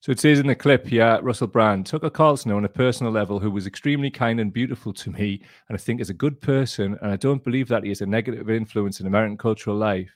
So 0.00 0.12
it 0.12 0.20
says 0.20 0.38
in 0.38 0.46
the 0.46 0.54
clip 0.54 0.86
here, 0.86 1.18
Russell 1.22 1.46
Brand, 1.46 1.86
Tucker 1.86 2.10
Carlson 2.10 2.52
on 2.52 2.66
a 2.66 2.68
personal 2.68 3.10
level, 3.10 3.40
who 3.40 3.50
was 3.50 3.66
extremely 3.66 4.10
kind 4.10 4.38
and 4.38 4.52
beautiful 4.52 4.92
to 4.92 5.10
me, 5.10 5.40
and 5.68 5.74
I 5.74 5.78
think 5.78 5.98
is 5.98 6.10
a 6.10 6.14
good 6.14 6.42
person, 6.42 6.98
and 7.00 7.10
I 7.10 7.16
don't 7.16 7.42
believe 7.42 7.68
that 7.68 7.84
he 7.84 7.90
is 7.90 8.02
a 8.02 8.06
negative 8.06 8.50
influence 8.50 9.00
in 9.00 9.06
American 9.06 9.38
cultural 9.38 9.76
life. 9.76 10.14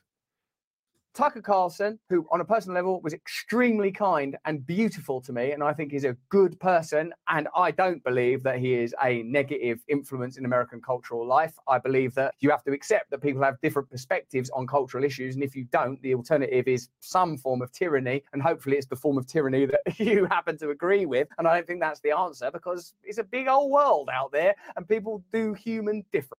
Tucker 1.18 1.42
Carlson, 1.42 1.98
who 2.08 2.28
on 2.30 2.40
a 2.40 2.44
personal 2.44 2.76
level 2.76 3.00
was 3.00 3.12
extremely 3.12 3.90
kind 3.90 4.36
and 4.44 4.64
beautiful 4.64 5.20
to 5.22 5.32
me, 5.32 5.50
and 5.50 5.64
I 5.64 5.72
think 5.72 5.90
he's 5.90 6.04
a 6.04 6.16
good 6.28 6.60
person. 6.60 7.12
And 7.26 7.48
I 7.56 7.72
don't 7.72 8.04
believe 8.04 8.44
that 8.44 8.60
he 8.60 8.74
is 8.74 8.94
a 9.02 9.24
negative 9.24 9.80
influence 9.88 10.36
in 10.36 10.44
American 10.44 10.80
cultural 10.80 11.26
life. 11.26 11.54
I 11.66 11.80
believe 11.80 12.14
that 12.14 12.36
you 12.38 12.50
have 12.50 12.62
to 12.66 12.72
accept 12.72 13.10
that 13.10 13.20
people 13.20 13.42
have 13.42 13.60
different 13.60 13.90
perspectives 13.90 14.48
on 14.50 14.68
cultural 14.68 15.02
issues. 15.02 15.34
And 15.34 15.42
if 15.42 15.56
you 15.56 15.64
don't, 15.72 16.00
the 16.02 16.14
alternative 16.14 16.68
is 16.68 16.88
some 17.00 17.36
form 17.36 17.62
of 17.62 17.72
tyranny. 17.72 18.22
And 18.32 18.40
hopefully 18.40 18.76
it's 18.76 18.86
the 18.86 18.94
form 18.94 19.18
of 19.18 19.26
tyranny 19.26 19.66
that 19.66 19.80
you 19.98 20.24
happen 20.26 20.56
to 20.58 20.70
agree 20.70 21.04
with. 21.04 21.26
And 21.38 21.48
I 21.48 21.56
don't 21.56 21.66
think 21.66 21.80
that's 21.80 21.98
the 21.98 22.12
answer 22.12 22.52
because 22.52 22.94
it's 23.02 23.18
a 23.18 23.24
big 23.24 23.48
old 23.48 23.72
world 23.72 24.08
out 24.12 24.30
there 24.30 24.54
and 24.76 24.86
people 24.86 25.24
do 25.32 25.52
human 25.52 26.04
different. 26.12 26.38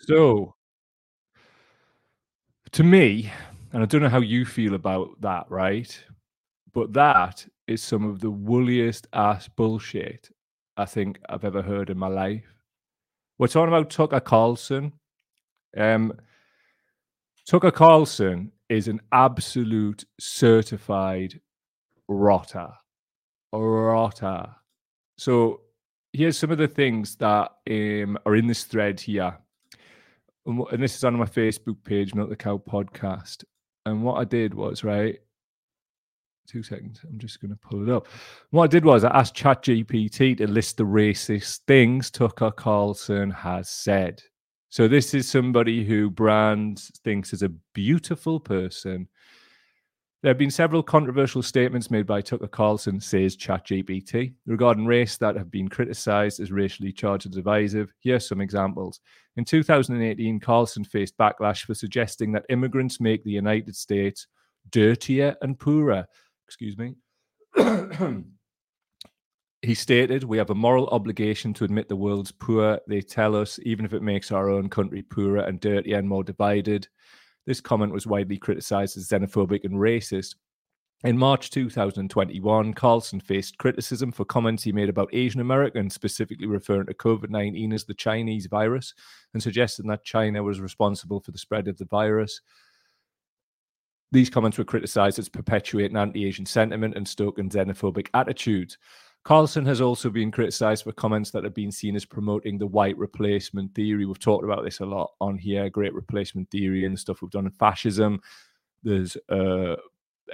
So, 0.00 0.54
to 2.72 2.82
me, 2.82 3.32
and 3.74 3.82
I 3.82 3.86
don't 3.86 4.02
know 4.02 4.08
how 4.08 4.20
you 4.20 4.44
feel 4.44 4.74
about 4.74 5.20
that, 5.20 5.46
right? 5.50 6.00
But 6.72 6.92
that 6.92 7.44
is 7.66 7.82
some 7.82 8.08
of 8.08 8.20
the 8.20 8.30
woolliest 8.30 9.08
ass 9.12 9.48
bullshit 9.48 10.30
I 10.76 10.84
think 10.84 11.18
I've 11.28 11.44
ever 11.44 11.60
heard 11.60 11.90
in 11.90 11.98
my 11.98 12.06
life. 12.06 12.46
We're 13.36 13.48
talking 13.48 13.74
about 13.74 13.90
Tucker 13.90 14.20
Carlson. 14.20 14.92
Um, 15.76 16.12
Tucker 17.48 17.72
Carlson 17.72 18.52
is 18.68 18.86
an 18.86 19.00
absolute 19.10 20.04
certified 20.20 21.40
rotter. 22.06 22.70
A 23.52 23.58
rotter. 23.58 24.54
So 25.18 25.62
here's 26.12 26.38
some 26.38 26.52
of 26.52 26.58
the 26.58 26.68
things 26.68 27.16
that 27.16 27.50
um, 27.68 28.18
are 28.24 28.36
in 28.36 28.46
this 28.46 28.62
thread 28.62 29.00
here. 29.00 29.36
And 30.46 30.80
this 30.80 30.94
is 30.94 31.02
on 31.02 31.16
my 31.16 31.24
Facebook 31.24 31.82
page, 31.82 32.14
Milk 32.14 32.28
the 32.28 32.36
Cow 32.36 32.62
Podcast. 32.64 33.42
And 33.86 34.02
what 34.02 34.14
I 34.18 34.24
did 34.24 34.54
was, 34.54 34.82
right, 34.82 35.18
two 36.46 36.62
seconds, 36.62 37.00
I'm 37.04 37.18
just 37.18 37.40
going 37.40 37.50
to 37.50 37.58
pull 37.58 37.82
it 37.82 37.92
up. 37.92 38.08
What 38.50 38.64
I 38.64 38.66
did 38.66 38.84
was 38.84 39.04
I 39.04 39.16
asked 39.16 39.36
ChatGPT 39.36 40.38
to 40.38 40.46
list 40.46 40.76
the 40.76 40.84
racist 40.84 41.60
things 41.66 42.10
Tucker 42.10 42.50
Carlson 42.50 43.30
has 43.30 43.68
said. 43.68 44.22
So 44.70 44.88
this 44.88 45.14
is 45.14 45.28
somebody 45.28 45.84
who 45.84 46.10
Brand 46.10 46.80
thinks 47.04 47.32
is 47.32 47.42
a 47.42 47.52
beautiful 47.74 48.40
person. 48.40 49.08
There 50.24 50.30
have 50.30 50.38
been 50.38 50.50
several 50.50 50.82
controversial 50.82 51.42
statements 51.42 51.90
made 51.90 52.06
by 52.06 52.22
Tucker 52.22 52.46
Carlson, 52.46 52.98
says 52.98 53.36
ChatGPT, 53.36 54.32
regarding 54.46 54.86
race 54.86 55.18
that 55.18 55.36
have 55.36 55.50
been 55.50 55.68
criticized 55.68 56.40
as 56.40 56.50
racially 56.50 56.92
charged 56.92 57.26
and 57.26 57.34
divisive. 57.34 57.92
Here 57.98 58.16
are 58.16 58.20
some 58.20 58.40
examples. 58.40 59.00
In 59.36 59.44
2018, 59.44 60.40
Carlson 60.40 60.82
faced 60.82 61.18
backlash 61.18 61.66
for 61.66 61.74
suggesting 61.74 62.32
that 62.32 62.46
immigrants 62.48 63.02
make 63.02 63.22
the 63.22 63.32
United 63.32 63.76
States 63.76 64.26
dirtier 64.70 65.36
and 65.42 65.58
poorer. 65.60 66.06
Excuse 66.46 66.78
me. 66.78 66.94
he 69.60 69.74
stated, 69.74 70.24
We 70.24 70.38
have 70.38 70.48
a 70.48 70.54
moral 70.54 70.86
obligation 70.86 71.52
to 71.52 71.64
admit 71.64 71.90
the 71.90 71.96
world's 71.96 72.32
poor. 72.32 72.80
They 72.88 73.02
tell 73.02 73.36
us, 73.36 73.60
even 73.64 73.84
if 73.84 73.92
it 73.92 74.00
makes 74.00 74.32
our 74.32 74.48
own 74.48 74.70
country 74.70 75.02
poorer 75.02 75.40
and 75.40 75.60
dirtier 75.60 75.98
and 75.98 76.08
more 76.08 76.24
divided. 76.24 76.88
This 77.46 77.60
comment 77.60 77.92
was 77.92 78.06
widely 78.06 78.38
criticized 78.38 78.96
as 78.96 79.08
xenophobic 79.08 79.64
and 79.64 79.74
racist. 79.74 80.34
In 81.04 81.18
March 81.18 81.50
2021, 81.50 82.72
Carlson 82.72 83.20
faced 83.20 83.58
criticism 83.58 84.10
for 84.10 84.24
comments 84.24 84.62
he 84.62 84.72
made 84.72 84.88
about 84.88 85.10
Asian 85.12 85.42
Americans, 85.42 85.92
specifically 85.92 86.46
referring 86.46 86.86
to 86.86 86.94
COVID 86.94 87.28
19 87.28 87.74
as 87.74 87.84
the 87.84 87.92
Chinese 87.92 88.46
virus 88.46 88.94
and 89.34 89.42
suggesting 89.42 89.86
that 89.88 90.04
China 90.04 90.42
was 90.42 90.60
responsible 90.60 91.20
for 91.20 91.30
the 91.30 91.38
spread 91.38 91.68
of 91.68 91.76
the 91.76 91.84
virus. 91.84 92.40
These 94.12 94.30
comments 94.30 94.56
were 94.56 94.64
criticized 94.64 95.18
as 95.18 95.28
perpetuating 95.28 95.96
anti 95.96 96.24
Asian 96.24 96.46
sentiment 96.46 96.96
and 96.96 97.06
stoking 97.06 97.50
xenophobic 97.50 98.08
attitudes. 98.14 98.78
Carlson 99.24 99.64
has 99.64 99.80
also 99.80 100.10
been 100.10 100.30
criticized 100.30 100.84
for 100.84 100.92
comments 100.92 101.30
that 101.30 101.44
have 101.44 101.54
been 101.54 101.72
seen 101.72 101.96
as 101.96 102.04
promoting 102.04 102.58
the 102.58 102.66
white 102.66 102.96
replacement 102.98 103.74
theory. 103.74 104.04
We've 104.04 104.18
talked 104.18 104.44
about 104.44 104.64
this 104.64 104.80
a 104.80 104.86
lot 104.86 105.12
on 105.18 105.38
here, 105.38 105.70
great 105.70 105.94
replacement 105.94 106.50
theory 106.50 106.84
and 106.84 106.98
stuff 106.98 107.22
we've 107.22 107.30
done 107.30 107.46
in 107.46 107.52
fascism. 107.52 108.20
There's 108.82 109.16
a 109.30 109.76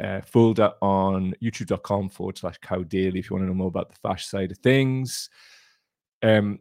uh, 0.00 0.20
folder 0.22 0.72
on 0.82 1.34
youtube.com 1.42 2.08
forward 2.08 2.38
slash 2.38 2.58
cow 2.58 2.82
daily 2.82 3.20
if 3.20 3.30
you 3.30 3.36
want 3.36 3.44
to 3.44 3.48
know 3.48 3.54
more 3.54 3.68
about 3.68 3.90
the 3.90 3.96
fash 3.96 4.26
side 4.26 4.50
of 4.50 4.58
things. 4.58 5.30
Um, 6.22 6.58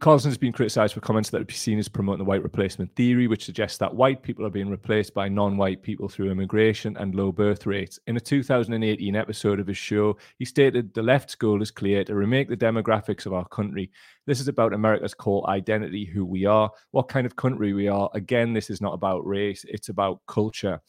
Carlson 0.00 0.30
has 0.30 0.38
been 0.38 0.52
criticized 0.52 0.94
for 0.94 1.00
comments 1.00 1.28
that 1.30 1.38
would 1.38 1.46
be 1.46 1.52
seen 1.52 1.78
as 1.78 1.88
promoting 1.88 2.18
the 2.18 2.24
white 2.24 2.42
replacement 2.42 2.94
theory, 2.96 3.26
which 3.26 3.44
suggests 3.44 3.76
that 3.78 3.94
white 3.94 4.22
people 4.22 4.46
are 4.46 4.50
being 4.50 4.70
replaced 4.70 5.12
by 5.12 5.28
non 5.28 5.56
white 5.58 5.82
people 5.82 6.08
through 6.08 6.30
immigration 6.30 6.96
and 6.96 7.14
low 7.14 7.30
birth 7.30 7.66
rates. 7.66 7.98
In 8.06 8.16
a 8.16 8.20
2018 8.20 9.14
episode 9.14 9.60
of 9.60 9.66
his 9.66 9.76
show, 9.76 10.16
he 10.38 10.44
stated 10.46 10.94
the 10.94 11.02
left's 11.02 11.34
goal 11.34 11.60
is 11.60 11.70
clear 11.70 12.04
to 12.04 12.14
remake 12.14 12.48
the 12.48 12.56
demographics 12.56 13.26
of 13.26 13.34
our 13.34 13.46
country. 13.48 13.90
This 14.26 14.40
is 14.40 14.48
about 14.48 14.72
America's 14.72 15.14
core 15.14 15.48
identity, 15.50 16.06
who 16.06 16.24
we 16.24 16.46
are, 16.46 16.70
what 16.92 17.08
kind 17.08 17.26
of 17.26 17.36
country 17.36 17.74
we 17.74 17.88
are. 17.88 18.08
Again, 18.14 18.54
this 18.54 18.70
is 18.70 18.80
not 18.80 18.94
about 18.94 19.26
race, 19.26 19.64
it's 19.68 19.90
about 19.90 20.20
culture. 20.26 20.80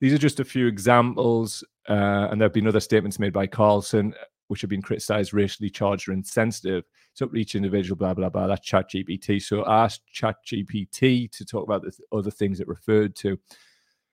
These 0.00 0.12
are 0.12 0.18
just 0.18 0.40
a 0.40 0.44
few 0.44 0.68
examples, 0.68 1.64
uh, 1.88 2.28
and 2.30 2.40
there 2.40 2.46
have 2.46 2.54
been 2.54 2.68
other 2.68 2.80
statements 2.80 3.18
made 3.18 3.32
by 3.32 3.46
Carlson 3.46 4.14
which 4.48 4.60
have 4.60 4.70
been 4.70 4.82
criticized 4.82 5.32
racially 5.32 5.70
charged 5.70 6.08
or 6.08 6.12
insensitive. 6.12 6.84
So 7.14 7.30
each 7.34 7.54
individual, 7.54 7.96
blah 7.96 8.14
blah 8.14 8.28
blah. 8.28 8.46
That's 8.46 8.68
ChatGPT. 8.68 9.42
So 9.42 9.66
ask 9.66 10.00
ChatGPT 10.14 11.30
to 11.30 11.44
talk 11.44 11.64
about 11.64 11.82
the 11.82 11.90
th- 11.90 12.08
other 12.12 12.30
things 12.30 12.60
it 12.60 12.68
referred 12.68 13.16
to. 13.16 13.38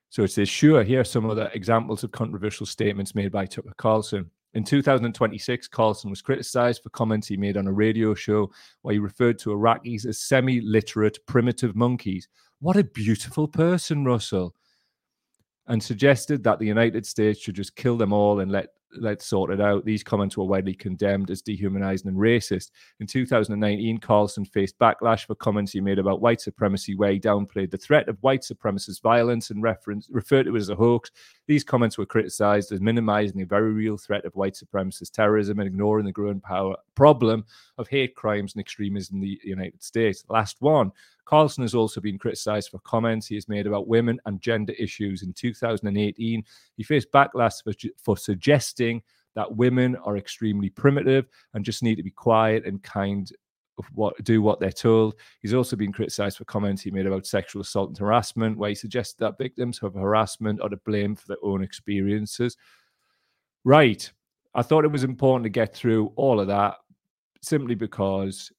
So 0.10 0.24
it 0.24 0.32
says, 0.32 0.50
sure, 0.50 0.84
here 0.84 1.00
are 1.00 1.06
some 1.06 1.30
other 1.30 1.50
examples 1.54 2.04
of 2.04 2.12
controversial 2.12 2.66
statements 2.66 3.16
made 3.16 3.32
by 3.32 3.46
Tucker 3.46 3.72
Carlson. 3.78 4.30
In 4.54 4.66
2026, 4.66 5.70
Carlson 5.70 6.10
was 6.10 6.22
criticized 6.22 6.84
for 6.84 6.90
comments 6.90 7.30
he 7.30 7.38
made 7.38 7.56
on 7.56 7.68
a 7.68 7.72
radio 7.72 8.14
show 8.14 8.52
where 8.82 8.94
he 8.94 9.00
referred 9.00 9.40
to 9.40 9.52
Iraqis 9.52 10.06
as 10.06 10.20
semi 10.20 10.60
literate 10.60 11.26
primitive 11.26 11.78
monkeys. 11.78 12.28
What 12.60 12.76
a 12.76 12.84
beautiful 12.84 13.48
person, 13.48 14.04
Russell. 14.04 14.54
And 15.68 15.82
suggested 15.82 16.44
that 16.44 16.60
the 16.60 16.68
United 16.68 17.06
States 17.06 17.40
should 17.40 17.56
just 17.56 17.78
kill 17.78 17.96
them 17.96 18.12
all 18.12 18.42
and 18.42 18.52
let 18.52 18.70
let's 18.98 19.26
sort 19.26 19.52
it 19.52 19.62
out. 19.62 19.86
These 19.86 20.04
comments 20.04 20.38
were 20.38 20.46
widely 20.46 20.74
condemned 20.74 21.30
as 21.32 21.42
dehumanizing 21.42 22.08
and 22.08 22.18
racist. 22.18 22.72
In 23.00 23.08
2019, 23.08 24.00
Carlson 24.00 24.46
faced 24.46 24.78
backlash 24.80 25.26
for 25.26 25.36
comments 25.36 25.72
he 25.72 25.82
made 25.82 26.00
about 26.00 26.22
white 26.22 26.42
supremacy, 26.42 26.96
where 26.96 27.12
he 27.12 27.20
downplayed 27.20 27.72
the 27.72 27.78
threat 27.78 28.10
of 28.10 28.18
white 28.22 28.42
supremacist 28.42 29.02
violence 29.02 29.50
and 29.50 29.64
reference, 29.64 30.08
referred 30.10 30.44
to 30.44 30.56
it 30.56 30.60
as 30.60 30.70
a 30.70 30.76
hoax. 30.76 31.12
These 31.48 31.64
comments 31.64 31.98
were 31.98 32.06
criticized 32.06 32.72
as 32.72 32.82
minimizing 32.82 33.38
the 33.38 33.46
very 33.46 33.74
real 33.74 33.98
threat 33.98 34.26
of 34.26 34.36
white 34.36 34.56
supremacist 34.56 35.12
terrorism 35.12 35.60
and 35.60 35.68
ignoring 35.68 36.06
the 36.06 36.12
growing 36.12 36.42
power 36.42 36.76
problem 36.96 37.46
of 37.78 37.88
hate 37.88 38.16
crimes 38.16 38.54
and 38.54 38.62
extremism 38.62 39.16
in 39.16 39.22
the 39.22 39.39
United 39.44 39.84
States. 39.84 40.24
Last 40.30 40.58
one. 40.60 40.92
Carlson 41.32 41.64
has 41.64 41.74
also 41.74 42.02
been 42.02 42.18
criticized 42.18 42.70
for 42.70 42.80
comments 42.80 43.26
he 43.26 43.36
has 43.36 43.48
made 43.48 43.66
about 43.66 43.88
women 43.88 44.20
and 44.26 44.42
gender 44.42 44.74
issues. 44.74 45.24
In 45.24 45.32
2018, 45.32 46.44
he 46.76 46.84
faced 46.84 47.10
backlash 47.14 47.64
for, 47.64 47.74
for 48.04 48.18
suggesting 48.18 49.02
that 49.36 49.56
women 49.56 49.96
are 50.04 50.18
extremely 50.18 50.70
primitive 50.70 51.30
and 51.54 51.64
just 51.64 51.84
need 51.84 51.96
to 51.96 52.04
be 52.04 52.12
quiet 52.12 52.66
and 52.66 52.84
kind 52.84 53.32
what 53.94 54.22
do 54.26 54.42
what 54.42 54.60
they're 54.60 54.74
told. 54.74 55.16
He's 55.42 55.54
also 55.54 55.78
been 55.78 55.94
criticized 55.94 56.38
for 56.38 56.44
comments 56.44 56.82
he 56.82 56.92
made 56.92 57.08
about 57.08 57.26
sexual 57.26 57.62
assault 57.62 57.88
and 57.88 57.98
harassment, 57.98 58.58
where 58.58 58.70
he 58.70 58.76
suggested 58.76 59.20
that 59.20 59.38
victims 59.38 59.80
of 59.82 59.94
harassment 59.94 60.60
are 60.60 60.68
to 60.68 60.78
blame 60.86 61.16
for 61.16 61.28
their 61.28 61.44
own 61.44 61.64
experiences. 61.64 62.58
Right. 63.64 64.12
I 64.54 64.64
thought 64.64 64.84
it 64.84 64.92
was 64.92 65.06
important 65.06 65.46
to 65.46 65.50
get 65.50 65.74
through 65.74 66.12
all 66.18 66.42
of 66.42 66.48
that 66.48 66.76
simply 67.42 67.74
because 67.74 68.52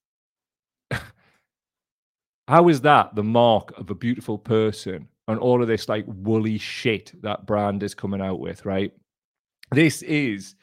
how 2.49 2.69
is 2.69 2.81
that 2.83 3.15
the 3.15 3.23
mark 3.23 3.77
of 3.79 3.91
a 3.91 3.95
beautiful 3.95 4.39
person 4.39 5.09
and 5.29 5.39
all 5.39 5.63
of 5.63 5.69
this 5.69 5.89
like 5.89 6.05
woolly 6.07 6.59
shit 6.59 7.13
that 7.23 7.47
brand 7.47 7.83
is 7.83 7.95
coming 7.95 8.21
out 8.21 8.41
with, 8.41 8.65
right? 8.65 8.93
This 9.71 10.03
is 10.03 10.55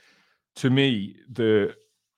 to 0.58 0.70
me 0.70 1.16
the 1.32 1.74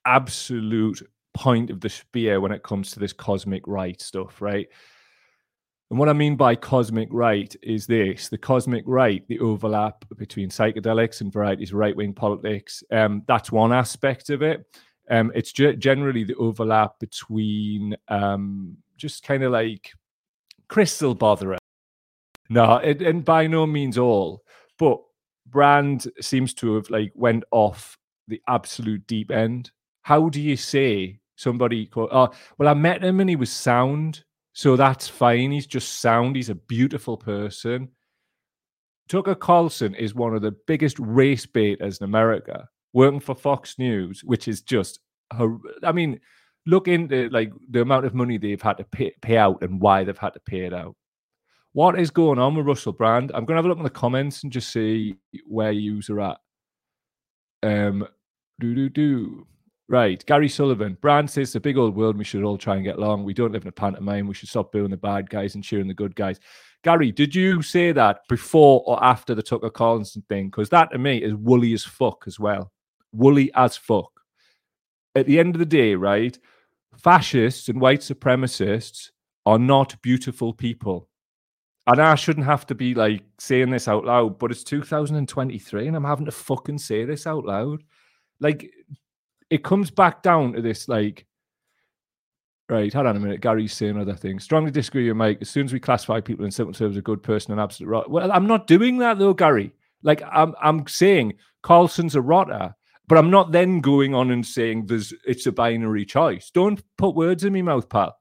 absolute 0.05 1.01
point 1.33 1.69
of 1.69 1.79
the 1.79 1.89
spear 1.89 2.41
when 2.41 2.51
it 2.51 2.63
comes 2.63 2.91
to 2.91 2.99
this 2.99 3.13
cosmic 3.13 3.65
right 3.67 4.01
stuff, 4.01 4.41
right? 4.41 4.67
And 5.89 5.99
what 5.99 6.09
I 6.09 6.13
mean 6.13 6.37
by 6.37 6.55
cosmic 6.55 7.09
right 7.11 7.53
is 7.61 7.85
this 7.85 8.29
the 8.29 8.37
cosmic 8.37 8.83
right, 8.87 9.27
the 9.27 9.39
overlap 9.39 10.05
between 10.17 10.49
psychedelics 10.49 11.21
and 11.21 11.31
varieties 11.31 11.71
of 11.71 11.75
right 11.75 11.95
wing 11.95 12.13
politics. 12.13 12.81
Um, 12.91 13.23
that's 13.27 13.51
one 13.51 13.73
aspect 13.73 14.29
of 14.29 14.41
it. 14.41 14.65
Um, 15.09 15.31
it's 15.35 15.51
ge- 15.51 15.77
generally 15.77 16.23
the 16.23 16.35
overlap 16.35 16.97
between 16.99 17.95
um, 18.07 18.77
just 19.01 19.23
kind 19.23 19.43
of 19.43 19.51
like 19.51 19.91
crystal 20.69 21.15
botherer. 21.15 21.57
No, 22.49 22.75
it, 22.77 23.01
and 23.01 23.25
by 23.25 23.47
no 23.47 23.65
means 23.65 23.97
all, 23.97 24.43
but 24.77 24.99
brand 25.47 26.09
seems 26.21 26.53
to 26.55 26.75
have 26.75 26.89
like 26.89 27.11
went 27.15 27.43
off 27.51 27.97
the 28.27 28.41
absolute 28.47 29.05
deep 29.07 29.31
end. 29.31 29.71
How 30.03 30.29
do 30.29 30.41
you 30.41 30.55
say 30.55 31.19
somebody 31.35 31.85
called? 31.85 32.09
Oh, 32.11 32.29
well, 32.57 32.69
I 32.69 32.73
met 32.73 33.03
him 33.03 33.19
and 33.19 33.29
he 33.29 33.35
was 33.35 33.51
sound, 33.51 34.23
so 34.53 34.75
that's 34.75 35.07
fine. 35.07 35.51
He's 35.51 35.67
just 35.67 36.01
sound. 36.01 36.35
He's 36.35 36.49
a 36.49 36.55
beautiful 36.55 37.17
person. 37.17 37.89
Tucker 39.07 39.35
Carlson 39.35 39.93
is 39.95 40.15
one 40.15 40.35
of 40.35 40.41
the 40.41 40.55
biggest 40.67 40.97
race 40.99 41.45
baiters 41.45 41.99
in 41.99 42.05
America, 42.05 42.67
working 42.93 43.19
for 43.19 43.35
Fox 43.35 43.77
News, 43.77 44.23
which 44.23 44.47
is 44.47 44.61
just, 44.61 44.99
I 45.31 45.91
mean, 45.91 46.19
look 46.65 46.87
into 46.87 47.29
like 47.29 47.51
the 47.69 47.81
amount 47.81 48.05
of 48.05 48.13
money 48.13 48.37
they've 48.37 48.61
had 48.61 48.77
to 48.77 48.83
pay, 48.85 49.13
pay 49.21 49.37
out 49.37 49.63
and 49.63 49.81
why 49.81 50.03
they've 50.03 50.17
had 50.17 50.33
to 50.33 50.39
pay 50.41 50.61
it 50.65 50.73
out. 50.73 50.95
What 51.73 51.99
is 51.99 52.11
going 52.11 52.37
on 52.37 52.55
with 52.55 52.65
Russell 52.65 52.91
Brand? 52.91 53.31
I'm 53.33 53.45
going 53.45 53.55
to 53.55 53.59
have 53.59 53.65
a 53.65 53.69
look 53.69 53.77
in 53.77 53.83
the 53.83 53.89
comments 53.89 54.43
and 54.43 54.51
just 54.51 54.71
see 54.71 55.15
where 55.45 55.71
you 55.71 56.01
are 56.09 56.19
at. 56.19 56.37
Um, 57.63 58.07
do 58.59 58.75
do 58.75 58.89
do. 58.89 59.47
Right, 59.87 60.25
Gary 60.25 60.47
Sullivan. 60.47 60.97
Brand 61.01 61.29
says 61.29 61.53
a 61.55 61.59
big 61.59 61.77
old 61.77 61.95
world. 61.95 62.17
We 62.17 62.23
should 62.23 62.43
all 62.43 62.57
try 62.57 62.75
and 62.75 62.83
get 62.85 62.97
along. 62.97 63.25
We 63.25 63.33
don't 63.33 63.51
live 63.51 63.63
in 63.63 63.67
a 63.67 63.73
pantomime. 63.73 64.27
We 64.27 64.33
should 64.33 64.47
stop 64.47 64.71
booing 64.71 64.91
the 64.91 64.97
bad 64.97 65.29
guys 65.29 65.55
and 65.55 65.63
cheering 65.63 65.87
the 65.87 65.93
good 65.93 66.15
guys. 66.15 66.39
Gary, 66.83 67.11
did 67.11 67.35
you 67.35 67.61
say 67.61 67.91
that 67.91 68.21
before 68.29 68.83
or 68.85 69.03
after 69.03 69.35
the 69.35 69.43
Tucker 69.43 69.69
Carlson 69.69 70.23
thing? 70.29 70.47
Because 70.47 70.69
that 70.69 70.91
to 70.91 70.97
me 70.97 71.17
is 71.17 71.35
woolly 71.35 71.73
as 71.73 71.83
fuck 71.83 72.23
as 72.25 72.39
well. 72.39 72.71
Woolly 73.11 73.51
as 73.53 73.75
fuck. 73.75 74.20
At 75.15 75.25
the 75.25 75.39
end 75.39 75.55
of 75.55 75.59
the 75.59 75.65
day, 75.65 75.95
right? 75.95 76.37
fascists 76.97 77.69
and 77.69 77.81
white 77.81 78.01
supremacists 78.01 79.09
are 79.45 79.59
not 79.59 80.01
beautiful 80.01 80.53
people. 80.53 81.07
And 81.87 81.99
I 81.99 82.15
shouldn't 82.15 82.45
have 82.45 82.67
to 82.67 82.75
be 82.75 82.93
like 82.93 83.23
saying 83.39 83.71
this 83.71 83.87
out 83.87 84.05
loud, 84.05 84.37
but 84.37 84.51
it's 84.51 84.63
2023 84.63 85.87
and 85.87 85.95
I'm 85.97 86.03
having 86.03 86.25
to 86.25 86.31
fucking 86.31 86.77
say 86.77 87.05
this 87.05 87.25
out 87.25 87.45
loud. 87.45 87.83
Like, 88.39 88.71
it 89.49 89.63
comes 89.63 89.89
back 89.89 90.21
down 90.21 90.53
to 90.53 90.61
this, 90.61 90.87
like, 90.87 91.25
right, 92.69 92.93
hold 92.93 93.07
on 93.07 93.17
a 93.17 93.19
minute. 93.19 93.41
Gary's 93.41 93.73
saying 93.73 93.97
other 93.97 94.15
things. 94.15 94.43
Strongly 94.43 94.71
disagree 94.71 95.07
with 95.07 95.17
Mike. 95.17 95.39
As 95.41 95.49
soon 95.49 95.65
as 95.65 95.73
we 95.73 95.79
classify 95.79 96.21
people 96.21 96.45
in 96.45 96.51
simple 96.51 96.73
terms, 96.73 96.97
a 96.97 97.01
good 97.01 97.23
person 97.23 97.51
and 97.51 97.59
absolute 97.59 97.89
rot. 97.89 98.09
Well, 98.09 98.31
I'm 98.31 98.47
not 98.47 98.67
doing 98.67 98.99
that 98.99 99.17
though, 99.17 99.33
Gary. 99.33 99.73
Like, 100.03 100.21
I'm, 100.31 100.55
I'm 100.61 100.87
saying 100.87 101.33
Carlson's 101.63 102.15
a 102.15 102.21
rotter 102.21 102.75
but 103.11 103.17
I'm 103.17 103.29
not 103.29 103.51
then 103.51 103.81
going 103.81 104.15
on 104.15 104.31
and 104.31 104.47
saying 104.47 104.85
there's 104.85 105.13
it's 105.27 105.45
a 105.45 105.51
binary 105.51 106.05
choice. 106.05 106.49
Don't 106.49 106.81
put 106.97 107.13
words 107.13 107.43
in 107.43 107.51
my 107.51 107.61
mouth, 107.61 107.89
pal. 107.89 108.15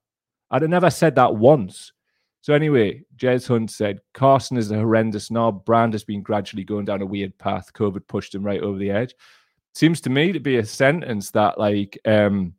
I'd 0.50 0.62
have 0.62 0.70
never 0.72 0.90
said 0.90 1.14
that 1.14 1.36
once. 1.36 1.92
So 2.40 2.54
anyway, 2.54 3.04
Jez 3.16 3.46
Hunt 3.46 3.70
said 3.70 4.00
Carson 4.14 4.56
is 4.56 4.72
a 4.72 4.78
horrendous 4.78 5.30
knob. 5.30 5.64
Brand 5.64 5.92
has 5.92 6.02
been 6.02 6.22
gradually 6.22 6.64
going 6.64 6.86
down 6.86 7.02
a 7.02 7.06
weird 7.06 7.38
path. 7.38 7.72
COVID 7.72 8.08
pushed 8.08 8.34
him 8.34 8.42
right 8.42 8.60
over 8.60 8.78
the 8.78 8.90
edge. 8.90 9.14
Seems 9.76 10.00
to 10.00 10.10
me 10.10 10.32
to 10.32 10.40
be 10.40 10.56
a 10.56 10.66
sentence 10.66 11.30
that 11.30 11.56
like 11.56 11.96
um 12.04 12.54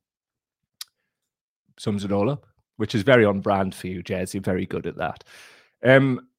sums 1.78 2.06
it 2.06 2.14
all 2.14 2.30
up, 2.30 2.46
which 2.78 2.96
is 2.96 3.02
very 3.02 3.26
on 3.26 3.42
brand 3.42 3.76
for 3.76 3.88
you, 3.88 4.02
Jez. 4.02 4.34
You're 4.34 4.42
very 4.42 4.66
good 4.66 4.88
at 4.88 4.96
that. 4.96 5.26
Um, 5.84 6.30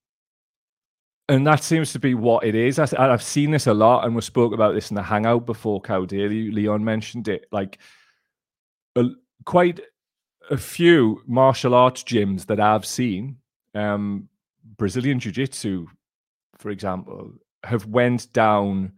and 1.32 1.46
that 1.46 1.64
seems 1.64 1.92
to 1.94 1.98
be 1.98 2.12
what 2.14 2.44
it 2.44 2.54
is. 2.54 2.78
I, 2.78 2.86
have 3.08 3.22
seen 3.22 3.52
this 3.52 3.66
a 3.66 3.72
lot, 3.72 4.04
and 4.04 4.14
we 4.14 4.20
spoke 4.20 4.52
about 4.52 4.74
this 4.74 4.90
in 4.90 4.96
the 4.96 5.02
hangout 5.02 5.46
before. 5.46 5.80
Cow 5.80 6.04
Daily, 6.04 6.50
Leon 6.50 6.84
mentioned 6.84 7.26
it. 7.26 7.46
Like, 7.50 7.78
a, 8.96 9.04
quite 9.46 9.80
a 10.50 10.58
few 10.58 11.22
martial 11.26 11.74
arts 11.74 12.02
gyms 12.02 12.44
that 12.46 12.60
I've 12.60 12.84
seen, 12.84 13.38
um, 13.74 14.28
Brazilian 14.76 15.18
Jiu 15.18 15.32
Jitsu, 15.32 15.86
for 16.58 16.68
example, 16.68 17.32
have 17.64 17.86
went 17.86 18.30
down 18.34 18.92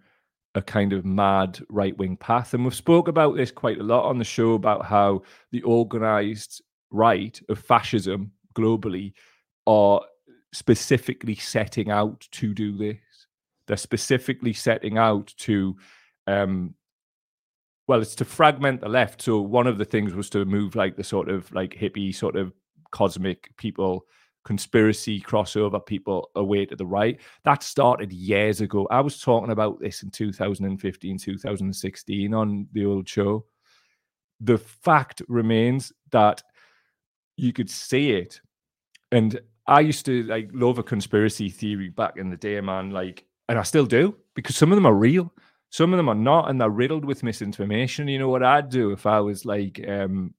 a 0.56 0.62
kind 0.62 0.92
of 0.92 1.04
mad 1.04 1.60
right 1.68 1.96
wing 1.98 2.16
path, 2.16 2.52
and 2.52 2.64
we've 2.64 2.74
spoke 2.74 3.06
about 3.06 3.36
this 3.36 3.52
quite 3.52 3.78
a 3.78 3.84
lot 3.84 4.08
on 4.08 4.18
the 4.18 4.24
show 4.24 4.54
about 4.54 4.84
how 4.84 5.22
the 5.52 5.62
organized 5.62 6.62
right 6.90 7.40
of 7.48 7.60
fascism 7.60 8.32
globally 8.56 9.12
are 9.68 10.00
specifically 10.54 11.34
setting 11.34 11.90
out 11.90 12.26
to 12.30 12.54
do 12.54 12.76
this. 12.76 12.96
They're 13.66 13.76
specifically 13.76 14.52
setting 14.52 14.98
out 14.98 15.34
to, 15.38 15.76
um, 16.26 16.74
well, 17.88 18.00
it's 18.00 18.14
to 18.16 18.24
fragment 18.24 18.80
the 18.80 18.88
left. 18.88 19.22
So 19.22 19.40
one 19.40 19.66
of 19.66 19.78
the 19.78 19.84
things 19.84 20.14
was 20.14 20.30
to 20.30 20.44
move 20.44 20.76
like 20.76 20.96
the 20.96 21.04
sort 21.04 21.28
of 21.28 21.52
like 21.52 21.74
hippie, 21.74 22.14
sort 22.14 22.36
of 22.36 22.52
cosmic 22.92 23.54
people, 23.56 24.06
conspiracy 24.44 25.20
crossover 25.20 25.84
people 25.84 26.30
away 26.36 26.66
to 26.66 26.76
the 26.76 26.86
right. 26.86 27.20
That 27.44 27.62
started 27.64 28.12
years 28.12 28.60
ago. 28.60 28.86
I 28.90 29.00
was 29.00 29.20
talking 29.20 29.50
about 29.50 29.80
this 29.80 30.02
in 30.04 30.10
2015, 30.10 31.18
2016 31.18 32.34
on 32.34 32.68
the 32.72 32.86
old 32.86 33.08
show. 33.08 33.44
The 34.40 34.58
fact 34.58 35.20
remains 35.26 35.92
that 36.12 36.42
you 37.36 37.52
could 37.52 37.70
see 37.70 38.12
it. 38.12 38.40
And 39.10 39.40
I 39.66 39.80
used 39.80 40.04
to 40.06 40.22
like 40.24 40.50
love 40.52 40.78
a 40.78 40.82
conspiracy 40.82 41.48
theory 41.48 41.88
back 41.88 42.16
in 42.16 42.30
the 42.30 42.36
day, 42.36 42.60
man. 42.60 42.90
Like, 42.90 43.24
and 43.48 43.58
I 43.58 43.62
still 43.62 43.86
do 43.86 44.16
because 44.34 44.56
some 44.56 44.72
of 44.72 44.76
them 44.76 44.86
are 44.86 44.94
real, 44.94 45.32
some 45.70 45.92
of 45.92 45.96
them 45.96 46.08
are 46.08 46.14
not, 46.14 46.50
and 46.50 46.60
they're 46.60 46.70
riddled 46.70 47.04
with 47.04 47.22
misinformation. 47.22 48.08
You 48.08 48.18
know 48.18 48.28
what 48.28 48.42
I'd 48.42 48.68
do 48.68 48.90
if 48.92 49.06
I 49.06 49.20
was 49.20 49.44
like 49.44 49.84
um, 49.88 50.34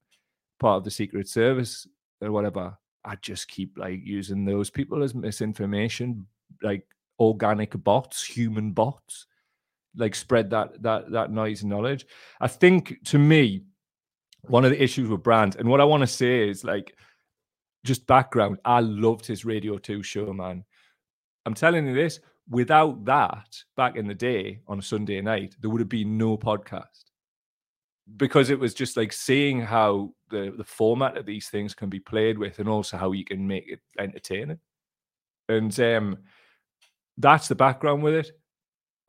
part 0.58 0.78
of 0.78 0.84
the 0.84 0.90
Secret 0.90 1.28
Service 1.28 1.86
or 2.20 2.30
whatever? 2.30 2.76
I'd 3.04 3.22
just 3.22 3.48
keep 3.48 3.76
like 3.78 4.00
using 4.04 4.44
those 4.44 4.70
people 4.70 5.02
as 5.02 5.14
misinformation, 5.14 6.26
like 6.62 6.86
organic 7.18 7.72
bots, 7.84 8.24
human 8.24 8.72
bots, 8.72 9.26
like 9.96 10.14
spread 10.14 10.50
that 10.50 10.82
that 10.82 11.10
that 11.10 11.30
noise 11.30 11.62
and 11.62 11.70
knowledge. 11.70 12.06
I 12.40 12.48
think 12.48 12.96
to 13.06 13.18
me, 13.18 13.62
one 14.42 14.64
of 14.64 14.70
the 14.70 14.82
issues 14.82 15.08
with 15.08 15.22
brands, 15.22 15.56
and 15.56 15.68
what 15.68 15.80
I 15.80 15.84
want 15.84 16.02
to 16.02 16.06
say 16.06 16.48
is 16.48 16.64
like 16.64 16.96
just 17.84 18.06
background. 18.06 18.58
I 18.64 18.80
loved 18.80 19.26
his 19.26 19.44
Radio 19.44 19.78
2 19.78 20.02
show, 20.02 20.32
man. 20.32 20.64
I'm 21.44 21.54
telling 21.54 21.86
you 21.86 21.94
this, 21.94 22.20
without 22.48 23.04
that 23.04 23.56
back 23.76 23.96
in 23.96 24.06
the 24.06 24.14
day 24.14 24.60
on 24.66 24.78
a 24.78 24.82
Sunday 24.82 25.20
night, 25.20 25.56
there 25.60 25.70
would 25.70 25.80
have 25.80 25.88
been 25.88 26.18
no 26.18 26.36
podcast 26.36 27.06
because 28.16 28.50
it 28.50 28.58
was 28.58 28.74
just 28.74 28.96
like 28.96 29.12
seeing 29.12 29.60
how 29.60 30.12
the 30.30 30.54
the 30.56 30.64
format 30.64 31.16
of 31.16 31.26
these 31.26 31.48
things 31.48 31.74
can 31.74 31.88
be 31.88 31.98
played 31.98 32.38
with 32.38 32.58
and 32.58 32.68
also 32.68 32.96
how 32.96 33.12
you 33.12 33.24
can 33.24 33.46
make 33.46 33.68
it 33.68 33.80
entertaining 33.98 34.58
and 35.48 35.78
um 35.80 36.16
that's 37.18 37.48
the 37.48 37.54
background 37.54 38.02
with 38.02 38.14
it 38.14 38.30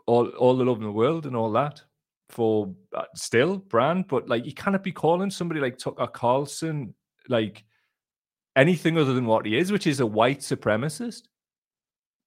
all 0.07 0.27
all 0.29 0.57
the 0.57 0.65
love 0.65 0.77
in 0.77 0.83
the 0.83 0.91
world 0.91 1.25
and 1.27 1.35
all 1.35 1.51
that 1.51 1.81
for 2.29 2.73
uh, 2.95 3.03
still 3.15 3.57
brand 3.57 4.07
but 4.07 4.27
like 4.27 4.45
you 4.45 4.53
cannot 4.53 4.83
be 4.83 4.91
calling 4.91 5.29
somebody 5.29 5.59
like 5.59 5.77
tucker 5.77 6.07
carlson 6.07 6.93
like 7.29 7.63
anything 8.57 8.97
other 8.97 9.13
than 9.13 9.25
what 9.25 9.45
he 9.45 9.57
is 9.57 9.71
which 9.71 9.87
is 9.87 10.01
a 10.01 10.05
white 10.05 10.39
supremacist 10.39 11.23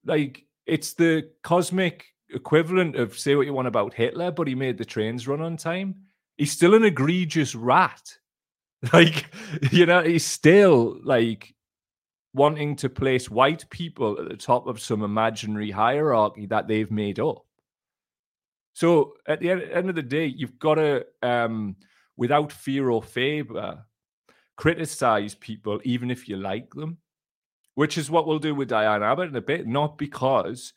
like 0.07 0.47
it's 0.67 0.95
the 0.95 1.29
cosmic 1.43 2.07
equivalent 2.33 2.97
of 2.97 3.19
say 3.19 3.35
what 3.35 3.47
you 3.47 3.53
want 3.53 3.69
about 3.69 3.93
hitler 3.93 4.31
but 4.31 4.47
he 4.47 4.55
made 4.55 4.79
the 4.79 4.85
trains 4.85 5.29
run 5.29 5.43
on 5.43 5.57
time 5.57 5.95
he's 6.41 6.51
still 6.51 6.75
an 6.75 6.85
egregious 6.85 7.55
rat. 7.55 8.17
Like, 8.95 9.27
you 9.73 9.85
know, 9.85 10.03
he's 10.03 10.25
still 10.25 10.99
like 11.05 11.55
wanting 12.33 12.77
to 12.77 12.89
place 12.89 13.29
white 13.29 13.69
people 13.69 14.19
at 14.19 14.31
the 14.31 14.39
top 14.39 14.67
of 14.67 14.81
some 14.81 15.03
imaginary 15.03 15.71
hierarchy 15.71 16.47
that 16.47 16.67
they've 16.67 16.91
made 16.91 17.21
up. 17.21 17.45
So 18.73 19.17
at 19.29 19.41
the 19.41 19.51
end 19.51 19.91
of 19.91 19.97
the 19.97 20.03
day, 20.03 20.25
you've 20.25 20.59
got 20.59 20.77
to, 20.77 21.05
um, 21.23 21.77
without 22.17 22.53
fear 22.53 22.89
or 22.89 23.03
favor, 23.03 23.85
criticize 24.61 25.35
people 25.35 25.81
even 25.85 26.11
if 26.11 26.29
you 26.29 26.37
like 26.37 26.69
them, 26.75 26.99
which 27.77 27.97
is 27.97 28.11
what 28.11 28.27
we'll 28.27 28.39
do 28.39 28.55
with 28.55 28.69
Diane 28.69 29.03
Abbott 29.03 29.31
in 29.31 29.37
a 29.37 29.41
bit, 29.41 29.67
not 29.67 29.97
because 29.97 30.75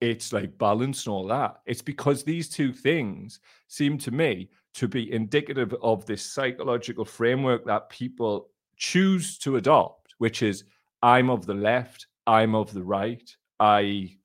it's 0.00 0.32
like 0.32 0.56
balanced 0.56 1.06
and 1.06 1.12
all 1.12 1.26
that. 1.26 1.58
It's 1.66 1.82
because 1.82 2.24
these 2.24 2.48
two 2.48 2.72
things 2.72 3.40
seem 3.66 3.98
to 3.98 4.10
me 4.10 4.48
to 4.72 4.88
be 4.88 5.12
indicative 5.12 5.74
of 5.82 6.06
this 6.06 6.22
psychological 6.24 7.04
framework 7.04 7.66
that 7.66 7.90
people 7.90 8.48
choose 8.78 9.36
to 9.40 9.56
adopt, 9.56 10.14
which 10.16 10.42
is 10.42 10.64
I'm 11.02 11.28
of 11.28 11.44
the 11.44 11.52
left, 11.52 12.06
I'm 12.26 12.54
of 12.54 12.72
the 12.72 12.82
right, 12.82 13.30
I 13.60 14.16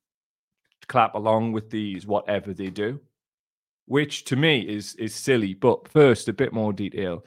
clap 0.87 1.15
along 1.15 1.51
with 1.51 1.69
these, 1.69 2.07
whatever 2.07 2.53
they 2.53 2.69
do, 2.69 3.01
which 3.85 4.23
to 4.25 4.37
me 4.37 4.61
is 4.61 4.95
is 4.95 5.13
silly. 5.13 5.55
But 5.55 5.89
first, 5.89 6.29
a 6.29 6.33
bit 6.33 6.53
more 6.53 6.71
detail. 6.71 7.25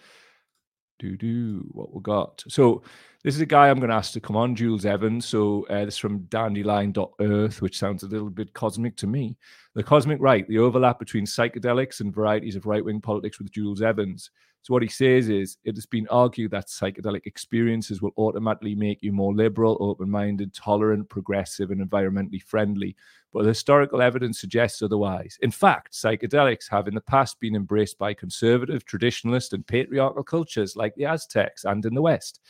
Do 0.99 1.17
do 1.17 1.67
what 1.73 1.95
we 1.95 2.01
got. 2.01 2.43
So 2.49 2.83
this 3.23 3.35
is 3.35 3.41
a 3.41 3.47
guy 3.47 3.69
I'm 3.69 3.79
going 3.79 3.91
to 3.91 3.97
ask 3.97 4.13
to 4.13 4.21
come 4.21 4.37
on, 4.37 4.55
Jules 4.55 4.87
Evans. 4.87 5.27
So 5.27 5.67
uh, 5.69 5.85
this 5.85 5.95
is 5.95 5.99
from 5.99 6.21
dandelion.earth, 6.25 7.61
which 7.61 7.79
sounds 7.79 8.03
a 8.03 8.07
little 8.07 8.31
bit 8.31 8.55
cosmic 8.55 8.97
to 8.99 9.07
me. 9.07 9.37
The 9.75 9.83
Cosmic 9.83 10.19
Right, 10.21 10.47
the 10.49 10.59
overlap 10.59 10.99
between 10.99 11.27
psychedelics 11.27 12.01
and 12.01 12.15
varieties 12.15 12.57
of 12.57 12.67
right 12.67 12.85
wing 12.85 13.01
politics 13.01 13.39
with 13.39 13.51
Jules 13.51 13.83
Evans. 13.83 14.31
So, 14.67 14.73
what 14.73 14.83
he 14.83 14.89
says 14.89 15.29
is 15.29 15.59
it 15.63 15.77
has 15.77 15.87
been 15.87 16.09
argued 16.09 16.51
that 16.51 16.67
psychedelic 16.67 17.25
experiences 17.25 18.03
will 18.03 18.11
automatically 18.17 18.75
make 18.75 19.01
you 19.01 19.13
more 19.13 19.33
liberal, 19.33 19.77
open 19.79 20.11
minded, 20.11 20.53
tolerant, 20.53 21.09
progressive, 21.09 21.71
and 21.71 21.89
environmentally 21.89 22.43
friendly. 22.43 22.97
But 23.33 23.45
the 23.45 23.51
historical 23.51 24.03
evidence 24.03 24.41
suggests 24.41 24.83
otherwise. 24.83 25.39
In 25.41 25.53
fact, 25.53 25.93
psychedelics 25.93 26.69
have 26.69 26.89
in 26.89 26.97
the 26.97 27.01
past 27.01 27.39
been 27.39 27.55
embraced 27.55 27.97
by 27.97 28.13
conservative, 28.13 28.85
traditionalist, 28.85 29.53
and 29.53 29.65
patriarchal 29.65 30.25
cultures 30.25 30.75
like 30.75 30.97
the 30.97 31.05
Aztecs 31.05 31.65
and 31.65 31.87
in 31.87 31.95
the 31.95 32.03
West. 32.03 32.41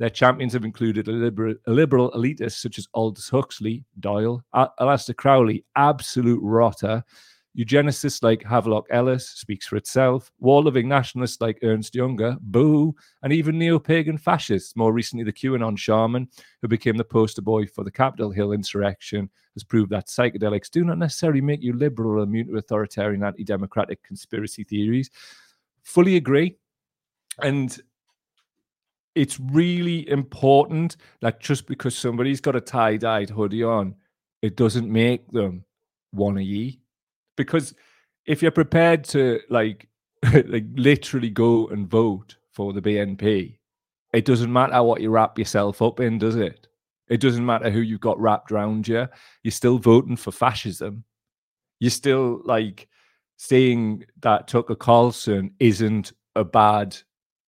Their 0.00 0.10
champions 0.10 0.54
have 0.54 0.64
included 0.64 1.06
a 1.06 1.12
liberal, 1.12 1.54
liberal 1.68 2.10
elitists 2.10 2.60
such 2.60 2.76
as 2.76 2.88
Aldous 2.92 3.28
Huxley, 3.28 3.84
Doyle, 4.00 4.42
Aleister 4.52 5.14
Crowley, 5.14 5.64
absolute 5.76 6.40
rotter, 6.42 7.04
eugenicists 7.56 8.22
like 8.22 8.42
Havelock 8.44 8.86
Ellis, 8.90 9.28
speaks 9.28 9.66
for 9.66 9.76
itself, 9.76 10.32
war 10.40 10.62
loving 10.62 10.88
nationalists 10.88 11.40
like 11.40 11.58
Ernst 11.62 11.94
Jünger, 11.94 12.38
boo, 12.40 12.94
and 13.22 13.32
even 13.32 13.58
neo 13.58 13.78
pagan 13.78 14.16
fascists. 14.16 14.74
More 14.76 14.92
recently, 14.92 15.24
the 15.24 15.32
QAnon 15.32 15.76
shaman, 15.76 16.28
who 16.60 16.68
became 16.68 16.96
the 16.96 17.04
poster 17.04 17.42
boy 17.42 17.66
for 17.66 17.84
the 17.84 17.90
Capitol 17.90 18.30
Hill 18.30 18.52
insurrection, 18.52 19.28
has 19.54 19.64
proved 19.64 19.90
that 19.90 20.06
psychedelics 20.06 20.70
do 20.70 20.84
not 20.84 20.98
necessarily 20.98 21.40
make 21.40 21.62
you 21.62 21.74
liberal 21.74 22.20
or 22.20 22.22
immune 22.22 22.48
to 22.48 22.56
authoritarian 22.56 23.22
anti 23.22 23.44
democratic 23.44 24.02
conspiracy 24.02 24.64
theories. 24.64 25.10
Fully 25.82 26.16
agree. 26.16 26.56
And 27.42 27.78
it's 29.14 29.38
really 29.38 30.08
important 30.08 30.96
that 31.20 31.40
just 31.40 31.66
because 31.66 31.96
somebody's 31.96 32.40
got 32.40 32.56
a 32.56 32.60
tie-dyed 32.60 33.28
hoodie 33.28 33.62
on, 33.62 33.94
it 34.40 34.56
doesn't 34.56 34.90
make 34.90 35.30
them 35.32 35.64
one 36.12 36.36
of 36.36 36.42
ye. 36.42 36.81
Because 37.44 37.74
if 38.26 38.42
you're 38.42 38.50
prepared 38.50 39.04
to 39.04 39.40
like 39.50 39.88
like 40.46 40.64
literally 40.74 41.30
go 41.30 41.68
and 41.68 41.88
vote 41.88 42.36
for 42.52 42.72
the 42.72 42.82
BNP, 42.82 43.56
it 44.12 44.24
doesn't 44.24 44.52
matter 44.52 44.82
what 44.82 45.00
you 45.00 45.10
wrap 45.10 45.38
yourself 45.38 45.82
up 45.82 46.00
in, 46.00 46.18
does 46.18 46.36
it? 46.36 46.68
It 47.08 47.20
doesn't 47.20 47.44
matter 47.44 47.70
who 47.70 47.80
you've 47.80 48.00
got 48.00 48.20
wrapped 48.20 48.52
around 48.52 48.88
you. 48.88 49.08
You're 49.42 49.52
still 49.52 49.78
voting 49.78 50.16
for 50.16 50.32
fascism. 50.32 51.04
You're 51.80 51.90
still 51.90 52.40
like 52.44 52.88
saying 53.36 54.04
that 54.20 54.48
Tucker 54.48 54.76
Carlson 54.76 55.52
isn't 55.58 56.12
a 56.36 56.44
bad 56.44 56.96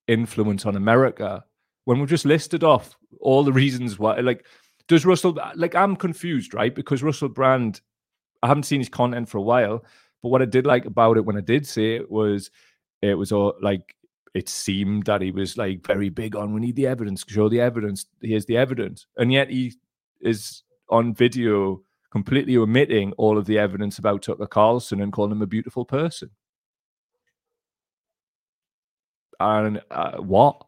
influence 0.09 0.67
on 0.67 0.77
America 0.77 1.45
when 1.85 1.99
we've 1.99 2.09
just 2.09 2.25
listed 2.25 2.65
off 2.65 2.97
all 3.21 3.45
the 3.45 3.53
reasons 3.53 3.99
why, 3.99 4.19
like, 4.21 4.47
does 4.89 5.07
Russell, 5.07 5.39
like, 5.55 5.75
I'm 5.75 5.97
confused, 5.97 6.53
right? 6.53 6.75
Because 6.75 7.03
Russell 7.03 7.29
Brand, 7.29 7.81
I 8.45 8.47
haven't 8.47 8.65
seen 8.65 8.81
his 8.81 8.91
content 8.91 9.29
for 9.29 9.39
a 9.39 9.43
while, 9.43 9.83
but 10.23 10.29
what 10.29 10.43
I 10.43 10.45
did 10.45 10.67
like 10.67 10.85
about 10.85 11.17
it 11.17 11.25
when 11.25 11.39
I 11.39 11.41
did 11.41 11.67
see 11.67 11.95
it 11.95 12.11
was 12.11 12.51
it 13.01 13.15
was 13.15 13.33
all 13.33 13.55
like, 13.63 13.97
it 14.35 14.49
seemed 14.49 15.07
that 15.07 15.23
he 15.23 15.31
was 15.31 15.57
like 15.57 15.87
very 15.87 16.11
big 16.11 16.37
on 16.37 16.53
we 16.53 16.61
need 16.61 16.77
the 16.77 16.87
evidence, 16.87 17.25
show 17.27 17.49
the 17.49 17.61
evidence, 17.61 18.07
here's 18.21 18.45
the 18.45 18.59
evidence. 18.59 19.07
And 19.17 19.33
yet 19.33 19.49
he 19.49 19.73
is 20.21 20.63
on 20.91 21.15
video 21.15 21.83
completely 22.11 22.57
omitting 22.59 23.13
all 23.13 23.39
of 23.39 23.47
the 23.47 23.59
evidence 23.59 23.99
about 23.99 24.23
Tucker 24.23 24.47
Carlson 24.47 25.01
and 25.01 25.13
calling 25.13 25.33
him 25.33 25.43
a 25.43 25.47
beautiful 25.47 25.85
person. 25.85 26.31
And 29.41 29.81
uh, 29.91 30.19
what? 30.19 30.67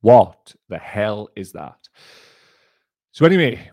What 0.00 0.54
the 0.68 0.78
hell 0.78 1.28
is 1.36 1.52
that? 1.52 1.88
So, 3.12 3.26
anyway, 3.26 3.70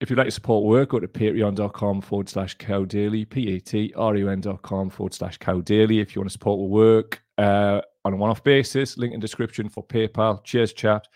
if 0.00 0.10
you'd 0.10 0.18
like 0.18 0.28
to 0.28 0.32
support 0.32 0.64
work, 0.64 0.90
go 0.90 1.00
to 1.00 1.08
patreon.com 1.08 2.00
forward 2.02 2.28
slash 2.28 2.54
cow 2.54 2.84
daily, 2.84 3.24
P 3.24 3.56
A 3.56 3.60
T 3.60 3.92
R 3.96 4.16
U 4.16 4.28
N.com 4.28 4.90
forward 4.90 5.14
slash 5.14 5.38
cow 5.38 5.60
daily. 5.60 6.00
If 6.00 6.14
you 6.14 6.20
want 6.20 6.30
to 6.30 6.32
support 6.32 6.68
work 6.70 7.22
uh, 7.36 7.80
on 8.04 8.12
a 8.12 8.16
one 8.16 8.30
off 8.30 8.44
basis, 8.44 8.96
link 8.96 9.12
in 9.12 9.20
description 9.20 9.68
for 9.68 9.84
PayPal. 9.84 10.42
Cheers, 10.44 10.72
chat. 10.72 11.06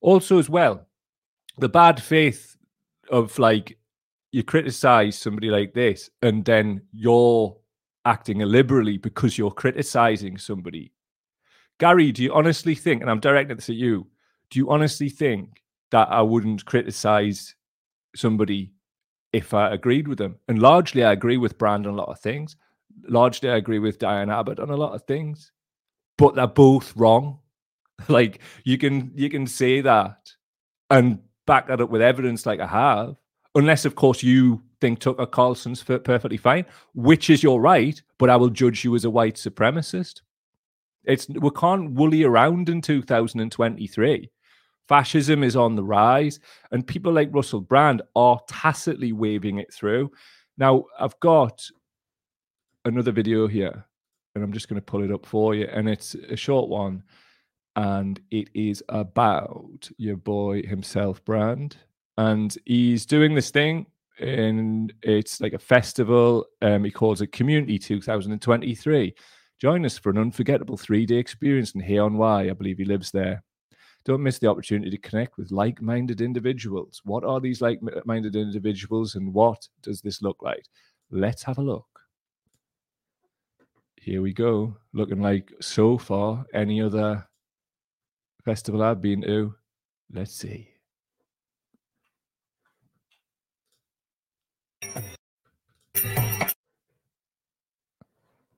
Also, 0.00 0.38
as 0.38 0.48
well, 0.48 0.86
the 1.58 1.68
bad 1.68 2.02
faith 2.02 2.56
of 3.10 3.38
like 3.38 3.78
you 4.32 4.42
criticize 4.42 5.18
somebody 5.18 5.50
like 5.50 5.74
this 5.74 6.10
and 6.22 6.44
then 6.44 6.82
you're 6.92 7.56
acting 8.04 8.38
illiberally 8.38 9.00
because 9.00 9.38
you're 9.38 9.50
criticizing 9.50 10.38
somebody 10.38 10.92
Gary, 11.82 12.12
do 12.12 12.22
you 12.22 12.32
honestly 12.32 12.76
think, 12.76 13.02
and 13.02 13.10
I'm 13.10 13.18
directing 13.18 13.56
this 13.56 13.68
at 13.68 13.74
you, 13.74 14.06
do 14.50 14.60
you 14.60 14.70
honestly 14.70 15.08
think 15.08 15.62
that 15.90 16.08
I 16.12 16.22
wouldn't 16.22 16.64
criticize 16.64 17.56
somebody 18.14 18.72
if 19.32 19.54
I 19.54 19.70
agreed 19.70 20.08
with 20.08 20.18
them? 20.18 20.36
And 20.48 20.60
largely, 20.60 21.04
I 21.04 21.12
agree 21.12 21.36
with 21.36 21.58
Brand 21.58 21.86
on 21.86 21.94
a 21.94 21.96
lot 21.96 22.08
of 22.08 22.20
things. 22.20 22.56
Largely, 23.08 23.50
I 23.50 23.56
agree 23.56 23.78
with 23.78 23.98
Diane 23.98 24.30
Abbott 24.30 24.60
on 24.60 24.70
a 24.70 24.76
lot 24.76 24.94
of 24.94 25.02
things, 25.02 25.52
but 26.18 26.34
they're 26.34 26.46
both 26.46 26.94
wrong. 26.96 27.38
like 28.08 28.40
you 28.64 28.78
can 28.78 29.12
you 29.14 29.30
can 29.30 29.46
say 29.46 29.80
that 29.80 30.32
and 30.90 31.18
back 31.46 31.68
that 31.68 31.80
up 31.80 31.90
with 31.90 32.02
evidence, 32.02 32.46
like 32.46 32.60
I 32.60 32.66
have, 32.66 33.16
unless 33.54 33.84
of 33.84 33.94
course 33.94 34.22
you 34.22 34.62
think 34.80 34.98
Tucker 34.98 35.26
Carlson's 35.26 35.82
perfectly 35.82 36.36
fine, 36.36 36.66
which 36.94 37.30
is 37.30 37.42
your 37.42 37.60
right, 37.60 38.00
but 38.18 38.30
I 38.30 38.36
will 38.36 38.50
judge 38.50 38.84
you 38.84 38.94
as 38.94 39.04
a 39.04 39.10
white 39.10 39.36
supremacist. 39.36 40.20
It's 41.04 41.28
we 41.28 41.50
can't 41.50 41.92
woolly 41.92 42.24
around 42.24 42.68
in 42.68 42.80
2023. 42.80 44.30
Fascism 44.92 45.42
is 45.42 45.56
on 45.56 45.74
the 45.74 45.82
rise, 45.82 46.38
and 46.70 46.86
people 46.86 47.14
like 47.14 47.30
Russell 47.32 47.62
Brand 47.62 48.02
are 48.14 48.38
tacitly 48.46 49.14
waving 49.14 49.56
it 49.56 49.72
through. 49.72 50.12
Now, 50.58 50.84
I've 51.00 51.18
got 51.20 51.66
another 52.84 53.10
video 53.10 53.46
here, 53.46 53.86
and 54.34 54.44
I'm 54.44 54.52
just 54.52 54.68
going 54.68 54.78
to 54.78 54.84
pull 54.84 55.02
it 55.02 55.10
up 55.10 55.24
for 55.24 55.54
you, 55.54 55.66
and 55.72 55.88
it's 55.88 56.14
a 56.14 56.36
short 56.36 56.68
one, 56.68 57.04
and 57.74 58.20
it 58.30 58.50
is 58.52 58.84
about 58.90 59.88
your 59.96 60.18
boy 60.18 60.60
himself, 60.60 61.24
Brand, 61.24 61.78
and 62.18 62.54
he's 62.66 63.06
doing 63.06 63.34
this 63.34 63.50
thing 63.50 63.86
and 64.20 64.92
it's 65.00 65.40
like 65.40 65.54
a 65.54 65.58
festival. 65.58 66.44
Um, 66.60 66.84
he 66.84 66.90
calls 66.90 67.22
it 67.22 67.32
Community 67.32 67.78
2023. 67.78 69.14
Join 69.58 69.86
us 69.86 69.96
for 69.96 70.10
an 70.10 70.18
unforgettable 70.18 70.76
three 70.76 71.06
day 71.06 71.16
experience 71.16 71.72
in 71.72 71.80
Hay-on-Wye. 71.80 72.50
I 72.50 72.52
believe 72.52 72.76
he 72.76 72.84
lives 72.84 73.10
there. 73.10 73.42
Don't 74.04 74.22
miss 74.22 74.38
the 74.38 74.48
opportunity 74.48 74.90
to 74.90 74.98
connect 74.98 75.36
with 75.36 75.52
like 75.52 75.80
minded 75.80 76.20
individuals. 76.20 77.00
What 77.04 77.24
are 77.24 77.40
these 77.40 77.60
like 77.60 77.80
minded 78.04 78.34
individuals 78.34 79.14
and 79.14 79.32
what 79.32 79.68
does 79.82 80.00
this 80.00 80.22
look 80.22 80.42
like? 80.42 80.64
Let's 81.10 81.42
have 81.44 81.58
a 81.58 81.62
look. 81.62 81.86
Here 83.96 84.20
we 84.20 84.32
go. 84.32 84.76
Looking 84.92 85.22
like 85.22 85.52
so 85.60 85.96
far 85.98 86.44
any 86.52 86.82
other 86.82 87.24
festival 88.44 88.82
I've 88.82 89.00
been 89.00 89.22
to. 89.22 89.54
Let's 90.12 90.32
see. 90.32 90.68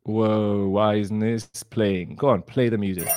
Whoa, 0.04 0.68
why 0.68 0.96
isn't 0.96 1.18
this 1.18 1.46
playing? 1.70 2.16
Go 2.16 2.28
on, 2.28 2.42
play 2.42 2.68
the 2.68 2.78
music. 2.78 3.08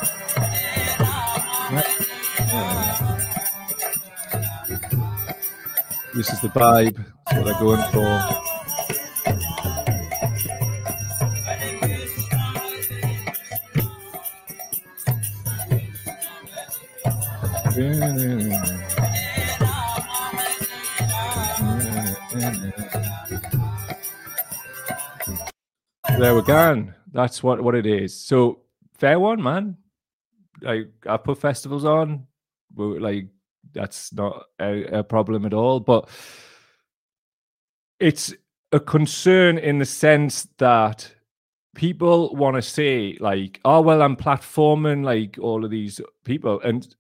This 6.14 6.32
is 6.32 6.42
the 6.42 6.48
vibe. 6.50 6.96
That's 7.26 7.38
what 7.38 7.46
they're 7.46 7.60
going 7.60 7.84
for. 7.92 8.48
There 26.18 26.34
we 26.34 26.42
go. 26.42 26.88
That's 27.12 27.44
what, 27.44 27.62
what 27.64 27.76
it 27.76 27.86
is. 27.86 28.20
So 28.20 28.62
fair 28.98 29.20
one, 29.20 29.44
man. 29.44 29.78
Like 30.62 30.90
I 31.06 31.18
put 31.18 31.40
festivals 31.40 31.86
on, 31.86 32.26
like 32.78 33.28
that's 33.74 34.14
not 34.14 34.46
a, 34.60 35.00
a 35.00 35.04
problem 35.04 35.46
at 35.46 35.54
all. 35.54 35.80
But 35.80 36.10
it's 38.00 38.34
a 38.72 38.80
concern 38.80 39.58
in 39.58 39.80
the 39.80 39.86
sense 39.86 40.48
that 40.58 41.12
people 41.76 42.36
want 42.36 42.56
to 42.56 42.62
say 42.62 43.16
like 43.20 43.60
oh 43.64 43.80
well 43.80 44.02
i'm 44.02 44.16
platforming 44.16 45.06
like 45.06 45.38
all 45.40 45.64
of 45.64 45.70
these 45.70 46.02
people 46.26 46.60
and 46.62 46.96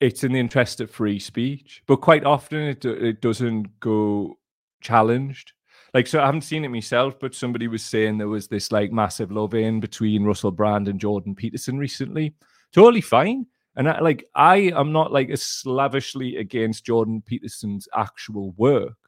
it's 0.00 0.24
in 0.24 0.32
the 0.32 0.38
interest 0.38 0.80
of 0.80 0.90
free 0.90 1.18
speech 1.18 1.82
but 1.86 1.96
quite 2.00 2.24
often 2.24 2.58
it, 2.58 2.84
it 2.86 3.20
doesn't 3.20 3.68
go 3.80 4.34
challenged 4.80 5.52
like 5.92 6.06
so 6.06 6.20
i 6.20 6.24
haven't 6.24 6.40
seen 6.40 6.64
it 6.64 6.68
myself 6.68 7.18
but 7.20 7.34
somebody 7.34 7.68
was 7.68 7.84
saying 7.84 8.16
there 8.16 8.28
was 8.28 8.48
this 8.48 8.72
like 8.72 8.90
massive 8.90 9.30
love 9.30 9.52
in 9.52 9.78
between 9.78 10.24
russell 10.24 10.50
brand 10.50 10.88
and 10.88 10.98
jordan 10.98 11.34
peterson 11.34 11.76
recently 11.78 12.34
totally 12.72 13.02
fine 13.02 13.44
and 13.78 13.88
I, 13.88 14.00
like 14.00 14.28
I 14.34 14.72
am 14.74 14.92
not 14.92 15.12
like 15.12 15.30
as 15.30 15.42
slavishly 15.42 16.36
against 16.36 16.84
Jordan 16.84 17.22
Peterson's 17.24 17.88
actual 17.96 18.50
work, 18.56 18.98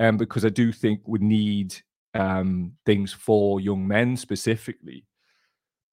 um, 0.00 0.16
because 0.16 0.44
I 0.44 0.50
do 0.50 0.72
think 0.72 1.00
we 1.06 1.20
need 1.20 1.74
um 2.14 2.72
things 2.84 3.12
for 3.12 3.60
young 3.60 3.86
men 3.86 4.16
specifically. 4.16 5.06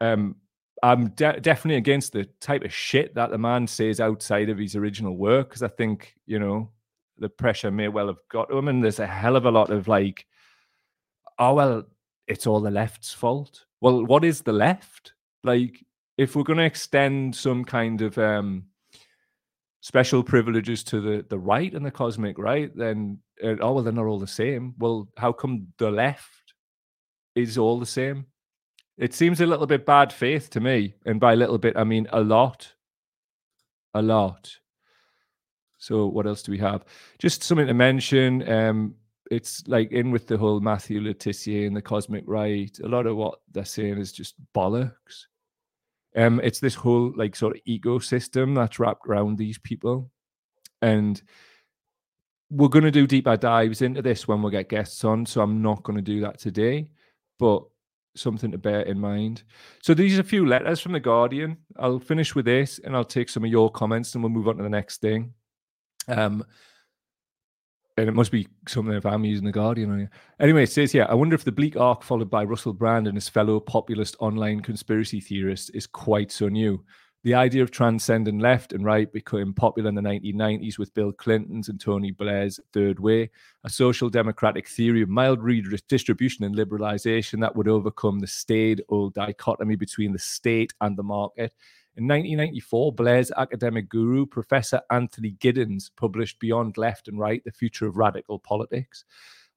Um, 0.01 0.36
I'm 0.84 1.09
de- 1.09 1.39
definitely 1.39 1.78
against 1.78 2.13
the 2.13 2.26
type 2.41 2.63
of 2.63 2.74
shit 2.74 3.15
that 3.15 3.30
the 3.30 3.38
man 3.38 3.68
says 3.68 3.99
outside 3.99 4.49
of 4.49 4.57
his 4.57 4.76
original 4.76 5.15
work 5.15 5.49
because 5.49 5.63
I 5.63 5.70
think 5.70 6.15
you 6.26 6.39
know 6.39 6.72
the 7.20 7.30
pressure 7.30 7.72
may 7.72 7.88
well 7.88 8.07
have 8.07 8.22
got 8.30 8.49
to 8.49 8.57
him, 8.57 8.68
and 8.68 8.84
there's 8.84 8.99
a 8.99 9.07
hell 9.07 9.36
of 9.36 9.45
a 9.45 9.51
lot 9.51 9.70
of 9.70 9.88
like, 9.88 10.26
oh 11.38 11.53
well, 11.53 11.84
it's 12.28 12.47
all 12.47 12.61
the 12.61 12.72
left's 12.72 13.13
fault. 13.13 13.65
Well, 13.80 14.03
what 14.05 14.26
is 14.26 14.41
the 14.41 14.53
left? 14.53 15.13
Like, 15.43 15.86
if 16.18 16.36
we're 16.36 16.43
going 16.43 16.57
to 16.57 16.65
extend 16.65 17.36
some 17.36 17.63
kind 17.63 18.01
of 18.01 18.18
um, 18.18 18.63
special 19.82 20.24
privileges 20.24 20.84
to 20.84 20.99
the 20.99 21.26
the 21.30 21.38
right 21.38 21.74
and 21.74 21.86
the 21.86 21.91
cosmic 21.91 22.38
right, 22.38 22.76
then 22.76 23.20
uh, 23.43 23.55
oh 23.61 23.74
well, 23.74 23.84
they're 23.84 23.93
not 23.93 24.05
all 24.05 24.20
the 24.20 24.28
same. 24.28 24.74
Well, 24.78 25.07
how 25.18 25.32
come 25.32 25.68
the 25.78 25.91
left 25.91 26.53
is 27.36 27.57
all 27.57 27.80
the 27.80 27.86
same? 27.86 28.26
It 28.97 29.13
seems 29.13 29.41
a 29.41 29.45
little 29.45 29.68
bit 29.68 29.86
bad 29.86 30.11
faith 30.11 30.49
to 30.51 30.59
me, 30.59 30.95
and 31.05 31.20
by 31.20 31.34
a 31.34 31.36
little 31.38 31.59
bit, 31.59 31.78
I 31.78 31.84
mean 31.84 32.07
a 32.11 32.22
lot, 32.22 32.74
a 33.93 34.01
lot. 34.01 34.51
So 35.78 36.07
what 36.07 36.26
else 36.26 36.41
do 36.41 36.51
we 36.51 36.57
have? 36.57 36.86
Just 37.20 37.43
something 37.43 37.68
to 37.68 37.74
mention. 37.74 38.49
Um, 38.49 38.95
it's 39.30 39.68
like 39.68 39.91
in 39.91 40.09
with 40.09 40.26
the 40.26 40.38
whole 40.38 40.59
Matthew 40.59 41.01
Le 41.01 41.13
Tissier 41.13 41.68
and 41.68 41.76
the 41.76 41.82
cosmic 41.82 42.24
right. 42.26 42.76
A 42.84 42.88
lot 42.88 43.05
of 43.05 43.15
what 43.15 43.39
they're 43.51 43.65
saying 43.65 43.99
is 43.99 44.11
just 44.11 44.36
bollocks. 44.55 45.28
Um, 46.18 46.41
it's 46.43 46.59
this 46.59 46.76
whole 46.76 47.13
like 47.15 47.36
sort 47.36 47.55
of 47.55 47.63
ecosystem 47.65 48.55
that's 48.55 48.80
wrapped 48.80 49.07
around 49.07 49.38
these 49.38 49.59
people, 49.59 50.09
and 50.82 51.22
we're 52.49 52.70
going 52.70 52.86
to 52.86 52.91
do 52.91 53.05
deeper 53.05 53.38
dives 53.38 53.82
into 53.82 54.01
this 54.01 54.28
when 54.28 54.41
we 54.41 54.51
get 54.51 54.70
guests 54.70 55.03
on. 55.03 55.26
So 55.26 55.41
I'm 55.41 55.61
not 55.61 55.84
going 55.84 55.97
to 55.97 56.01
do 56.01 56.22
that 56.22 56.39
today, 56.39 56.89
but 57.38 57.63
something 58.15 58.51
to 58.51 58.57
bear 58.57 58.82
in 58.82 58.99
mind. 58.99 59.43
So 59.84 59.93
these 59.93 60.18
are 60.18 60.22
a 60.22 60.26
few 60.26 60.45
letters 60.45 60.80
from 60.80 60.93
the 60.93 60.99
Guardian. 60.99 61.57
I'll 61.78 61.99
finish 61.99 62.34
with 62.36 62.45
this, 62.45 62.80
and 62.84 62.95
I'll 62.95 63.05
take 63.05 63.30
some 63.30 63.43
of 63.43 63.51
your 63.51 63.70
comments, 63.70 64.15
and 64.15 64.24
we'll 64.24 64.32
move 64.32 64.47
on 64.47 64.57
to 64.57 64.63
the 64.63 64.70
next 64.70 65.01
thing. 65.01 65.34
Um, 66.07 66.43
and 67.98 68.08
it 68.08 68.14
must 68.14 68.32
be 68.32 68.48
something 68.68 68.93
if 68.93 69.06
I'm 69.06 69.26
using 69.26 69.45
the 69.45 69.52
Guardian. 69.52 70.10
Anyway, 70.39 70.64
it 70.64 70.72
says 70.72 70.91
here, 70.91 71.08
I 71.10 71.16
wonder 71.16 71.34
if 71.34 71.43
the 71.43 71.52
bleak 71.52 71.76
arc 71.76 72.04
followed 72.04 72.30
by 72.30 72.43
Russell 72.43 72.74
Brand 72.74 73.08
and 73.08 73.18
his 73.18 73.28
fellow 73.28 73.60
populist 73.60 74.16
online 74.20 74.60
conspiracy 74.60 75.20
theorists 75.20 75.70
is 75.72 75.88
quite 75.88 76.32
so 76.32 76.48
new. 76.48 76.84
The 77.24 77.34
idea 77.34 77.64
of 77.64 77.72
transcending 77.72 78.38
left 78.38 78.72
and 78.72 78.86
right 78.86 79.12
became 79.12 79.52
popular 79.52 79.89
in 79.89 79.95
the 79.95 80.02
1990s 80.02 80.78
with 80.78 80.93
Bill 80.93 81.12
Clinton's 81.12 81.68
and 81.70 81.82
Tony 81.82 82.12
Blair's 82.12 82.60
Third 82.72 83.00
Way, 83.00 83.32
a 83.64 83.70
social 83.70 84.10
democratic 84.10 84.68
theory 84.68 85.02
of 85.02 85.10
mild 85.10 85.41
redistribution 85.41 86.45
and 86.45 86.56
liberalization 86.56 87.41
that 87.41 87.56
would 87.56 87.68
overcome 87.68 88.20
the 88.20 88.28
staid 88.28 88.84
old 88.89 89.16
dichotomy 89.16 89.76
between 89.76 90.14
the 90.14 90.20
state 90.20 90.72
and 90.80 90.95
the 90.95 91.04
market 91.04 91.52
in 91.98 92.04
1994, 92.04 92.93
Blair's 92.93 93.32
academic 93.38 93.89
guru, 93.89 94.28
Professor 94.28 94.80
Anthony 94.91 95.32
Giddens, 95.39 95.89
published 95.98 96.39
Beyond 96.39 96.78
Left 96.78 97.08
and 97.08 97.20
Right 97.20 97.43
The 97.43 97.52
Future 97.52 97.88
of 97.88 97.98
Radical 97.98 98.38
Politics, 98.38 99.04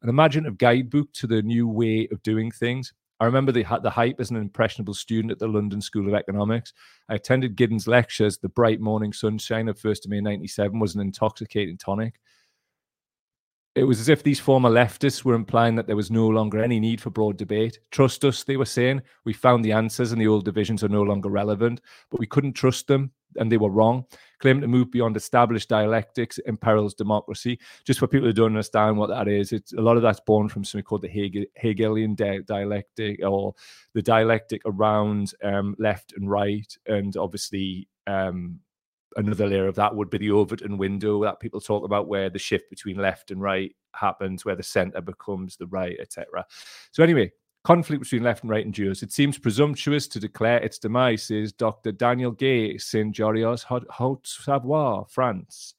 an 0.00 0.08
imaginative 0.08 0.56
guidebook 0.56 1.12
to 1.12 1.26
the 1.26 1.42
new 1.42 1.68
way 1.68 2.08
of 2.10 2.22
doing 2.22 2.50
things. 2.50 2.94
I 3.20 3.26
remember 3.26 3.52
the, 3.52 3.66
the 3.82 3.90
hype 3.90 4.18
as 4.20 4.30
an 4.30 4.38
impressionable 4.38 4.94
student 4.94 5.32
at 5.32 5.38
the 5.38 5.48
London 5.48 5.82
School 5.82 6.08
of 6.08 6.14
Economics. 6.14 6.72
I 7.10 7.16
attended 7.16 7.56
Giddens' 7.56 7.86
lectures. 7.86 8.38
The 8.38 8.48
bright 8.48 8.80
morning 8.80 9.12
sunshine 9.12 9.68
of 9.68 9.78
1st 9.78 10.06
of 10.06 10.10
May 10.10 10.22
97 10.22 10.80
was 10.80 10.94
an 10.94 11.02
intoxicating 11.02 11.76
tonic 11.76 12.14
it 13.74 13.84
was 13.84 14.00
as 14.00 14.08
if 14.08 14.22
these 14.22 14.40
former 14.40 14.68
leftists 14.68 15.24
were 15.24 15.34
implying 15.34 15.76
that 15.76 15.86
there 15.86 15.96
was 15.96 16.10
no 16.10 16.26
longer 16.26 16.62
any 16.62 16.80
need 16.80 17.00
for 17.00 17.10
broad 17.10 17.36
debate. 17.36 17.78
Trust 17.92 18.24
us, 18.24 18.42
they 18.42 18.56
were 18.56 18.64
saying. 18.64 19.02
We 19.24 19.32
found 19.32 19.64
the 19.64 19.72
answers 19.72 20.10
and 20.10 20.20
the 20.20 20.26
old 20.26 20.44
divisions 20.44 20.82
are 20.82 20.88
no 20.88 21.02
longer 21.02 21.28
relevant, 21.28 21.80
but 22.10 22.18
we 22.18 22.26
couldn't 22.26 22.54
trust 22.54 22.88
them 22.88 23.12
and 23.36 23.50
they 23.50 23.58
were 23.58 23.70
wrong. 23.70 24.04
Claiming 24.40 24.62
to 24.62 24.68
move 24.68 24.90
beyond 24.90 25.16
established 25.16 25.68
dialectics 25.68 26.38
imperils 26.46 26.94
democracy. 26.94 27.60
Just 27.84 28.00
for 28.00 28.08
people 28.08 28.26
who 28.26 28.32
don't 28.32 28.46
understand 28.46 28.96
what 28.96 29.08
that 29.10 29.28
is, 29.28 29.52
it's 29.52 29.72
a 29.72 29.80
lot 29.80 29.96
of 29.96 30.02
that's 30.02 30.20
born 30.20 30.48
from 30.48 30.64
something 30.64 30.84
called 30.84 31.02
the 31.02 31.08
Hegel, 31.08 31.44
Hegelian 31.54 32.16
di- 32.16 32.40
dialectic 32.40 33.20
or 33.24 33.54
the 33.94 34.02
dialectic 34.02 34.62
around 34.64 35.32
um, 35.44 35.76
left 35.78 36.14
and 36.16 36.28
right, 36.28 36.76
and 36.86 37.16
obviously 37.16 37.86
um, 38.08 38.58
another 39.16 39.46
layer 39.46 39.66
of 39.66 39.74
that 39.76 39.94
would 39.94 40.10
be 40.10 40.18
the 40.18 40.30
Overton 40.30 40.78
window 40.78 41.22
that 41.24 41.40
people 41.40 41.60
talk 41.60 41.84
about, 41.84 42.08
where 42.08 42.30
the 42.30 42.38
shift 42.38 42.70
between 42.70 42.96
left 42.96 43.30
and 43.30 43.40
right 43.40 43.74
happens, 43.94 44.44
where 44.44 44.56
the 44.56 44.62
center 44.62 45.00
becomes 45.00 45.56
the 45.56 45.66
right, 45.66 45.96
etc. 46.00 46.44
So 46.92 47.02
anyway, 47.02 47.32
conflict 47.64 48.02
between 48.02 48.22
left 48.22 48.42
and 48.42 48.50
right 48.50 48.64
endures. 48.64 49.02
It 49.02 49.12
seems 49.12 49.38
presumptuous 49.38 50.08
to 50.08 50.20
declare 50.20 50.58
its 50.58 50.78
demise, 50.78 51.24
says 51.24 51.52
Dr. 51.52 51.92
Daniel 51.92 52.32
Gay, 52.32 52.78
Saint 52.78 53.14
Georges, 53.14 53.64
Haute 53.64 54.26
Savoie, 54.26 55.04
France. 55.08 55.74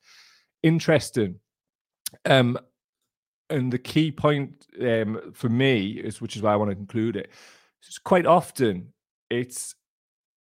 Interesting. 0.63 1.39
Um, 2.25 2.57
and 3.49 3.71
the 3.71 3.79
key 3.79 4.11
point 4.11 4.65
um, 4.81 5.31
for 5.33 5.49
me 5.49 5.91
is, 5.91 6.21
which 6.21 6.35
is 6.35 6.41
why 6.41 6.53
I 6.53 6.55
want 6.55 6.71
to 6.71 6.75
conclude 6.75 7.15
it. 7.15 7.31
It's 7.85 7.97
quite 7.97 8.25
often 8.25 8.93
it's 9.31 9.75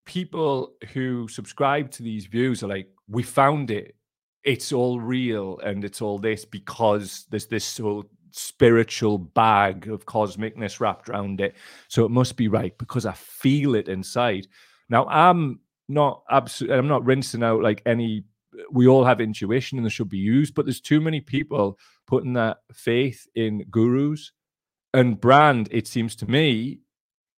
people 0.09 0.73
who 0.91 1.27
subscribe 1.27 1.91
to 1.91 2.01
these 2.01 2.25
views 2.25 2.63
are 2.63 2.67
like, 2.67 2.89
we 3.07 3.21
found 3.21 3.69
it. 3.69 3.95
It's 4.43 4.73
all 4.73 4.99
real 4.99 5.59
and 5.59 5.85
it's 5.85 6.01
all 6.01 6.17
this 6.17 6.45
because 6.45 7.27
there's 7.29 7.45
this 7.45 7.77
whole 7.77 8.05
spiritual 8.31 9.19
bag 9.19 9.87
of 9.87 10.07
cosmicness 10.07 10.79
wrapped 10.79 11.09
around 11.09 11.41
it. 11.41 11.53
So 11.89 12.05
it 12.05 12.09
must 12.09 12.37
be 12.37 12.47
right 12.47 12.75
because 12.79 13.05
I 13.05 13.13
feel 13.13 13.75
it 13.75 13.87
inside. 13.87 14.47
Now 14.89 15.05
I'm 15.05 15.59
not 15.87 16.23
absolutely 16.31 16.79
I'm 16.79 16.87
not 16.87 17.05
rinsing 17.05 17.43
out 17.43 17.61
like 17.61 17.83
any 17.85 18.23
we 18.71 18.87
all 18.87 19.05
have 19.05 19.21
intuition 19.21 19.77
and 19.77 19.85
they 19.85 19.91
should 19.91 20.09
be 20.09 20.17
used, 20.17 20.55
but 20.55 20.65
there's 20.65 20.81
too 20.81 21.01
many 21.01 21.21
people 21.21 21.77
putting 22.07 22.33
that 22.33 22.57
faith 22.73 23.27
in 23.35 23.63
gurus 23.69 24.31
and 24.91 25.21
brand. 25.21 25.69
It 25.69 25.87
seems 25.87 26.15
to 26.15 26.25
me, 26.25 26.79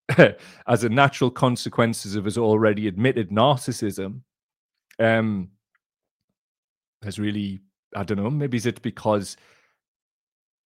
as 0.68 0.84
a 0.84 0.90
natural 0.90 1.32
consequences 1.32 2.16
of 2.16 2.26
his 2.26 2.38
already 2.38 2.88
admitted 2.88 3.30
narcissism, 3.30 4.22
um, 5.00 5.50
has 7.04 7.20
really 7.20 7.62
I 7.96 8.04
don't 8.04 8.18
know. 8.18 8.30
Maybe 8.30 8.58
is 8.58 8.66
it 8.66 8.82
because 8.82 9.38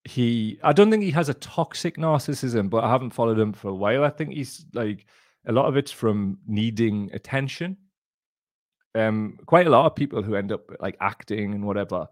he? 0.03 0.59
I 0.63 0.73
don't 0.73 0.91
think 0.91 1.03
he 1.03 1.11
has 1.11 1.29
a 1.29 1.33
toxic 1.33 1.97
narcissism, 1.97 2.69
but 2.69 2.83
I 2.83 2.89
haven't 2.89 3.11
followed 3.11 3.39
him 3.39 3.53
for 3.53 3.69
a 3.69 3.75
while. 3.75 4.03
I 4.03 4.09
think 4.09 4.33
he's 4.33 4.65
like 4.73 5.05
a 5.47 5.51
lot 5.51 5.65
of 5.65 5.77
it's 5.77 5.91
from 5.91 6.39
needing 6.47 7.09
attention. 7.13 7.77
Um, 8.93 9.37
quite 9.45 9.67
a 9.67 9.71
lot 9.71 9.85
of 9.85 9.95
people 9.95 10.23
who 10.23 10.35
end 10.35 10.51
up 10.51 10.69
like 10.79 10.97
acting 11.01 11.53
and 11.53 11.65
whatever. 11.65 12.07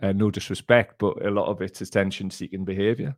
Uh, 0.00 0.12
no 0.12 0.30
disrespect, 0.30 0.96
but 0.98 1.24
a 1.24 1.30
lot 1.30 1.46
of 1.46 1.62
it's 1.62 1.80
attention-seeking 1.80 2.64
behavior. 2.64 3.14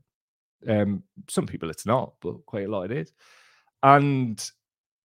Um, 0.69 1.03
some 1.29 1.47
people 1.47 1.71
it's 1.71 1.87
not, 1.87 2.15
but 2.21 2.45
quite 2.47 2.67
a 2.67 2.71
lot 2.71 2.91
it 2.91 2.93
is. 2.93 3.13
And 3.83 4.51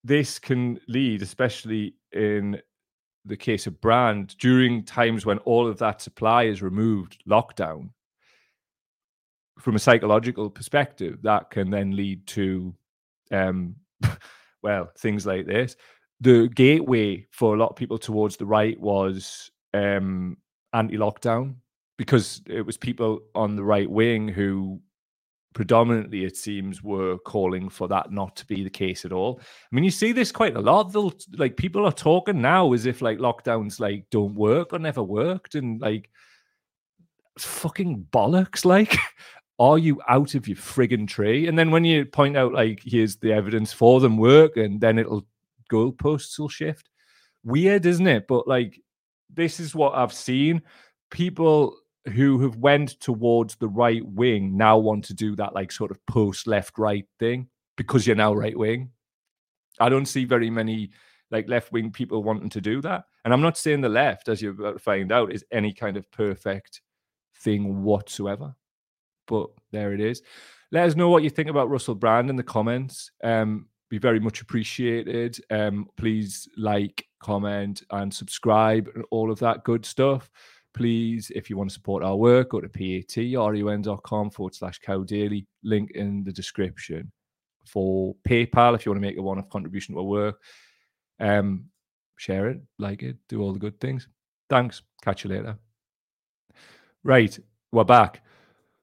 this 0.03 0.39
can 0.39 0.79
lead, 0.87 1.21
especially 1.21 1.95
in 2.13 2.61
the 3.25 3.37
case 3.37 3.67
of 3.67 3.81
brand 3.81 4.35
during 4.39 4.83
times 4.83 5.25
when 5.25 5.37
all 5.39 5.67
of 5.67 5.77
that 5.79 6.01
supply 6.01 6.43
is 6.43 6.61
removed, 6.61 7.21
lockdown, 7.27 7.89
from 9.59 9.75
a 9.75 9.79
psychological 9.79 10.49
perspective, 10.49 11.19
that 11.23 11.49
can 11.49 11.69
then 11.69 11.95
lead 11.95 12.25
to, 12.27 12.73
um, 13.31 13.75
well, 14.63 14.89
things 14.97 15.25
like 15.25 15.45
this. 15.45 15.75
The 16.21 16.47
gateway 16.47 17.27
for 17.31 17.55
a 17.55 17.57
lot 17.57 17.69
of 17.69 17.75
people 17.75 17.97
towards 17.97 18.37
the 18.37 18.45
right 18.45 18.79
was 18.79 19.51
um, 19.73 20.37
anti-lockdown 20.73 21.55
because 21.97 22.41
it 22.45 22.65
was 22.65 22.77
people 22.77 23.19
on 23.35 23.55
the 23.55 23.63
right 23.63 23.89
wing 23.89 24.27
who 24.27 24.79
predominantly 25.53 26.25
it 26.25 26.37
seems 26.37 26.83
were 26.83 27.17
calling 27.19 27.69
for 27.69 27.87
that 27.87 28.11
not 28.11 28.35
to 28.35 28.45
be 28.45 28.63
the 28.63 28.69
case 28.69 29.05
at 29.05 29.11
all. 29.11 29.39
I 29.41 29.75
mean 29.75 29.83
you 29.83 29.91
see 29.91 30.11
this 30.11 30.31
quite 30.31 30.55
a 30.55 30.61
lot. 30.61 30.93
They'll 30.93 31.13
like 31.37 31.57
people 31.57 31.85
are 31.85 31.91
talking 31.91 32.41
now 32.41 32.73
as 32.73 32.85
if 32.85 33.01
like 33.01 33.17
lockdowns 33.17 33.79
like 33.79 34.05
don't 34.11 34.35
work 34.35 34.73
or 34.73 34.79
never 34.79 35.01
worked 35.03 35.55
and 35.55 35.81
like 35.81 36.09
fucking 37.37 38.07
bollocks 38.11 38.65
like 38.65 38.97
are 39.59 39.77
you 39.77 40.01
out 40.07 40.35
of 40.35 40.47
your 40.47 40.57
friggin' 40.57 41.07
tree? 41.07 41.47
And 41.47 41.57
then 41.57 41.71
when 41.71 41.83
you 41.83 42.05
point 42.05 42.37
out 42.37 42.53
like 42.53 42.81
here's 42.85 43.17
the 43.17 43.33
evidence 43.33 43.73
for 43.73 43.99
them 43.99 44.17
work 44.17 44.55
and 44.55 44.79
then 44.79 44.99
it'll 44.99 45.25
goalposts 45.71 46.37
will 46.37 46.49
shift. 46.49 46.89
Weird 47.43 47.85
isn't 47.85 48.07
it? 48.07 48.27
But 48.27 48.47
like 48.47 48.79
this 49.33 49.59
is 49.59 49.75
what 49.75 49.95
i've 49.95 50.13
seen. 50.13 50.61
People 51.11 51.75
who 52.09 52.39
have 52.41 52.55
went 52.57 52.99
towards 52.99 53.55
the 53.55 53.67
right 53.67 54.05
wing 54.05 54.57
now 54.57 54.77
want 54.77 55.05
to 55.05 55.13
do 55.13 55.35
that 55.35 55.53
like 55.53 55.71
sort 55.71 55.91
of 55.91 56.05
post 56.05 56.47
left 56.47 56.77
right 56.77 57.05
thing 57.19 57.47
because 57.77 58.05
you're 58.05 58.15
now 58.15 58.33
right 58.33 58.57
wing. 58.57 58.91
I 59.79 59.89
don't 59.89 60.05
see 60.05 60.25
very 60.25 60.49
many 60.49 60.89
like 61.31 61.47
left 61.47 61.71
wing 61.71 61.91
people 61.91 62.23
wanting 62.23 62.49
to 62.49 62.61
do 62.61 62.81
that. 62.81 63.05
And 63.23 63.33
I'm 63.33 63.41
not 63.41 63.57
saying 63.57 63.81
the 63.81 63.89
left, 63.89 64.29
as 64.29 64.41
you 64.41 64.77
find 64.79 65.11
out, 65.11 65.31
is 65.31 65.45
any 65.51 65.73
kind 65.73 65.95
of 65.95 66.09
perfect 66.11 66.81
thing 67.37 67.83
whatsoever. 67.83 68.55
But 69.27 69.49
there 69.71 69.93
it 69.93 70.01
is. 70.01 70.21
Let 70.71 70.87
us 70.87 70.95
know 70.95 71.09
what 71.09 71.23
you 71.23 71.29
think 71.29 71.49
about 71.49 71.69
Russell 71.69 71.95
Brand 71.95 72.29
in 72.29 72.35
the 72.35 72.43
comments. 72.43 73.11
Um, 73.23 73.67
be 73.89 73.97
very 73.97 74.19
much 74.19 74.41
appreciated. 74.41 75.39
Um, 75.49 75.87
please 75.97 76.47
like, 76.57 77.05
comment, 77.19 77.83
and 77.91 78.13
subscribe, 78.13 78.89
and 78.95 79.03
all 79.11 79.31
of 79.31 79.39
that 79.39 79.63
good 79.63 79.85
stuff 79.85 80.29
please, 80.73 81.31
if 81.35 81.49
you 81.49 81.57
want 81.57 81.69
to 81.69 81.73
support 81.73 82.03
our 82.03 82.15
work, 82.15 82.49
go 82.49 82.61
to 82.61 82.69
patreon.com 82.69 84.29
forward 84.31 84.55
slash 84.55 84.79
cow 84.79 85.03
daily. 85.03 85.45
Link 85.63 85.91
in 85.91 86.23
the 86.23 86.31
description 86.31 87.11
for 87.65 88.15
PayPal 88.27 88.75
if 88.75 88.85
you 88.85 88.91
want 88.91 89.01
to 89.01 89.07
make 89.07 89.17
a 89.17 89.21
one 89.21 89.39
off 89.39 89.49
contribution 89.49 89.95
to 89.95 89.99
our 89.99 90.05
work. 90.05 90.41
Um, 91.19 91.65
share 92.17 92.49
it, 92.49 92.61
like 92.77 93.03
it, 93.03 93.17
do 93.27 93.41
all 93.41 93.53
the 93.53 93.59
good 93.59 93.79
things. 93.79 94.07
Thanks. 94.49 94.81
Catch 95.03 95.23
you 95.23 95.29
later. 95.29 95.57
Right, 97.03 97.37
we're 97.71 97.83
back. 97.83 98.21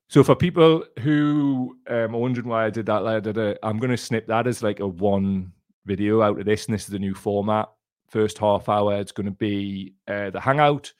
So 0.08 0.22
for 0.22 0.36
people 0.36 0.84
who 1.00 1.76
um, 1.88 2.14
are 2.14 2.18
wondering 2.18 2.48
why 2.48 2.66
I 2.66 2.70
did 2.70 2.86
that, 2.86 3.58
I'm 3.62 3.78
going 3.78 3.90
to 3.90 3.96
snip 3.96 4.26
that 4.28 4.46
as 4.46 4.62
like 4.62 4.80
a 4.80 4.86
one 4.86 5.52
video 5.84 6.22
out 6.22 6.38
of 6.38 6.46
this, 6.46 6.66
and 6.66 6.74
this 6.74 6.84
is 6.84 6.88
the 6.88 6.98
new 6.98 7.14
format. 7.14 7.68
First 8.08 8.38
half 8.38 8.68
hour, 8.68 8.94
it's 8.96 9.12
going 9.12 9.26
to 9.26 9.32
be 9.32 9.94
uh, 10.06 10.30
the 10.30 10.40
hangout. 10.40 10.92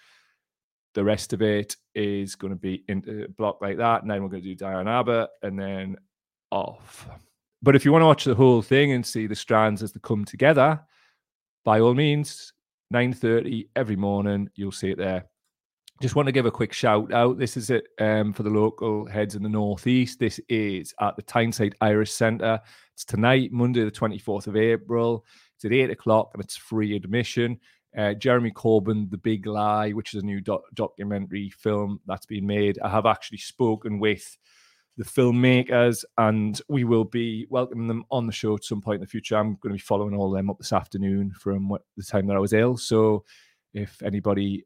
The 0.97 1.05
rest 1.05 1.35
of 1.35 1.43
it 1.43 1.77
is 1.95 2.37
going 2.37 2.55
to 2.55 2.59
be 2.59 2.83
in 2.89 3.05
a 3.07 3.25
uh, 3.25 3.27
block 3.37 3.61
like 3.61 3.77
that. 3.77 4.01
And 4.01 4.11
then 4.11 4.23
we're 4.23 4.31
going 4.31 4.43
to 4.43 4.49
do 4.49 4.55
Diane 4.55 4.89
Abbott 4.89 5.29
and 5.43 5.59
then 5.59 5.99
off. 6.51 7.07
But 7.61 7.77
if 7.77 7.85
you 7.85 7.93
want 7.93 8.01
to 8.01 8.07
watch 8.07 8.25
the 8.25 8.35
whole 8.35 8.63
thing 8.63 8.93
and 8.93 9.05
see 9.05 9.27
the 9.27 9.35
strands 9.35 9.83
as 9.83 9.93
they 9.93 10.01
come 10.03 10.25
together, 10.25 10.81
by 11.67 11.81
all 11.81 11.93
means, 11.93 12.51
9.30 12.95 13.69
every 13.77 13.97
morning, 13.97 14.49
you'll 14.55 14.73
see 14.73 14.91
it 14.91 14.97
there. 14.97 15.27
Just 16.01 16.17
want 16.17 16.29
to 16.29 16.33
give 16.33 16.47
a 16.47 16.51
quick 16.51 16.73
shout 16.73 17.13
out. 17.13 17.37
This 17.37 17.59
is 17.59 17.69
it 17.69 17.89
um, 18.01 18.33
for 18.33 18.43
the 18.43 18.49
local 18.49 19.05
heads 19.07 19.35
in 19.35 19.43
the 19.43 19.51
Northeast. 19.51 20.19
This 20.19 20.41
is 20.49 20.95
at 21.03 21.15
the 21.17 21.23
Tyneside 21.23 21.75
Irish 21.83 22.13
Centre. 22.13 22.59
It's 22.95 23.05
tonight, 23.05 23.53
Monday, 23.53 23.85
the 23.85 23.91
24th 23.91 24.47
of 24.47 24.57
April. 24.57 25.27
It's 25.57 25.67
at 25.67 25.73
8 25.73 25.91
o'clock 25.91 26.31
and 26.33 26.43
it's 26.43 26.57
free 26.57 26.97
admission. 26.97 27.61
Uh, 27.97 28.13
Jeremy 28.15 28.51
Corbyn, 28.51 29.11
The 29.11 29.17
Big 29.17 29.47
Lie, 29.47 29.93
which 29.93 30.13
is 30.15 30.23
a 30.23 30.27
new 30.27 30.41
doc- 30.41 30.65
documentary 30.75 31.51
film 31.51 32.01
that's 32.07 32.27
been 32.27 32.47
made. 32.47 32.79
I 32.83 32.91
have 32.91 33.07
actually 33.07 33.39
spoken 33.39 33.99
with 33.99 34.37
the 34.99 35.05
filmmakers 35.05 36.05
and 36.19 36.61
we 36.69 36.85
will 36.85 37.05
be 37.05 37.47
welcoming 37.51 37.87
them 37.87 38.05
on 38.11 38.27
the 38.27 38.33
show 38.33 38.55
at 38.55 38.65
some 38.65 38.81
point 38.81 38.97
in 38.97 39.01
the 39.03 39.07
future. 39.07 39.37
I'm 39.37 39.57
going 39.57 39.73
to 39.73 39.79
be 39.79 39.79
following 39.79 40.15
all 40.15 40.31
them 40.31 40.51
up 40.51 40.59
this 40.59 40.73
afternoon 40.73 41.33
from 41.39 41.69
what, 41.69 41.83
the 41.97 42.03
time 42.03 42.27
that 42.27 42.37
I 42.37 42.41
was 42.41 42.53
ill. 42.53 42.77
So 42.77 43.25
if 43.75 44.03
anybody 44.03 44.65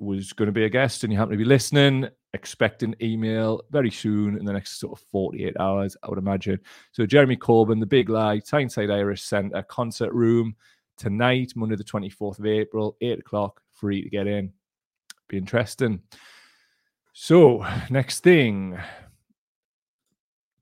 was 0.00 0.32
going 0.32 0.46
to 0.46 0.52
be 0.52 0.64
a 0.64 0.70
guest 0.70 1.04
and 1.04 1.12
you 1.12 1.18
happen 1.18 1.32
to 1.32 1.38
be 1.38 1.44
listening, 1.44 2.08
expect 2.34 2.82
an 2.82 2.96
email 3.02 3.62
very 3.70 3.90
soon 3.90 4.38
in 4.38 4.44
the 4.44 4.52
next 4.52 4.80
sort 4.80 4.98
of 4.98 5.04
48 5.10 5.56
hours, 5.60 5.96
I 6.02 6.08
would 6.08 6.18
imagine. 6.18 6.58
So 6.92 7.06
Jeremy 7.06 7.36
Corbyn, 7.36 7.80
The 7.80 7.86
Big 7.86 8.08
Lie, 8.08 8.40
Tyneside 8.40 8.90
Irish 8.90 9.22
Centre, 9.22 9.62
concert 9.62 10.12
room 10.12 10.56
tonight, 11.00 11.52
Monday, 11.56 11.76
the 11.76 11.84
24th 11.84 12.38
of 12.38 12.46
April, 12.46 12.96
8 13.00 13.18
o'clock, 13.18 13.60
free 13.72 14.02
to 14.02 14.10
get 14.10 14.26
in. 14.26 14.52
Be 15.28 15.38
interesting. 15.38 16.02
So, 17.14 17.66
next 17.88 18.20
thing, 18.20 18.78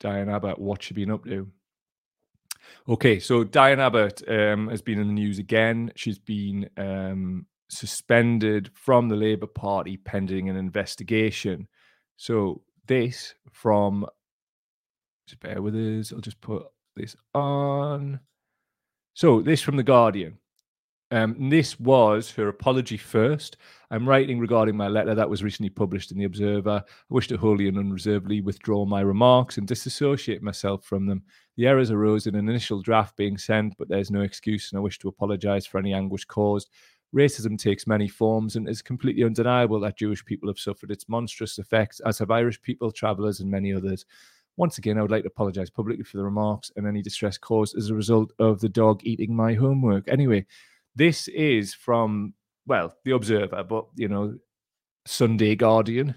Diane 0.01 0.30
Abbott, 0.30 0.59
what 0.59 0.82
she 0.82 0.95
been 0.95 1.11
up 1.11 1.24
to? 1.24 1.51
Okay, 2.89 3.18
so 3.18 3.45
Diane 3.45 3.80
Abbott 3.80 4.22
um, 4.28 4.68
has 4.68 4.80
been 4.80 5.01
in 5.01 5.09
the 5.09 5.12
news 5.12 5.39
again. 5.39 5.91
She's 5.97 6.18
been 6.18 6.70
um, 6.76 7.47
suspended 7.68 8.70
from 8.74 9.09
the 9.09 9.16
Labour 9.16 9.47
Party 9.47 9.97
pending 9.97 10.49
an 10.49 10.57
investigation. 10.57 11.66
So, 12.16 12.62
this 12.86 13.34
from, 13.53 14.07
just 15.26 15.41
bear 15.41 15.61
with 15.61 15.74
us, 15.74 16.12
I'll 16.12 16.20
just 16.20 16.41
put 16.41 16.66
this 16.95 17.16
on. 17.34 18.20
So, 19.18 19.42
this 19.42 19.60
from 19.60 19.76
The 19.76 19.82
Guardian. 19.82 20.38
Um, 21.10 21.50
this 21.50 21.80
was 21.80 22.30
her 22.34 22.46
apology 22.46 22.96
first. 22.96 23.56
I'm 23.90 24.08
writing 24.08 24.38
regarding 24.38 24.76
my 24.76 24.86
letter 24.86 25.12
that 25.12 25.28
was 25.28 25.42
recently 25.42 25.70
published 25.70 26.12
in 26.12 26.18
The 26.18 26.24
Observer. 26.24 26.84
I 26.86 27.12
wish 27.12 27.26
to 27.26 27.36
wholly 27.36 27.66
and 27.66 27.78
unreservedly 27.78 28.42
withdraw 28.42 28.84
my 28.84 29.00
remarks 29.00 29.58
and 29.58 29.66
disassociate 29.66 30.40
myself 30.40 30.84
from 30.84 31.06
them. 31.06 31.24
The 31.56 31.66
errors 31.66 31.90
arose 31.90 32.28
in 32.28 32.36
an 32.36 32.48
initial 32.48 32.80
draft 32.80 33.16
being 33.16 33.36
sent, 33.36 33.76
but 33.76 33.88
there's 33.88 34.12
no 34.12 34.20
excuse, 34.20 34.70
and 34.70 34.78
I 34.78 34.82
wish 34.82 35.00
to 35.00 35.08
apologize 35.08 35.66
for 35.66 35.78
any 35.78 35.92
anguish 35.92 36.24
caused. 36.24 36.70
Racism 37.12 37.58
takes 37.58 37.88
many 37.88 38.06
forms 38.06 38.54
and 38.54 38.68
it's 38.68 38.82
completely 38.82 39.24
undeniable 39.24 39.80
that 39.80 39.98
Jewish 39.98 40.24
people 40.24 40.48
have 40.48 40.60
suffered 40.60 40.92
its 40.92 41.08
monstrous 41.08 41.58
effects, 41.58 41.98
as 42.06 42.20
have 42.20 42.30
Irish 42.30 42.62
people, 42.62 42.92
travellers, 42.92 43.40
and 43.40 43.50
many 43.50 43.74
others. 43.74 44.06
Once 44.59 44.76
again, 44.76 44.98
I 44.98 45.02
would 45.02 45.11
like 45.12 45.22
to 45.22 45.28
apologize 45.28 45.70
publicly 45.70 46.02
for 46.02 46.16
the 46.16 46.24
remarks 46.24 46.72
and 46.74 46.84
any 46.84 47.00
distress 47.00 47.38
caused 47.38 47.76
as 47.76 47.90
a 47.90 47.94
result 47.94 48.32
of 48.40 48.61
the 48.61 48.68
dog 48.68 49.00
eating 49.04 49.34
my 49.34 49.54
homework. 49.54 50.09
Anyway, 50.09 50.44
this 50.96 51.28
is 51.28 51.72
from, 51.72 52.34
well, 52.66 52.92
The 53.04 53.12
Observer, 53.12 53.62
but, 53.62 53.86
you 53.94 54.09
know, 54.09 54.36
Sunday 55.06 55.54
Guardian. 55.54 56.16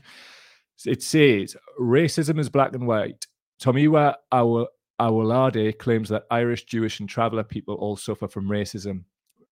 It 0.88 1.04
says 1.04 1.56
racism 1.80 2.40
is 2.40 2.50
black 2.50 2.74
and 2.74 2.88
white. 2.88 3.28
Tomiwa 3.62 4.16
Owolade 4.34 5.78
claims 5.78 6.10
that 6.10 6.26
Irish, 6.32 6.66
Jewish, 6.66 7.00
and 7.00 7.08
traveller 7.08 7.44
people 7.44 7.76
all 7.76 7.96
suffer 7.96 8.28
from 8.28 8.50
racism 8.50 9.04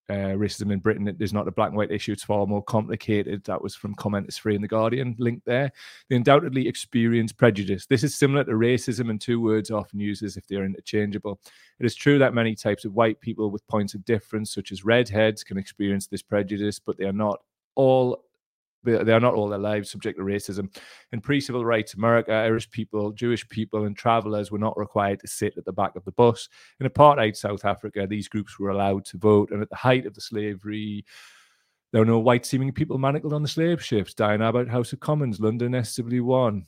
uh, 0.10 0.34
racism 0.36 0.72
in 0.72 0.80
Britain 0.80 1.16
is 1.20 1.34
not 1.34 1.48
a 1.48 1.52
black 1.52 1.70
and 1.70 1.78
white 1.78 1.92
issue. 1.92 2.12
It's 2.12 2.24
far 2.24 2.48
more 2.48 2.64
complicated. 2.64 3.44
That 3.44 3.62
was 3.62 3.76
from 3.76 3.94
Comment 3.96 4.28
is 4.28 4.38
Free 4.38 4.56
in 4.56 4.62
The 4.62 4.68
Guardian, 4.68 5.16
link 5.20 5.44
there. 5.46 5.72
They 6.10 6.16
undoubtedly 6.16 6.68
experience 6.68 7.32
prejudice. 7.32 7.86
This 7.86 8.04
is 8.04 8.16
similar 8.16 8.44
to 8.46 8.52
racism, 8.52 9.10
and 9.10 9.22
two 9.22 9.40
words 9.40 9.70
often 9.70 10.00
used 10.00 10.24
as 10.24 10.36
if 10.36 10.48
they 10.48 10.56
are 10.56 10.66
interchangeable. 10.66 11.40
It 11.80 11.86
is 11.86 11.96
true 11.96 12.18
that 12.20 12.34
many 12.34 12.56
types 12.56 12.86
of 12.86 12.94
white 12.94 13.22
people 13.22 13.52
with 13.52 13.68
points 13.68 13.94
of 13.94 14.04
difference, 14.04 14.54
such 14.54 14.72
as 14.72 14.84
redheads, 14.84 15.44
can 15.44 15.58
experience 15.58 16.08
this 16.08 16.24
prejudice, 16.24 16.80
but 16.80 16.98
they 16.98 17.06
are 17.06 17.14
not 17.14 17.40
all 17.76 18.24
they 18.84 19.12
are 19.12 19.20
not 19.20 19.34
all 19.34 19.50
their 19.50 19.60
lives 19.60 19.92
subject 19.92 20.18
to 20.18 20.24
racism. 20.24 20.74
In 21.12 21.22
pre 21.22 21.42
civil 21.42 21.66
rights 21.66 21.96
America, 21.96 22.32
Irish 22.32 22.70
people, 22.70 23.12
Jewish 23.12 23.48
people, 23.50 23.86
and 23.86 23.96
travelers 23.96 24.52
were 24.52 24.60
not 24.60 24.78
required 24.78 25.20
to 25.20 25.28
sit 25.28 25.58
at 25.58 25.66
the 25.66 25.74
back 25.74 25.96
of 25.96 26.06
the 26.06 26.12
bus. 26.14 26.48
In 26.80 26.88
apartheid 26.88 27.36
South 27.36 27.66
Africa, 27.66 28.08
these 28.08 28.30
groups 28.30 28.58
were 28.58 28.70
allowed 28.70 29.06
to 29.06 29.18
vote. 29.18 29.52
And 29.52 29.62
at 29.62 29.70
the 29.70 29.76
height 29.76 30.06
of 30.06 30.14
the 30.14 30.22
slavery, 30.22 31.06
there 31.92 32.02
were 32.02 32.06
no 32.06 32.20
white 32.20 32.46
seeming 32.46 32.72
people 32.72 32.98
manacled 32.98 33.34
on 33.34 33.42
the 33.42 33.48
slave 33.48 33.84
ships. 33.84 34.14
Diane 34.14 34.42
Abbott, 34.42 34.70
House 34.70 34.94
of 34.94 35.00
Commons, 35.00 35.40
London 35.40 35.74
SW1. 35.74 36.64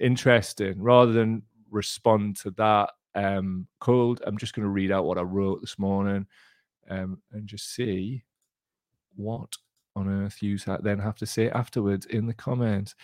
Interesting. 0.00 0.80
Rather 0.82 1.12
than 1.12 1.42
respond 1.70 2.36
to 2.38 2.50
that 2.52 2.90
um, 3.14 3.66
cold, 3.80 4.20
I'm 4.26 4.36
just 4.36 4.54
going 4.54 4.64
to 4.64 4.70
read 4.70 4.90
out 4.90 5.04
what 5.04 5.18
I 5.18 5.22
wrote 5.22 5.60
this 5.60 5.78
morning 5.78 6.26
um, 6.90 7.22
and 7.32 7.46
just 7.46 7.74
see 7.74 8.22
what 9.14 9.56
on 9.96 10.08
earth 10.08 10.42
you 10.42 10.58
then 10.82 10.98
have 10.98 11.16
to 11.16 11.26
say 11.26 11.50
afterwards 11.50 12.06
in 12.06 12.26
the 12.26 12.34
comments. 12.34 12.94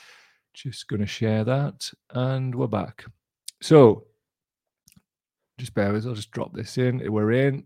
Just 0.54 0.88
going 0.88 1.00
to 1.00 1.06
share 1.06 1.44
that 1.44 1.90
and 2.12 2.54
we're 2.54 2.66
back. 2.66 3.04
So 3.62 4.06
just 5.58 5.74
bear 5.74 5.92
with 5.92 6.02
us, 6.02 6.08
I'll 6.08 6.14
just 6.14 6.32
drop 6.32 6.52
this 6.52 6.78
in. 6.78 7.00
We're 7.12 7.32
in. 7.32 7.64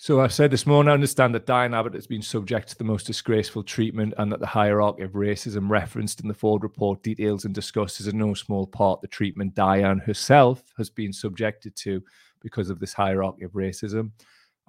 So 0.00 0.20
I 0.20 0.28
said 0.28 0.52
this 0.52 0.66
morning, 0.66 0.90
I 0.90 0.94
understand 0.94 1.34
that 1.34 1.46
Diane 1.46 1.74
Abbott 1.74 1.94
has 1.94 2.06
been 2.06 2.22
subject 2.22 2.68
to 2.68 2.78
the 2.78 2.84
most 2.84 3.04
disgraceful 3.04 3.64
treatment 3.64 4.14
and 4.16 4.30
that 4.30 4.38
the 4.38 4.46
hierarchy 4.46 5.02
of 5.02 5.12
racism 5.12 5.68
referenced 5.68 6.20
in 6.20 6.28
the 6.28 6.34
Forde 6.34 6.62
report 6.62 7.02
details 7.02 7.44
and 7.44 7.52
discusses 7.52 8.06
in 8.06 8.16
no 8.16 8.32
small 8.32 8.64
part 8.64 9.00
the 9.00 9.08
treatment 9.08 9.56
Diane 9.56 9.98
herself 9.98 10.62
has 10.76 10.88
been 10.88 11.12
subjected 11.12 11.74
to 11.76 12.00
because 12.40 12.70
of 12.70 12.78
this 12.78 12.92
hierarchy 12.92 13.42
of 13.42 13.52
racism. 13.52 14.12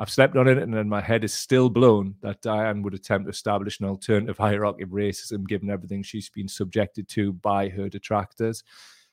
I've 0.02 0.10
slept 0.10 0.38
on 0.38 0.48
it 0.48 0.58
and 0.58 0.74
then 0.74 0.88
my 0.88 1.02
head 1.02 1.26
is 1.26 1.34
still 1.34 1.70
blown 1.70 2.16
that 2.22 2.42
Diane 2.42 2.82
would 2.84 2.94
attempt 2.94 3.26
to 3.26 3.32
establish 3.32 3.82
an 3.82 3.86
alternative 3.86 4.38
hierarchy 4.38 4.84
of 4.84 4.90
racism 4.90 5.46
given 5.46 5.70
everything 5.70 6.04
she's 6.04 6.30
been 6.30 6.48
subjected 6.48 7.10
to 7.10 7.34
by 7.34 7.68
her 7.68 7.90
detractors. 7.90 8.64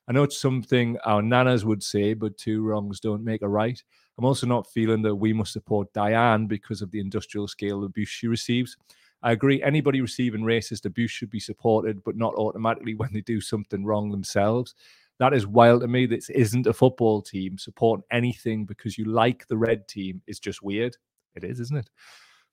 I 0.07 0.13
know 0.13 0.23
it's 0.23 0.41
something 0.41 0.97
our 1.05 1.23
nanas 1.23 1.65
would 1.65 1.83
say, 1.83 2.15
but 2.15 2.39
two 2.39 2.63
wrongs 2.63 3.01
don't 3.01 3.25
make 3.25 3.43
a 3.43 3.49
right. 3.49 3.83
I'm 4.17 4.25
also 4.25 4.47
not 4.47 4.71
feeling 4.71 5.03
that 5.03 5.17
we 5.17 5.33
must 5.33 5.53
support 5.53 5.93
Diane 5.93 6.47
because 6.47 6.83
of 6.83 6.93
the 6.93 7.01
industrial 7.01 7.49
scale 7.49 7.83
abuse 7.83 8.09
she 8.09 8.29
receives. 8.29 8.77
I 9.25 9.33
agree, 9.33 9.61
anybody 9.65 10.01
receiving 10.01 10.43
racist 10.43 10.87
abuse 10.87 11.11
should 11.11 11.31
be 11.31 11.41
supported, 11.41 12.05
but 12.05 12.17
not 12.17 12.35
automatically 12.35 12.95
when 12.95 13.13
they 13.13 13.23
do 13.23 13.41
something 13.41 13.85
wrong 13.85 14.13
themselves. 14.13 14.77
That 15.19 15.33
is 15.33 15.47
wild 15.47 15.81
to 15.81 15.89
me. 15.89 16.07
This 16.07 16.29
isn't 16.31 16.67
a 16.67 16.73
football 16.73 17.23
team. 17.23 17.59
Supporting 17.59 18.05
anything 18.11 18.67
because 18.67 18.99
you 18.99 19.07
like 19.07 19.47
the 19.47 19.57
red 19.57 19.89
team 19.89 20.23
is 20.27 20.39
just 20.39 20.63
weird. 20.63 20.97
It 21.35 21.45
is, 21.45 21.61
isn't 21.61 21.79
it? 21.79 21.91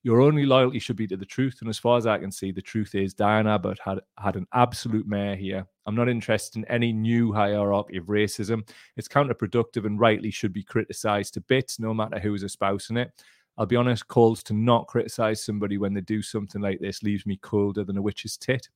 Your 0.05 0.19
only 0.19 0.45
loyalty 0.45 0.79
should 0.79 0.97
be 0.97 1.07
to 1.07 1.15
the 1.15 1.25
truth. 1.25 1.59
And 1.61 1.69
as 1.69 1.79
far 1.79 1.97
as 1.97 2.05
I 2.05 2.17
can 2.17 2.31
see, 2.31 2.51
the 2.51 2.61
truth 2.61 2.93
is 2.93 3.13
Diane 3.13 3.47
Abbott 3.47 3.79
had, 3.83 3.99
had 4.17 4.35
an 4.35 4.45
absolute 4.53 5.07
mare 5.07 5.35
here. 5.35 5.65
I'm 5.85 5.95
not 5.95 6.09
interested 6.09 6.57
in 6.57 6.65
any 6.65 6.91
new 6.91 7.31
hierarchy 7.31 7.97
of 7.97 8.05
racism. 8.05 8.67
It's 8.97 9.07
counterproductive 9.07 9.85
and 9.85 9.99
rightly 9.99 10.29
should 10.29 10.51
be 10.51 10.63
criticized 10.63 11.35
to 11.35 11.41
bits, 11.41 11.79
no 11.79 11.93
matter 11.93 12.19
who 12.19 12.33
is 12.33 12.43
espousing 12.43 12.97
it. 12.97 13.11
I'll 13.57 13.65
be 13.67 13.75
honest, 13.75 14.07
calls 14.07 14.41
to 14.43 14.53
not 14.53 14.87
criticize 14.87 15.43
somebody 15.43 15.77
when 15.77 15.93
they 15.93 16.01
do 16.01 16.21
something 16.21 16.61
like 16.61 16.79
this 16.79 17.03
leaves 17.03 17.25
me 17.25 17.37
colder 17.37 17.83
than 17.83 17.97
a 17.97 18.01
witch's 18.01 18.35
tit. 18.35 18.67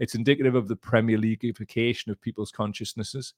It's 0.00 0.16
indicative 0.16 0.56
of 0.56 0.66
the 0.66 0.76
Premier 0.76 1.18
Leagueification 1.18 2.08
of 2.08 2.20
people's 2.20 2.50
consciousnesses. 2.50 3.34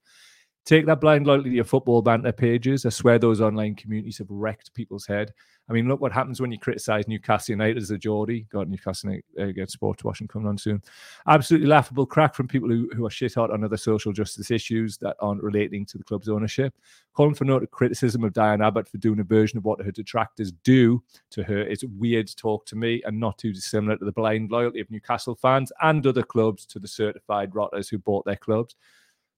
Take 0.66 0.86
that 0.86 1.00
blind 1.00 1.28
loyalty 1.28 1.50
to 1.50 1.54
your 1.54 1.64
football 1.64 2.02
banter 2.02 2.32
pages. 2.32 2.84
I 2.84 2.88
swear 2.88 3.20
those 3.20 3.40
online 3.40 3.76
communities 3.76 4.18
have 4.18 4.26
wrecked 4.28 4.74
people's 4.74 5.06
head. 5.06 5.32
I 5.68 5.72
mean, 5.72 5.86
look 5.86 6.00
what 6.00 6.10
happens 6.10 6.40
when 6.40 6.50
you 6.50 6.58
criticize 6.58 7.06
Newcastle 7.06 7.52
United 7.52 7.76
as 7.76 7.92
a 7.92 7.98
Geordie. 7.98 8.48
Got 8.50 8.68
Newcastle 8.68 9.10
United 9.10 9.50
against 9.50 9.74
Sport 9.74 10.02
washing 10.02 10.26
coming 10.26 10.48
on 10.48 10.58
soon. 10.58 10.82
Absolutely 11.28 11.68
laughable 11.68 12.04
crack 12.04 12.34
from 12.34 12.48
people 12.48 12.68
who, 12.68 12.90
who 12.96 13.06
are 13.06 13.10
shit 13.10 13.34
hot 13.34 13.52
on 13.52 13.62
other 13.62 13.76
social 13.76 14.12
justice 14.12 14.50
issues 14.50 14.98
that 14.98 15.14
aren't 15.20 15.42
relating 15.42 15.86
to 15.86 15.98
the 15.98 16.04
club's 16.04 16.28
ownership. 16.28 16.74
Calling 17.12 17.34
for 17.34 17.44
noted 17.44 17.70
criticism 17.70 18.24
of 18.24 18.32
Diane 18.32 18.60
Abbott 18.60 18.88
for 18.88 18.98
doing 18.98 19.20
a 19.20 19.24
version 19.24 19.58
of 19.58 19.64
what 19.64 19.80
her 19.80 19.92
detractors 19.92 20.50
do 20.64 21.00
to 21.30 21.44
her 21.44 21.62
is 21.62 21.84
weird 21.84 22.28
talk 22.36 22.66
to 22.66 22.74
me 22.74 23.02
and 23.04 23.20
not 23.20 23.38
too 23.38 23.52
dissimilar 23.52 23.96
to 23.98 24.04
the 24.04 24.10
blind 24.10 24.50
loyalty 24.50 24.80
of 24.80 24.90
Newcastle 24.90 25.36
fans 25.36 25.70
and 25.82 26.04
other 26.08 26.24
clubs 26.24 26.66
to 26.66 26.80
the 26.80 26.88
certified 26.88 27.54
rotters 27.54 27.88
who 27.88 27.98
bought 27.98 28.24
their 28.24 28.34
clubs. 28.34 28.74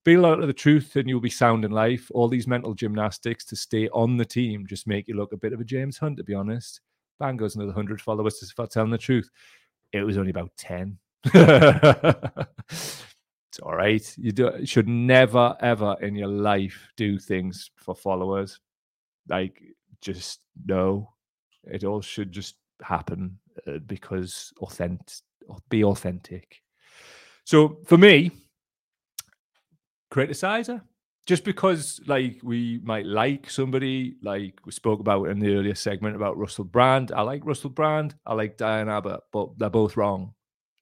Be 0.04 0.16
loyal 0.16 0.40
to 0.40 0.46
the 0.46 0.52
truth 0.52 0.96
and 0.96 1.08
you'll 1.08 1.20
be 1.20 1.30
sound 1.30 1.64
in 1.64 1.70
life. 1.70 2.10
All 2.14 2.28
these 2.28 2.46
mental 2.46 2.74
gymnastics 2.74 3.44
to 3.46 3.56
stay 3.56 3.88
on 3.88 4.16
the 4.16 4.24
team 4.24 4.66
just 4.66 4.86
make 4.86 5.08
you 5.08 5.14
look 5.14 5.32
a 5.32 5.36
bit 5.36 5.52
of 5.52 5.60
a 5.60 5.64
James 5.64 5.98
Hunt, 5.98 6.16
to 6.18 6.24
be 6.24 6.34
honest. 6.34 6.80
Bang 7.18 7.36
goes 7.36 7.56
another 7.56 7.72
100 7.72 8.00
followers 8.00 8.52
for 8.52 8.66
telling 8.66 8.90
the 8.90 8.98
truth. 8.98 9.28
It 9.92 10.02
was 10.02 10.16
only 10.16 10.30
about 10.30 10.52
10. 10.56 10.98
it's 11.24 13.04
all 13.62 13.74
right. 13.74 14.14
You 14.16 14.32
do, 14.32 14.52
you 14.60 14.66
should 14.66 14.88
never, 14.88 15.56
ever 15.60 15.96
in 16.00 16.14
your 16.14 16.28
life 16.28 16.88
do 16.96 17.18
things 17.18 17.70
for 17.76 17.94
followers. 17.94 18.60
Like, 19.28 19.60
just 20.00 20.40
no. 20.64 21.12
It 21.64 21.84
all 21.84 22.00
should 22.00 22.32
just 22.32 22.54
happen 22.82 23.38
uh, 23.66 23.78
because 23.86 24.52
authentic, 24.60 25.18
be 25.68 25.84
authentic. 25.84 26.62
So 27.44 27.78
for 27.84 27.98
me, 27.98 28.30
criticize 30.10 30.68
her 30.68 30.82
just 31.26 31.44
because 31.44 32.00
like 32.06 32.40
we 32.42 32.80
might 32.82 33.04
like 33.04 33.50
somebody 33.50 34.16
like 34.22 34.58
we 34.64 34.72
spoke 34.72 35.00
about 35.00 35.24
in 35.24 35.38
the 35.38 35.54
earlier 35.54 35.74
segment 35.74 36.16
about 36.16 36.38
russell 36.38 36.64
brand. 36.64 37.12
I 37.12 37.22
like 37.22 37.44
russell 37.44 37.70
brand. 37.70 38.14
I 38.24 38.34
like 38.34 38.56
diane 38.56 38.88
abbott 38.88 39.20
but 39.32 39.50
they're 39.58 39.70
both 39.70 39.96
wrong 39.96 40.34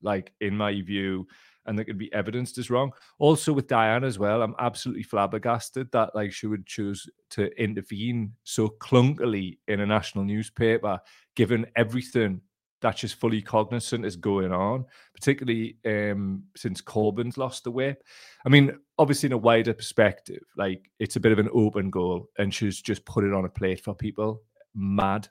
like 0.03 0.33
in 0.41 0.57
my 0.57 0.81
view 0.83 1.27
and 1.67 1.77
there 1.77 1.85
could 1.85 1.99
be 1.99 2.13
evidenced 2.13 2.59
as 2.59 2.71
wrong. 2.71 2.93
Also 3.19 3.53
with 3.53 3.67
diane 3.67 4.05
as 4.05 4.19
well 4.19 4.43
i'm 4.43 4.55
absolutely 4.61 5.03
flabbergasted 5.03 5.91
that 5.91 6.15
like 6.15 6.33
she 6.33 6.47
would 6.47 6.65
choose 6.65 7.09
to 7.31 7.51
intervene 7.61 8.33
so 8.45 8.69
clunkily 8.69 9.59
in 9.67 9.81
a 9.81 9.87
national 9.87 10.25
newspaper 10.25 11.01
given 11.35 11.67
everything 11.75 12.41
that's 12.83 13.01
just 13.01 13.15
fully 13.17 13.41
cognizant 13.41 14.05
is 14.05 14.17
going 14.17 14.53
on, 14.53 14.85
particularly 15.15 15.79
um, 15.85 16.45
since 16.57 16.83
Corbyn's 16.83 17.39
lost 17.39 17.65
the 17.65 17.71
whip. 17.71 18.03
I 18.45 18.49
mean, 18.49 18.79
obviously, 18.99 19.29
in 19.29 19.33
a 19.33 19.39
wider 19.39 19.75
perspective, 19.75 20.43
like 20.57 20.91
it's 20.99 21.17
a 21.17 21.21
bit 21.21 21.33
of 21.33 21.39
an 21.39 21.51
open 21.53 21.91
goal, 21.91 22.29
and 22.39 22.53
she's 22.53 22.81
just 22.81 23.05
put 23.05 23.25
it 23.25 23.33
on 23.33 23.45
a 23.45 23.49
plate 23.49 23.83
for 23.83 23.95
people. 23.95 24.43
Mad. 24.75 25.29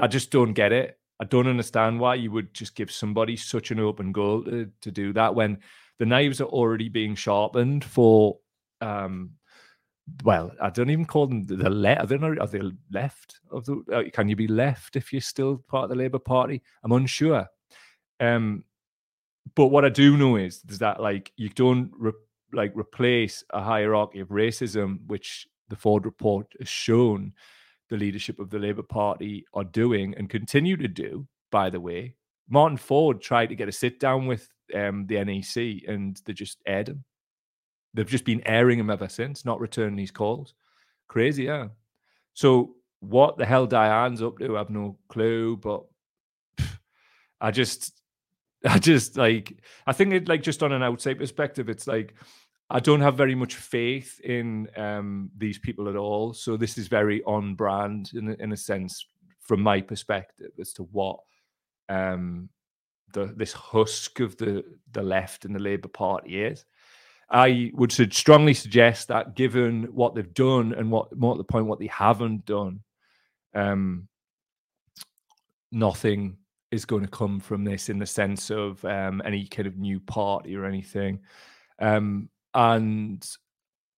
I 0.00 0.06
just 0.06 0.30
don't 0.30 0.52
get 0.52 0.72
it. 0.72 0.98
I 1.20 1.24
don't 1.24 1.48
understand 1.48 1.98
why 1.98 2.14
you 2.14 2.30
would 2.30 2.54
just 2.54 2.76
give 2.76 2.90
somebody 2.90 3.36
such 3.36 3.70
an 3.70 3.80
open 3.80 4.12
goal 4.12 4.44
to, 4.44 4.70
to 4.82 4.90
do 4.90 5.12
that 5.14 5.34
when 5.34 5.58
the 5.98 6.06
knives 6.06 6.40
are 6.40 6.44
already 6.44 6.88
being 6.88 7.16
sharpened 7.16 7.84
for 7.84 8.38
um, 8.80 9.30
well, 10.24 10.52
I 10.60 10.70
don't 10.70 10.90
even 10.90 11.04
call 11.04 11.26
them 11.26 11.44
the 11.44 11.70
left. 11.70 12.10
Are 12.12 12.18
not, 12.18 12.38
are 12.38 12.46
they 12.46 12.62
left 12.90 13.40
of 13.50 13.64
the? 13.66 13.82
Uh, 13.92 14.02
can 14.12 14.28
you 14.28 14.36
be 14.36 14.48
left 14.48 14.96
if 14.96 15.12
you're 15.12 15.20
still 15.20 15.62
part 15.68 15.84
of 15.84 15.90
the 15.90 15.96
Labour 15.96 16.18
Party? 16.18 16.62
I'm 16.82 16.92
unsure. 16.92 17.46
Um, 18.20 18.64
but 19.54 19.66
what 19.66 19.84
I 19.84 19.88
do 19.88 20.16
know 20.16 20.36
is, 20.36 20.62
is 20.68 20.78
that 20.78 21.00
like 21.00 21.32
you 21.36 21.48
don't 21.50 21.90
re- 21.98 22.12
like 22.52 22.72
replace 22.74 23.44
a 23.50 23.62
hierarchy 23.62 24.20
of 24.20 24.28
racism, 24.28 24.98
which 25.06 25.46
the 25.68 25.76
Forde 25.76 26.04
report 26.04 26.46
has 26.58 26.68
shown 26.68 27.32
the 27.88 27.96
leadership 27.96 28.38
of 28.38 28.50
the 28.50 28.58
Labour 28.58 28.82
Party 28.82 29.44
are 29.54 29.64
doing 29.64 30.14
and 30.16 30.28
continue 30.28 30.76
to 30.76 30.88
do. 30.88 31.26
By 31.50 31.70
the 31.70 31.80
way, 31.80 32.14
Martin 32.48 32.78
Forde 32.78 33.20
tried 33.20 33.46
to 33.46 33.54
get 33.54 33.68
a 33.68 33.72
sit 33.72 34.00
down 34.00 34.26
with 34.26 34.48
um, 34.74 35.06
the 35.06 35.24
NEC, 35.24 35.88
and 35.88 36.20
they 36.24 36.32
just 36.32 36.58
aired 36.66 36.88
him. 36.88 37.04
They've 37.94 38.06
just 38.06 38.24
been 38.24 38.46
airing 38.46 38.78
him 38.78 38.90
ever 38.90 39.08
since, 39.08 39.44
not 39.44 39.60
returning 39.60 39.96
these 39.96 40.10
calls. 40.10 40.54
Crazy, 41.08 41.44
yeah. 41.44 41.68
So 42.34 42.74
what 43.00 43.38
the 43.38 43.46
hell 43.46 43.66
Diane's 43.66 44.22
up 44.22 44.38
to, 44.38 44.56
I 44.56 44.58
have 44.58 44.70
no 44.70 44.98
clue. 45.08 45.56
But 45.56 45.84
I 47.40 47.50
just, 47.50 47.97
I 48.66 48.78
just 48.78 49.16
like, 49.16 49.56
I 49.86 49.92
think 49.92 50.12
it 50.12 50.28
like 50.28 50.42
just 50.42 50.62
on 50.62 50.72
an 50.72 50.82
outside 50.82 51.18
perspective, 51.18 51.68
it's 51.68 51.86
like 51.86 52.14
I 52.70 52.80
don't 52.80 53.00
have 53.00 53.16
very 53.16 53.34
much 53.34 53.54
faith 53.54 54.20
in 54.20 54.68
um, 54.76 55.30
these 55.36 55.58
people 55.58 55.88
at 55.88 55.96
all. 55.96 56.34
So 56.34 56.56
this 56.56 56.76
is 56.76 56.88
very 56.88 57.22
on 57.22 57.54
brand 57.54 58.10
in 58.14 58.34
in 58.40 58.52
a 58.52 58.56
sense 58.56 59.06
from 59.40 59.62
my 59.62 59.80
perspective 59.80 60.50
as 60.60 60.72
to 60.74 60.82
what 60.84 61.20
um, 61.88 62.48
the 63.12 63.32
this 63.36 63.52
husk 63.52 64.20
of 64.20 64.36
the 64.36 64.64
the 64.92 65.02
left 65.02 65.44
and 65.44 65.54
the 65.54 65.60
Labour 65.60 65.88
Party 65.88 66.42
is. 66.42 66.64
I 67.30 67.70
would 67.74 67.92
strongly 67.92 68.54
suggest 68.54 69.08
that 69.08 69.36
given 69.36 69.84
what 69.94 70.14
they've 70.14 70.34
done 70.34 70.72
and 70.72 70.90
what 70.90 71.14
more 71.16 71.32
at 71.32 71.38
the 71.38 71.44
point 71.44 71.66
what 71.66 71.78
they 71.78 71.86
haven't 71.88 72.46
done, 72.46 72.80
um, 73.54 74.08
nothing 75.70 76.37
is 76.70 76.84
going 76.84 77.02
to 77.02 77.08
come 77.08 77.40
from 77.40 77.64
this 77.64 77.88
in 77.88 77.98
the 77.98 78.06
sense 78.06 78.50
of 78.50 78.84
um, 78.84 79.22
any 79.24 79.46
kind 79.46 79.66
of 79.66 79.76
new 79.76 80.00
party 80.00 80.56
or 80.56 80.64
anything. 80.64 81.20
Um, 81.78 82.28
and 82.54 83.26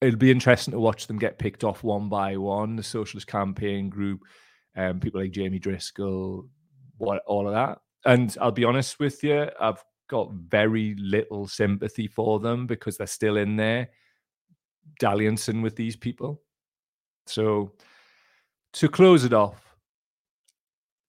it'll 0.01 0.19
be 0.19 0.31
interesting 0.31 0.73
to 0.73 0.81
watch 0.81 1.07
them 1.07 1.19
get 1.19 1.39
picked 1.39 1.65
off 1.65 1.83
one 1.83 2.09
by 2.09 2.37
one. 2.37 2.77
The 2.77 2.83
Socialist 2.83 3.27
Campaign 3.27 3.89
Group, 3.89 4.21
um, 4.77 5.01
people 5.01 5.21
like 5.21 5.33
Jamie 5.33 5.59
Driscoll, 5.59 6.49
what 6.99 7.23
all 7.27 7.49
of 7.49 7.55
that. 7.55 7.79
and 8.05 8.37
I'll 8.41 8.53
be 8.53 8.65
honest 8.65 8.99
with 8.99 9.23
you, 9.23 9.49
I've 9.59 9.83
got 10.09 10.33
very 10.33 10.95
little 10.99 11.47
sympathy 11.47 12.07
for 12.07 12.41
them 12.41 12.67
because 12.67 12.97
they're 12.97 13.07
still 13.07 13.37
in 13.37 13.57
there 13.57 13.89
dalliancing 15.01 15.63
with 15.63 15.77
these 15.77 15.97
people. 15.97 16.43
So 17.27 17.73
to 18.75 18.89
close 18.89 19.25
it 19.25 19.33
off, 19.33 19.77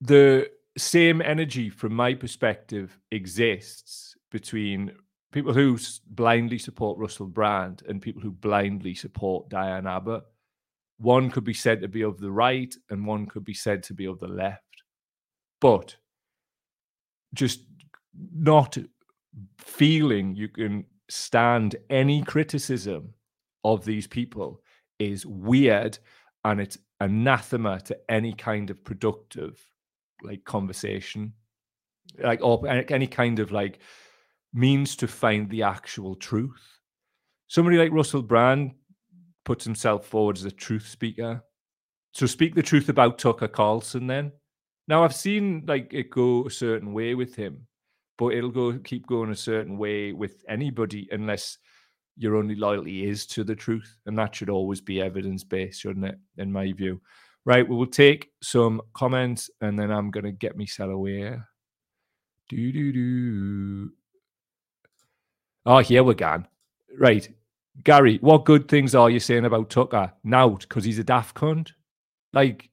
the 0.02 0.50
same 0.78 1.22
energy 1.22 1.70
from 1.70 1.94
my 1.94 2.14
perspective 2.14 2.98
exists 3.12 4.16
between 4.32 4.92
people 5.32 5.54
who 5.54 5.78
blindly 6.08 6.58
support 6.58 6.98
Russell 6.98 7.28
Brand 7.28 7.84
and 7.88 8.02
people 8.02 8.22
who 8.22 8.32
blindly 8.32 8.96
support 8.96 9.50
Diane 9.50 9.88
Abbott. 9.88 10.24
One 10.98 11.30
could 11.30 11.44
be 11.44 11.54
said 11.54 11.82
to 11.82 11.88
be 11.88 12.04
of 12.04 12.20
the 12.20 12.32
right 12.32 12.74
and 12.90 13.06
one 13.06 13.26
could 13.26 13.44
be 13.44 13.54
said 13.54 13.84
to 13.84 13.94
be 13.94 14.06
of 14.06 14.20
the 14.20 14.28
left. 14.28 14.62
But 15.60 15.96
just 17.34 17.62
not 18.34 18.78
feeling 19.58 20.36
you 20.36 20.50
can 20.50 20.86
stand 21.10 21.76
any 21.90 22.24
criticism 22.24 23.14
of 23.64 23.86
these 23.86 24.08
people 24.08 24.62
is 25.00 25.26
weird 25.26 25.98
and 26.44 26.60
it's 26.60 26.78
anathema 27.00 27.80
to 27.82 27.98
any 28.10 28.34
kind 28.34 28.70
of 28.70 28.84
productive 28.84 29.60
like 30.24 30.44
conversation 30.44 31.34
like 32.22 32.40
or 32.42 32.68
any 32.68 33.08
kind 33.08 33.40
of 33.40 33.52
like 33.52 33.80
means 34.54 34.96
to 34.98 35.08
find 35.08 35.50
the 35.50 35.64
actual 35.64 36.16
truth. 36.16 36.80
Somebody 37.48 37.78
like 37.78 37.92
russell 37.92 38.22
brand 38.22 38.72
puts 39.46 39.64
himself 39.64 40.06
forward 40.06 40.38
as 40.38 40.46
a 40.46 40.52
truth 40.52 40.88
speaker. 40.88 41.44
So 42.14 42.26
speak 42.26 42.56
the 42.56 42.64
truth 42.64 42.90
about 42.90 43.18
tucker 43.18 43.48
carlson 43.48 44.08
then. 44.08 44.32
Now 44.88 45.04
i've 45.04 45.16
seen 45.16 45.64
like 45.68 45.94
it 45.94 46.10
go 46.10 46.46
a 46.46 46.52
certain 46.52 46.94
way 46.94 47.16
with 47.16 47.36
him 47.36 47.68
but 48.22 48.36
it'll 48.36 48.52
go 48.52 48.78
keep 48.84 49.08
going 49.08 49.32
a 49.32 49.36
certain 49.36 49.80
way 49.80 50.14
with 50.14 50.44
anybody 50.48 51.08
unless 51.12 51.58
your 52.18 52.36
only 52.36 52.54
loyalty 52.54 53.10
is 53.10 53.26
to 53.26 53.44
the 53.44 53.56
truth 53.56 53.98
and 54.06 54.16
that 54.16 54.36
should 54.36 54.50
always 54.50 54.80
be 54.80 55.02
evidence 55.02 55.44
based 55.44 55.82
shouldn't 55.82 56.06
it 56.06 56.20
in 56.38 56.52
my 56.52 56.72
view 56.72 57.02
Right, 57.44 57.68
we 57.68 57.76
will 57.76 57.88
take 57.88 58.30
some 58.42 58.82
comments 58.94 59.50
and 59.62 59.78
then 59.78 59.92
I'm 59.92 60.12
going 60.12 60.26
to 60.26 60.32
get 60.32 60.58
myself 60.58 60.92
away. 60.92 61.38
Do, 62.50 62.72
do, 62.72 62.92
do. 62.92 63.92
Oh, 65.66 65.80
here 65.80 66.04
we 66.04 66.14
go. 66.16 66.44
Right. 66.98 67.28
Gary, 67.84 68.18
what 68.22 68.46
good 68.46 68.68
things 68.68 68.94
are 68.94 69.10
you 69.10 69.20
saying 69.20 69.46
about 69.46 69.70
Tucker? 69.70 70.12
Now, 70.24 70.50
because 70.50 70.84
he's 70.84 71.00
a 71.00 71.04
daft 71.04 71.36
cunt? 71.36 71.72
Like, 72.34 72.70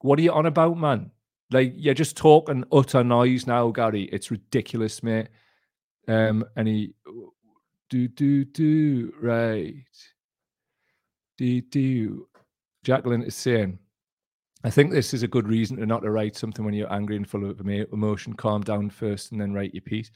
what 0.00 0.18
are 0.18 0.22
you 0.22 0.32
on 0.32 0.46
about, 0.46 0.78
man? 0.78 1.10
Like, 1.50 1.74
you're 1.76 1.94
just 1.94 2.16
talking 2.16 2.64
utter 2.72 3.02
noise 3.02 3.46
now, 3.46 3.70
Gary. 3.70 4.04
It's 4.04 4.30
ridiculous, 4.30 5.02
mate. 5.02 5.28
Um, 6.08 6.44
and 6.56 6.68
he 6.68 6.94
do 7.88 8.08
do 8.08 8.44
do 8.44 9.12
right. 9.20 9.84
Do 11.36 11.60
do. 11.60 12.28
Jacqueline 12.84 13.22
is 13.22 13.34
saying, 13.34 13.78
I 14.62 14.70
think 14.70 14.90
this 14.90 15.14
is 15.14 15.22
a 15.22 15.28
good 15.28 15.48
reason 15.48 15.78
to 15.78 15.86
not 15.86 16.02
to 16.02 16.10
write 16.10 16.36
something 16.36 16.64
when 16.64 16.74
you're 16.74 16.92
angry 16.92 17.16
and 17.16 17.28
full 17.28 17.48
of 17.48 17.60
emotion. 17.60 18.34
Calm 18.34 18.62
down 18.62 18.90
first 18.90 19.32
and 19.32 19.40
then 19.40 19.54
write 19.54 19.74
your 19.74 19.82
piece. 19.82 20.10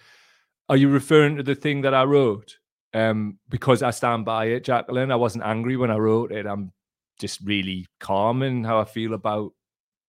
Are 0.68 0.76
you 0.76 0.88
referring 0.90 1.36
to 1.36 1.42
the 1.42 1.54
thing 1.54 1.80
that 1.82 1.94
I 1.94 2.04
wrote? 2.04 2.58
Um, 2.92 3.38
because 3.48 3.82
I 3.82 3.90
stand 3.90 4.24
by 4.24 4.46
it, 4.46 4.64
Jacqueline. 4.64 5.10
I 5.10 5.16
wasn't 5.16 5.44
angry 5.44 5.76
when 5.76 5.90
I 5.90 5.96
wrote 5.96 6.30
it. 6.30 6.46
I'm 6.46 6.72
just 7.18 7.40
really 7.42 7.86
calm 8.00 8.42
in 8.42 8.64
how 8.64 8.78
I 8.78 8.84
feel 8.84 9.14
about 9.14 9.52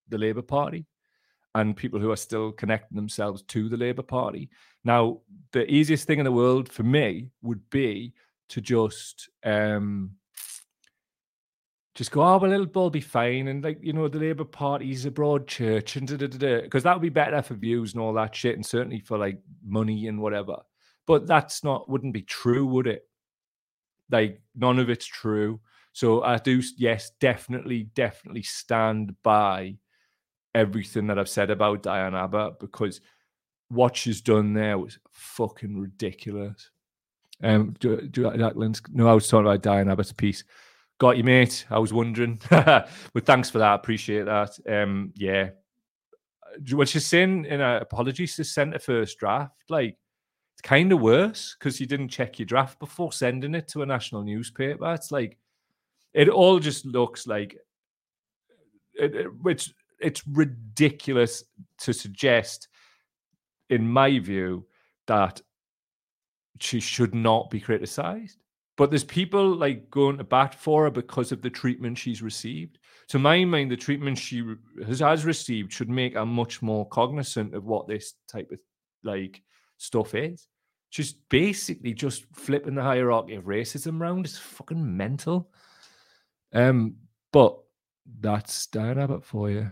the 0.08 0.18
Labour 0.18 0.42
Party 0.42 0.86
and 1.54 1.76
people 1.76 1.98
who 1.98 2.10
are 2.10 2.16
still 2.16 2.52
connecting 2.52 2.96
themselves 2.96 3.42
to 3.42 3.68
the 3.68 3.76
Labour 3.76 4.02
Party. 4.02 4.50
Now, 4.84 5.20
the 5.52 5.70
easiest 5.72 6.06
thing 6.06 6.18
in 6.18 6.24
the 6.24 6.32
world 6.32 6.70
for 6.70 6.82
me 6.82 7.30
would 7.42 7.68
be 7.70 8.12
to 8.50 8.60
just 8.60 9.30
um, 9.42 10.12
just 11.96 12.10
go, 12.10 12.22
oh, 12.22 12.36
well, 12.36 12.52
it'll 12.52 12.66
all 12.74 12.90
be 12.90 13.00
fine. 13.00 13.48
And 13.48 13.64
like, 13.64 13.78
you 13.80 13.94
know, 13.94 14.06
the 14.06 14.18
Labour 14.18 14.44
Party's 14.44 15.06
a 15.06 15.10
broad 15.10 15.48
church 15.48 15.96
and 15.96 16.06
da 16.06 16.16
da 16.16 16.26
da. 16.26 16.60
because 16.60 16.82
that 16.82 16.94
would 16.94 17.02
be 17.02 17.08
better 17.08 17.40
for 17.40 17.54
views 17.54 17.94
and 17.94 18.02
all 18.02 18.12
that 18.12 18.34
shit. 18.34 18.54
And 18.54 18.64
certainly 18.64 19.00
for 19.00 19.16
like 19.16 19.40
money 19.64 20.06
and 20.06 20.20
whatever. 20.20 20.58
But 21.06 21.26
that's 21.26 21.64
not, 21.64 21.88
wouldn't 21.88 22.12
be 22.12 22.22
true, 22.22 22.66
would 22.66 22.86
it? 22.86 23.08
Like, 24.10 24.42
none 24.54 24.78
of 24.78 24.90
it's 24.90 25.06
true. 25.06 25.60
So 25.94 26.22
I 26.22 26.36
do, 26.36 26.62
yes, 26.76 27.12
definitely, 27.18 27.84
definitely 27.94 28.42
stand 28.42 29.14
by 29.22 29.78
everything 30.54 31.06
that 31.06 31.18
I've 31.18 31.30
said 31.30 31.50
about 31.50 31.82
Diane 31.82 32.14
Abbott 32.14 32.60
because 32.60 33.00
what 33.68 33.96
she's 33.96 34.20
done 34.20 34.52
there 34.52 34.78
was 34.78 34.98
fucking 35.12 35.80
ridiculous. 35.80 36.70
Um, 37.42 37.74
do, 37.80 38.02
do, 38.02 38.30
no, 38.30 39.08
I 39.08 39.14
was 39.14 39.28
talking 39.28 39.46
about 39.46 39.62
Diane 39.62 39.88
Abbott's 39.88 40.12
piece. 40.12 40.44
Got 40.98 41.18
you, 41.18 41.24
mate. 41.24 41.66
I 41.70 41.78
was 41.78 41.92
wondering. 41.92 42.40
but 42.50 42.88
thanks 43.24 43.50
for 43.50 43.58
that. 43.58 43.74
Appreciate 43.74 44.24
that. 44.24 44.58
Um, 44.68 45.12
yeah. 45.14 45.50
What 46.72 46.88
she's 46.88 47.06
saying 47.06 47.44
in 47.44 47.60
her 47.60 47.78
apologies 47.78 48.36
to 48.36 48.74
a 48.74 48.78
first 48.78 49.18
draft, 49.18 49.52
like 49.68 49.98
it's 50.54 50.62
kind 50.62 50.90
of 50.92 51.02
worse 51.02 51.54
because 51.58 51.78
you 51.78 51.86
didn't 51.86 52.08
check 52.08 52.38
your 52.38 52.46
draft 52.46 52.78
before 52.78 53.12
sending 53.12 53.54
it 53.54 53.68
to 53.68 53.82
a 53.82 53.86
national 53.86 54.22
newspaper. 54.22 54.94
It's 54.94 55.12
like 55.12 55.36
it 56.14 56.30
all 56.30 56.58
just 56.58 56.86
looks 56.86 57.26
like 57.26 57.58
it, 58.94 59.14
it, 59.14 59.26
it's 59.44 59.74
it's 60.00 60.26
ridiculous 60.26 61.44
to 61.78 61.92
suggest, 61.92 62.68
in 63.68 63.86
my 63.86 64.18
view, 64.18 64.66
that 65.06 65.42
she 66.58 66.80
should 66.80 67.14
not 67.14 67.50
be 67.50 67.60
criticized. 67.60 68.38
But 68.76 68.90
there's 68.90 69.04
people 69.04 69.56
like 69.56 69.90
going 69.90 70.18
to 70.18 70.24
bat 70.24 70.54
for 70.54 70.84
her 70.84 70.90
because 70.90 71.32
of 71.32 71.40
the 71.40 71.50
treatment 71.50 71.96
she's 71.96 72.22
received. 72.22 72.78
To 73.08 73.18
my 73.18 73.44
mind, 73.44 73.70
the 73.70 73.76
treatment 73.76 74.18
she 74.18 74.44
has, 74.86 75.00
has 75.00 75.24
received 75.24 75.72
should 75.72 75.88
make 75.88 76.14
her 76.14 76.26
much 76.26 76.60
more 76.60 76.86
cognizant 76.88 77.54
of 77.54 77.64
what 77.64 77.88
this 77.88 78.14
type 78.28 78.50
of 78.52 78.58
like 79.02 79.42
stuff 79.78 80.14
is. 80.14 80.48
She's 80.90 81.14
basically 81.30 81.94
just 81.94 82.26
flipping 82.34 82.74
the 82.74 82.82
hierarchy 82.82 83.34
of 83.34 83.44
racism 83.44 84.00
around. 84.00 84.26
It's 84.26 84.38
fucking 84.38 84.96
mental. 84.96 85.50
Um, 86.52 86.96
but 87.32 87.58
that's 88.20 88.66
Diane 88.66 88.98
Abbott 88.98 89.24
for 89.24 89.50
you. 89.50 89.70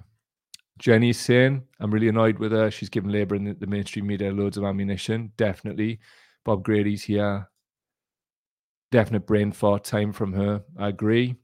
Jenny's 0.79 1.21
saying, 1.21 1.63
I'm 1.79 1.93
really 1.93 2.09
annoyed 2.09 2.39
with 2.39 2.53
her. 2.53 2.71
She's 2.71 2.89
giving 2.89 3.11
Labour 3.11 3.37
and 3.37 3.47
the, 3.47 3.55
the 3.55 3.67
mainstream 3.67 4.07
media 4.07 4.33
loads 4.33 4.57
of 4.57 4.65
ammunition. 4.65 5.31
Definitely. 5.37 6.01
Bob 6.45 6.65
Grady's 6.65 7.05
here 7.05 7.49
definite 8.95 9.27
brain 9.27 9.51
fart 9.51 9.83
time 9.83 10.13
from 10.13 10.33
her. 10.35 10.63
I 10.79 10.87
agree. 10.87 11.35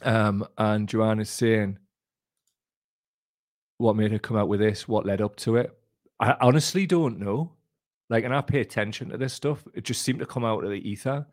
Um, 0.00 0.48
and 0.56 0.88
Joanne 0.88 1.20
is 1.20 1.28
saying, 1.28 1.76
what 3.76 3.94
made 3.94 4.10
her 4.10 4.18
come 4.18 4.38
out 4.38 4.48
with 4.48 4.60
this? 4.60 4.88
What 4.88 5.04
led 5.04 5.20
up 5.20 5.36
to 5.36 5.56
it? 5.56 5.70
I 6.18 6.34
honestly 6.40 6.86
don't 6.86 7.18
know. 7.18 7.52
Like, 8.08 8.24
and 8.24 8.34
I 8.34 8.40
pay 8.40 8.60
attention 8.60 9.10
to 9.10 9.18
this 9.18 9.34
stuff. 9.34 9.62
It 9.74 9.84
just 9.84 10.00
seemed 10.00 10.20
to 10.20 10.26
come 10.26 10.46
out 10.46 10.64
of 10.64 10.70
the 10.70 10.88
ether. 10.88 11.26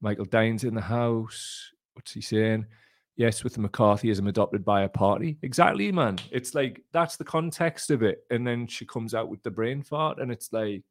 Michael 0.00 0.24
Dines 0.24 0.64
in 0.64 0.74
the 0.74 0.80
house. 0.80 1.70
What's 1.92 2.12
he 2.12 2.20
saying? 2.20 2.66
Yes, 3.14 3.44
with 3.44 3.54
the 3.54 3.60
McCarthyism 3.60 4.28
adopted 4.28 4.64
by 4.64 4.82
a 4.82 4.88
party. 4.88 5.38
Exactly, 5.42 5.92
man. 5.92 6.18
It's 6.32 6.56
like 6.56 6.82
that's 6.92 7.16
the 7.16 7.24
context 7.24 7.92
of 7.92 8.02
it. 8.02 8.24
And 8.30 8.44
then 8.44 8.66
she 8.66 8.84
comes 8.84 9.14
out 9.14 9.28
with 9.28 9.44
the 9.44 9.50
brain 9.52 9.80
fart, 9.84 10.18
and 10.18 10.32
it's 10.32 10.52
like, 10.52 10.82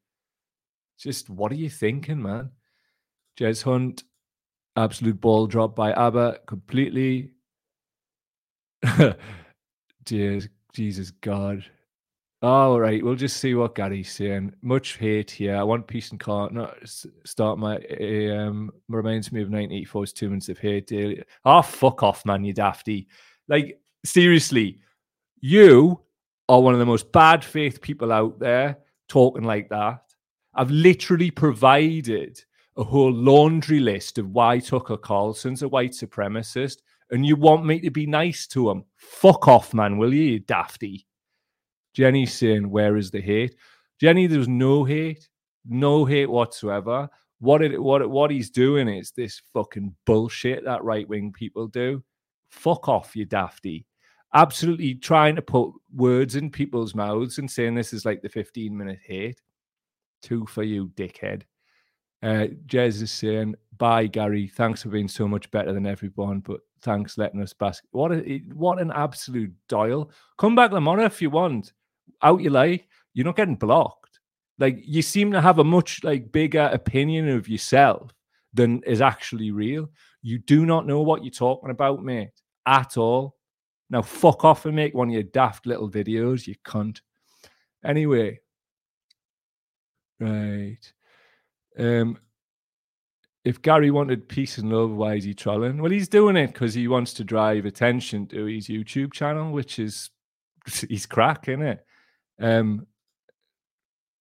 just 0.98 1.30
what 1.30 1.52
are 1.52 1.56
you 1.56 1.70
thinking, 1.70 2.22
man? 2.22 2.52
Jez 3.40 3.64
Hunt, 3.64 4.04
absolute 4.76 5.20
ball 5.20 5.48
drop 5.48 5.76
by 5.76 5.92
Abba, 5.94 6.40
completely. 6.48 7.32
Dear 10.04 10.42
Jesus 10.74 11.12
God. 11.12 11.66
All 12.44 12.80
right, 12.80 13.04
we'll 13.04 13.14
just 13.14 13.38
see 13.38 13.54
what 13.54 13.76
Gary's 13.76 14.12
saying. 14.12 14.54
Much 14.64 14.98
hate 14.98 15.30
here. 15.30 15.56
I 15.56 15.64
want 15.64 15.86
peace 15.86 16.10
and 16.10 16.20
calm. 16.20 16.56
Not 16.56 16.76
start 17.24 17.60
my 17.60 17.78
um 17.78 18.72
reminds 18.90 19.32
me 19.32 19.44
of 19.44 19.50
1984's 19.50 20.12
two 20.12 20.30
minutes 20.30 20.50
of 20.50 20.58
hate. 20.58 20.88
Daily. 20.88 21.22
Oh, 21.46 21.62
fuck 21.62 22.02
off, 22.02 22.26
man, 22.26 22.44
you 22.44 22.54
dafty. 22.54 23.06
Like, 23.48 23.80
seriously, 24.04 24.80
you 25.40 26.02
are 26.50 26.62
one 26.62 26.74
of 26.74 26.80
the 26.80 26.86
most 26.86 27.12
bad 27.12 27.44
faith 27.44 27.80
people 27.80 28.12
out 28.12 28.40
there 28.40 28.80
talking 29.08 29.44
like 29.44 29.70
that. 29.70 30.02
I've 30.56 30.72
literally 30.72 31.30
provided 31.30 32.44
a 32.78 32.84
whole 32.84 33.12
laundry 33.12 33.80
list 33.80 34.18
of 34.18 34.32
why 34.32 34.60
Tucker 34.60 34.98
Carlson's 34.98 35.62
a 35.62 35.68
white 35.68 35.92
supremacist, 35.92 36.78
and 37.10 37.26
you 37.26 37.36
want 37.36 37.66
me 37.66 37.80
to 37.82 37.92
be 37.92 38.06
nice 38.06 38.48
to 38.48 38.70
him. 38.70 38.86
Fuck 38.96 39.48
off, 39.48 39.74
man, 39.74 39.98
will 39.98 40.14
you, 40.14 40.24
you 40.24 40.40
dafty? 40.40 41.06
Jenny's 41.94 42.34
saying, 42.34 42.70
Where 42.70 42.96
is 42.96 43.12
the 43.12 43.22
hate? 43.22 43.56
Jenny, 44.00 44.28
there's 44.28 44.48
no 44.48 44.84
hate, 44.84 45.28
no 45.66 46.06
hate 46.06 46.30
whatsoever. 46.30 47.10
What 47.40 47.62
it 47.62 47.82
what 47.82 48.02
it, 48.02 48.10
what 48.10 48.32
he's 48.32 48.50
doing 48.50 48.88
is 48.88 49.12
this 49.12 49.42
fucking 49.54 49.96
bullshit 50.06 50.64
that 50.66 50.84
right 50.84 51.08
wing 51.08 51.34
people 51.34 51.68
do. 51.68 52.04
Fuck 52.50 52.88
off, 52.88 53.16
you 53.16 53.26
dafty. 53.26 53.86
absolutely 54.34 54.96
trying 54.96 55.36
to 55.36 55.42
put 55.42 55.72
words 55.94 56.36
in 56.36 56.50
people's 56.50 56.96
mouths 56.96 57.38
and 57.38 57.50
saying 57.50 57.76
this 57.76 57.94
is 57.94 58.06
like 58.06 58.22
the 58.22 58.30
15 58.30 58.76
minute 58.76 59.00
hate. 59.06 59.42
Two 60.22 60.46
for 60.46 60.64
you, 60.64 60.90
dickhead. 60.96 61.44
Uh, 62.24 62.48
Jez 62.68 63.02
is 63.02 63.12
saying, 63.12 63.56
"Bye, 63.78 64.08
Gary. 64.08 64.48
Thanks 64.48 64.84
for 64.84 64.90
being 64.90 65.08
so 65.08 65.28
much 65.28 65.50
better 65.52 65.74
than 65.74 65.86
everyone, 65.88 66.40
but 66.40 66.62
thanks 66.82 67.18
letting 67.18 67.42
us 67.42 67.54
bask. 67.54 67.84
What 67.92 68.12
a 68.12 68.42
what 68.54 68.82
an 68.82 68.92
absolute 68.92 69.54
dial. 69.68 70.12
Come 70.38 70.56
back 70.56 70.72
tomorrow 70.72 71.06
if 71.06 71.22
you 71.22 71.30
want. 71.30 71.74
Out 72.22 72.42
you 72.42 72.50
like. 72.50 72.88
You're 73.14 73.26
not 73.26 73.36
getting 73.36 73.56
blocked. 73.56 74.20
Like 74.60 74.80
you 74.84 75.02
seem 75.02 75.32
to 75.32 75.42
have 75.42 75.60
a 75.60 75.64
much 75.64 76.04
like 76.04 76.32
bigger 76.32 76.70
opinion 76.72 77.30
of 77.30 77.50
yourself 77.50 78.14
than 78.54 78.84
is 78.84 79.02
actually 79.02 79.52
real. 79.52 79.90
You 80.22 80.40
do 80.40 80.66
not 80.66 80.86
know 80.86 81.02
what 81.02 81.24
you're 81.24 81.32
talking 81.32 81.72
about, 81.72 82.04
mate, 82.04 82.30
at 82.66 82.98
all. 82.98 83.38
Now 83.90 84.02
fuck 84.02 84.46
off 84.46 84.66
and 84.66 84.76
make 84.76 84.94
one 84.94 85.10
of 85.10 85.14
your 85.14 85.24
daft 85.24 85.66
little 85.66 85.90
videos, 85.90 86.48
you 86.48 86.56
cunt. 86.66 87.02
Anyway, 87.84 88.40
right. 90.20 90.78
Um, 91.78 92.18
if 93.44 93.62
Gary 93.62 93.90
wanted 93.90 94.30
peace 94.30 94.58
and 94.58 94.72
love, 94.72 94.92
why 94.92 95.16
is 95.16 95.24
he 95.24 95.34
trolling? 95.34 95.82
Well, 95.82 95.92
he's 95.92 96.08
doing 96.08 96.38
it 96.38 96.48
because 96.48 96.74
he 96.74 96.88
wants 96.88 97.14
to 97.14 97.24
drive 97.24 97.66
attention 97.66 98.28
to 98.28 98.46
his 98.46 98.68
YouTube 98.68 99.14
channel, 99.14 99.52
which 99.52 99.80
is 99.80 100.10
he's 100.90 101.06
crack, 101.06 101.48
isn't 101.48 101.64
it? 101.64 101.86
Um, 102.40 102.86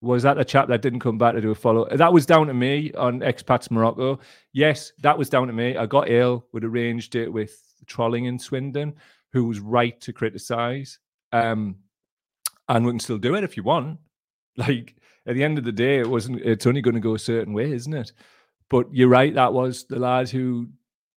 was 0.03 0.23
that 0.23 0.39
the 0.39 0.45
chap 0.45 0.69
that 0.69 0.81
didn't 0.81 1.01
come 1.01 1.19
back 1.19 1.35
to 1.35 1.41
do 1.43 1.51
a 1.51 1.55
follow? 1.55 1.87
That 1.91 2.13
was 2.13 2.25
down 2.25 2.47
to 2.47 2.55
me 2.55 2.93
on 2.95 3.21
Expats 3.21 3.71
Morocco. 3.71 4.21
Yes, 4.53 4.93
that 5.01 5.19
was 5.19 5.29
down 5.29 5.47
to 5.49 5.53
me. 5.53 5.77
I 5.77 5.85
got 5.85 6.09
ill, 6.09 6.47
would 6.53 6.65
arranged 6.65 7.17
it 7.17 7.31
with 7.31 7.55
trolling 7.87 8.25
in 8.25 8.39
Swindon, 8.39 8.95
who 9.33 9.45
was 9.45 9.61
right 9.61 10.01
to 10.01 10.13
criticize. 10.15 10.99
Um, 11.33 11.77
and 12.69 12.87
we 12.87 12.93
can 12.93 13.01
still 13.01 13.19
do 13.19 13.35
it 13.35 13.45
if 13.45 13.57
you 13.57 13.63
want. 13.63 13.99
Like 14.57 14.97
at 15.27 15.35
the 15.35 15.45
end 15.45 15.59
of 15.59 15.65
the 15.65 15.73
day, 15.73 15.99
it 15.99 16.09
wasn't. 16.09 16.41
It's 16.41 16.67
only 16.67 16.81
going 16.81 16.95
to 16.95 17.01
go 17.01 17.15
a 17.15 17.19
certain 17.19 17.53
way, 17.53 17.73
isn't 17.73 17.93
it? 17.93 18.13
But 18.69 18.87
you're 18.93 19.09
right. 19.09 19.35
That 19.35 19.53
was 19.53 19.85
the 19.87 19.99
lad 19.99 20.29
who 20.29 20.69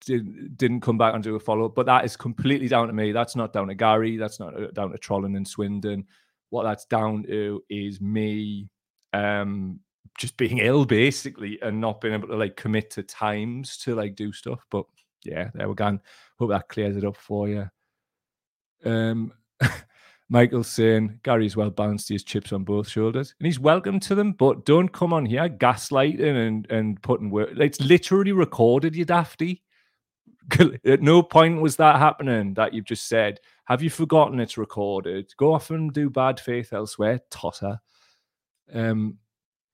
did, 0.06 0.58
didn't 0.58 0.82
come 0.82 0.98
back 0.98 1.14
and 1.14 1.24
do 1.24 1.36
a 1.36 1.40
follow 1.40 1.66
up. 1.66 1.76
But 1.76 1.86
that 1.86 2.06
is 2.06 2.18
completely 2.18 2.68
down 2.68 2.88
to 2.88 2.94
me. 2.94 3.12
That's 3.12 3.36
not 3.36 3.54
down 3.54 3.68
to 3.68 3.76
Gary. 3.76 4.18
That's 4.18 4.40
not 4.40 4.60
uh, 4.60 4.72
down 4.72 4.92
to 4.92 4.98
trolling 4.98 5.36
and 5.36 5.48
Swindon. 5.48 6.06
What 6.50 6.64
that's 6.64 6.86
down 6.86 7.24
to 7.24 7.64
is 7.70 8.02
me 8.02 8.70
um, 9.14 9.80
just 10.18 10.38
being 10.38 10.58
ill, 10.60 10.86
basically, 10.86 11.60
and 11.62 11.80
not 11.80 12.02
being 12.02 12.14
able 12.14 12.28
to 12.28 12.36
like 12.36 12.56
commit 12.56 12.92
to 12.92 13.04
times 13.04 13.78
to 13.80 13.96
like 13.96 14.16
do 14.16 14.32
stuff. 14.32 14.66
But 14.70 14.86
yeah, 15.24 15.50
there 15.54 15.70
we 15.70 15.76
go. 15.76 16.00
Hope 16.40 16.50
that 16.50 16.70
clears 16.70 16.98
it 16.98 17.06
up 17.06 17.18
for 17.18 17.48
you. 17.48 17.70
Um, 18.84 19.32
Michael's 20.30 20.68
saying 20.68 21.20
Gary's 21.24 21.56
well 21.56 21.70
balanced. 21.70 22.10
Has 22.10 22.24
chips 22.24 22.54
on 22.54 22.64
both 22.64 22.88
shoulders, 22.88 23.36
and 23.40 23.46
he's 23.46 23.60
welcome 23.60 24.00
to 24.02 24.16
them. 24.16 24.34
But 24.34 24.66
don't 24.66 24.90
come 24.90 25.14
on 25.14 25.26
here 25.26 25.50
gaslighting 25.50 26.48
and 26.48 26.70
and 26.72 27.02
putting 27.02 27.30
work. 27.30 27.50
It's 27.58 27.82
literally 27.82 28.32
recorded, 28.32 28.96
you 28.96 29.06
dafty. 29.06 29.62
At 30.86 31.02
no 31.02 31.24
point 31.24 31.62
was 31.62 31.76
that 31.78 32.00
happening. 32.00 32.54
That 32.56 32.74
you've 32.74 32.86
just 32.86 33.08
said. 33.08 33.40
Have 33.66 33.82
you 33.82 33.90
forgotten 33.90 34.42
it's 34.42 34.58
recorded? 34.58 35.32
Go 35.38 35.54
off 35.54 35.70
and 35.70 35.94
do 35.94 36.10
bad 36.10 36.40
faith 36.40 36.74
elsewhere, 36.74 37.20
totter. 37.30 37.80
Um. 38.74 39.18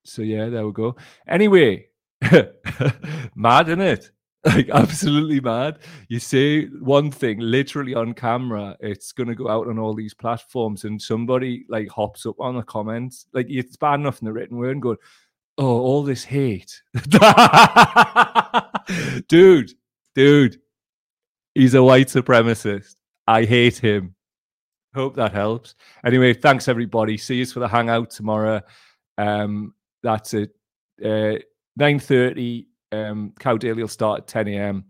So 0.05 0.21
yeah, 0.21 0.49
there 0.49 0.65
we 0.65 0.73
go. 0.73 0.95
Anyway, 1.27 1.87
mad 3.35 3.69
in 3.69 3.81
it 3.81 4.11
like 4.45 4.69
absolutely 4.69 5.41
mad. 5.41 5.79
You 6.07 6.19
say 6.19 6.67
one 6.67 7.11
thing 7.11 7.39
literally 7.39 7.93
on 7.93 8.13
camera, 8.13 8.77
it's 8.79 9.11
gonna 9.11 9.35
go 9.35 9.49
out 9.49 9.67
on 9.67 9.77
all 9.77 9.93
these 9.93 10.13
platforms, 10.13 10.85
and 10.85 11.01
somebody 11.01 11.65
like 11.67 11.89
hops 11.89 12.25
up 12.25 12.39
on 12.39 12.55
the 12.55 12.63
comments. 12.63 13.25
Like 13.33 13.47
it's 13.49 13.75
bad 13.75 13.99
enough 13.99 14.21
in 14.21 14.25
the 14.25 14.33
written 14.33 14.57
word 14.57 14.71
and 14.71 14.81
going, 14.81 14.97
Oh, 15.59 15.81
all 15.81 16.03
this 16.03 16.23
hate. 16.23 16.81
dude, 19.27 19.73
dude, 20.15 20.61
he's 21.53 21.73
a 21.73 21.83
white 21.83 22.07
supremacist. 22.07 22.95
I 23.27 23.43
hate 23.43 23.77
him. 23.77 24.15
Hope 24.95 25.17
that 25.17 25.33
helps. 25.33 25.75
Anyway, 26.05 26.33
thanks 26.33 26.69
everybody. 26.69 27.17
See 27.17 27.35
you 27.35 27.45
for 27.45 27.59
the 27.59 27.67
hangout 27.67 28.09
tomorrow. 28.09 28.61
Um, 29.17 29.73
that's 30.01 30.33
it. 30.33 30.51
Uh, 31.03 31.43
9.30 31.77 32.67
um, 32.91 33.33
Cow 33.39 33.57
Daily 33.57 33.81
will 33.81 33.87
start 33.87 34.21
at 34.21 34.27
10 34.27 34.47
a.m. 34.49 34.85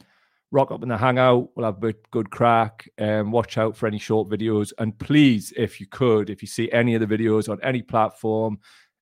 Rock 0.52 0.72
up 0.72 0.82
in 0.82 0.90
the 0.90 0.98
hangout. 0.98 1.50
We'll 1.56 1.66
have 1.66 1.84
a 1.84 1.94
good 2.12 2.30
crack. 2.32 2.90
Um, 2.98 3.32
watch 3.32 3.58
out 3.58 3.76
for 3.78 3.88
any 3.88 4.00
short 4.00 4.30
videos. 4.30 4.74
And 4.80 4.98
please, 4.98 5.54
if 5.56 5.80
you 5.80 5.86
could, 5.86 6.30
if 6.30 6.42
you 6.42 6.48
see 6.48 6.72
any 6.72 6.96
of 6.96 7.08
the 7.08 7.18
videos 7.18 7.50
on 7.50 7.60
any 7.62 7.82
platform, 7.82 8.60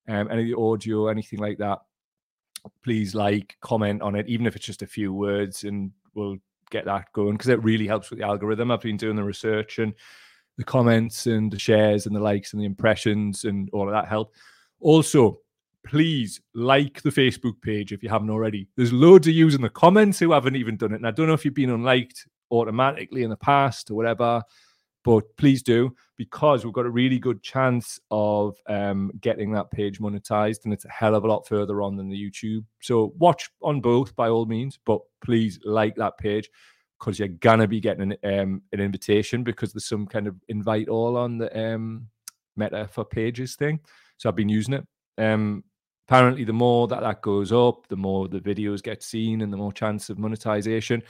um, 0.08 0.30
any 0.30 0.42
of 0.42 0.48
the 0.48 0.62
audio, 0.62 1.08
anything 1.08 1.38
like 1.38 1.58
that, 1.58 1.78
please 2.84 3.14
like, 3.14 3.56
comment 3.60 4.02
on 4.02 4.14
it, 4.14 4.28
even 4.28 4.46
if 4.46 4.56
it's 4.56 4.66
just 4.66 4.82
a 4.82 4.86
few 4.86 5.12
words, 5.12 5.64
and 5.64 5.92
we'll 6.14 6.36
get 6.70 6.84
that 6.84 7.10
going 7.12 7.32
because 7.32 7.48
it 7.48 7.62
really 7.62 7.86
helps 7.86 8.10
with 8.10 8.18
the 8.18 8.26
algorithm. 8.26 8.70
I've 8.70 8.80
been 8.80 8.96
doing 8.96 9.16
the 9.16 9.24
research 9.24 9.78
and 9.78 9.94
the 10.58 10.64
comments 10.64 11.26
and 11.26 11.50
the 11.50 11.58
shares 11.58 12.06
and 12.06 12.14
the 12.14 12.20
likes 12.20 12.52
and 12.52 12.60
the 12.60 12.66
impressions 12.66 13.44
and 13.44 13.70
all 13.72 13.88
of 13.88 13.94
that 13.94 14.08
help. 14.08 14.34
Also, 14.80 15.40
please 15.84 16.40
like 16.54 17.02
the 17.02 17.10
Facebook 17.10 17.60
page 17.62 17.92
if 17.92 18.02
you 18.02 18.08
haven't 18.08 18.30
already. 18.30 18.68
There's 18.76 18.92
loads 18.92 19.26
of 19.26 19.34
you 19.34 19.48
in 19.48 19.62
the 19.62 19.70
comments 19.70 20.18
who 20.18 20.32
haven't 20.32 20.56
even 20.56 20.76
done 20.76 20.92
it. 20.92 20.96
And 20.96 21.06
I 21.06 21.10
don't 21.10 21.26
know 21.26 21.34
if 21.34 21.44
you've 21.44 21.54
been 21.54 21.70
unliked 21.70 22.26
automatically 22.50 23.22
in 23.22 23.30
the 23.30 23.36
past 23.36 23.90
or 23.90 23.94
whatever, 23.94 24.42
but 25.04 25.24
please 25.36 25.62
do 25.62 25.94
because 26.16 26.64
we've 26.64 26.74
got 26.74 26.86
a 26.86 26.90
really 26.90 27.18
good 27.18 27.42
chance 27.42 28.00
of 28.10 28.56
um, 28.68 29.12
getting 29.20 29.52
that 29.52 29.70
page 29.70 30.00
monetized 30.00 30.64
and 30.64 30.74
it's 30.74 30.84
a 30.84 30.90
hell 30.90 31.14
of 31.14 31.24
a 31.24 31.28
lot 31.28 31.46
further 31.46 31.80
on 31.80 31.96
than 31.96 32.08
the 32.08 32.30
YouTube. 32.30 32.64
So 32.80 33.14
watch 33.18 33.48
on 33.62 33.80
both 33.80 34.14
by 34.16 34.28
all 34.28 34.46
means, 34.46 34.78
but 34.84 35.00
please 35.24 35.60
like 35.64 35.94
that 35.96 36.18
page 36.18 36.50
because 36.98 37.18
you're 37.18 37.28
gonna 37.28 37.68
be 37.68 37.80
getting 37.80 38.12
an, 38.12 38.40
um, 38.40 38.62
an 38.72 38.80
invitation 38.80 39.44
because 39.44 39.72
there's 39.72 39.86
some 39.86 40.06
kind 40.06 40.26
of 40.26 40.34
invite 40.48 40.88
all 40.88 41.16
on 41.16 41.38
the 41.38 41.56
um, 41.58 42.08
meta 42.56 42.88
for 42.90 43.04
pages 43.04 43.54
thing. 43.54 43.78
So 44.16 44.28
I've 44.28 44.36
been 44.36 44.48
using 44.48 44.74
it. 44.74 44.86
Um, 45.18 45.64
apparently 46.08 46.44
the 46.44 46.52
more 46.52 46.88
that 46.88 47.00
that 47.00 47.20
goes 47.20 47.52
up 47.52 47.86
the 47.88 47.96
more 47.96 48.28
the 48.28 48.40
videos 48.40 48.82
get 48.82 49.02
seen 49.02 49.42
and 49.42 49.52
the 49.52 49.56
more 49.56 49.72
chance 49.72 50.08
of 50.10 50.18
monetization. 50.18 51.02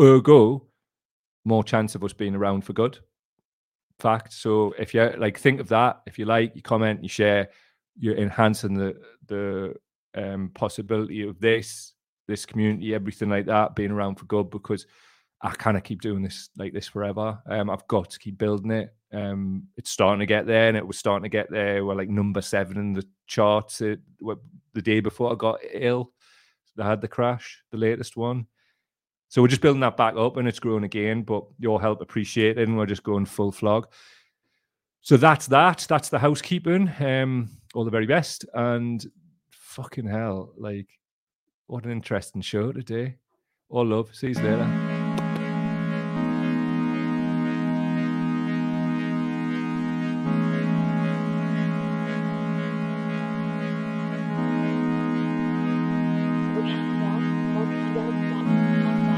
Ergo 0.00 0.66
more 1.44 1.64
chance 1.64 1.94
of 1.94 2.02
us 2.02 2.12
being 2.12 2.34
around 2.34 2.62
for 2.62 2.72
good. 2.72 2.98
Fact. 4.00 4.32
So 4.32 4.74
if 4.78 4.92
you 4.92 5.10
like 5.16 5.38
think 5.38 5.60
of 5.60 5.68
that. 5.68 6.02
If 6.06 6.18
you 6.18 6.26
like 6.26 6.54
you 6.54 6.62
comment 6.62 7.02
you 7.02 7.08
share 7.08 7.48
you're 7.98 8.16
enhancing 8.16 8.74
the 8.74 8.96
the 9.26 9.74
um, 10.16 10.50
possibility 10.54 11.22
of 11.22 11.38
this 11.40 11.92
this 12.28 12.46
community 12.46 12.94
everything 12.94 13.28
like 13.28 13.46
that 13.46 13.74
being 13.74 13.90
around 13.90 14.16
for 14.16 14.24
good 14.24 14.50
because 14.50 14.86
i 15.42 15.50
kind 15.50 15.76
of 15.76 15.84
keep 15.84 16.00
doing 16.00 16.22
this 16.22 16.48
like 16.56 16.72
this 16.72 16.88
forever. 16.88 17.38
Um, 17.48 17.70
i've 17.70 17.86
got 17.86 18.10
to 18.10 18.18
keep 18.18 18.38
building 18.38 18.70
it 18.70 18.94
um, 19.12 19.68
it's 19.76 19.90
starting 19.90 20.20
to 20.20 20.26
get 20.26 20.46
there, 20.46 20.68
and 20.68 20.76
it 20.76 20.86
was 20.86 20.98
starting 20.98 21.22
to 21.22 21.28
get 21.28 21.50
there. 21.50 21.84
We're 21.84 21.94
like 21.94 22.08
number 22.08 22.42
seven 22.42 22.76
in 22.76 22.92
the 22.92 23.06
charts 23.26 23.80
it, 23.80 24.00
the 24.20 24.82
day 24.82 25.00
before 25.00 25.32
I 25.32 25.34
got 25.36 25.60
ill. 25.72 26.12
I 26.78 26.88
had 26.88 27.00
the 27.00 27.08
crash, 27.08 27.62
the 27.70 27.78
latest 27.78 28.16
one. 28.16 28.46
So 29.28 29.42
we're 29.42 29.48
just 29.48 29.62
building 29.62 29.80
that 29.80 29.96
back 29.96 30.14
up, 30.16 30.36
and 30.36 30.46
it's 30.46 30.60
growing 30.60 30.84
again. 30.84 31.22
But 31.22 31.44
your 31.58 31.80
help 31.80 32.00
appreciated, 32.00 32.68
and 32.68 32.76
we're 32.76 32.86
just 32.86 33.02
going 33.02 33.26
full 33.26 33.52
flog. 33.52 33.88
So 35.00 35.16
that's 35.16 35.46
that. 35.48 35.86
That's 35.88 36.08
the 36.08 36.18
housekeeping. 36.18 36.92
Um, 37.00 37.50
all 37.74 37.84
the 37.84 37.90
very 37.90 38.06
best, 38.06 38.44
and 38.54 39.04
fucking 39.50 40.06
hell, 40.06 40.52
like 40.56 40.88
what 41.66 41.84
an 41.84 41.92
interesting 41.92 42.42
show 42.42 42.72
today. 42.72 43.16
All 43.68 43.84
love. 43.84 44.14
See 44.14 44.28
you 44.28 44.34
later. 44.34 44.85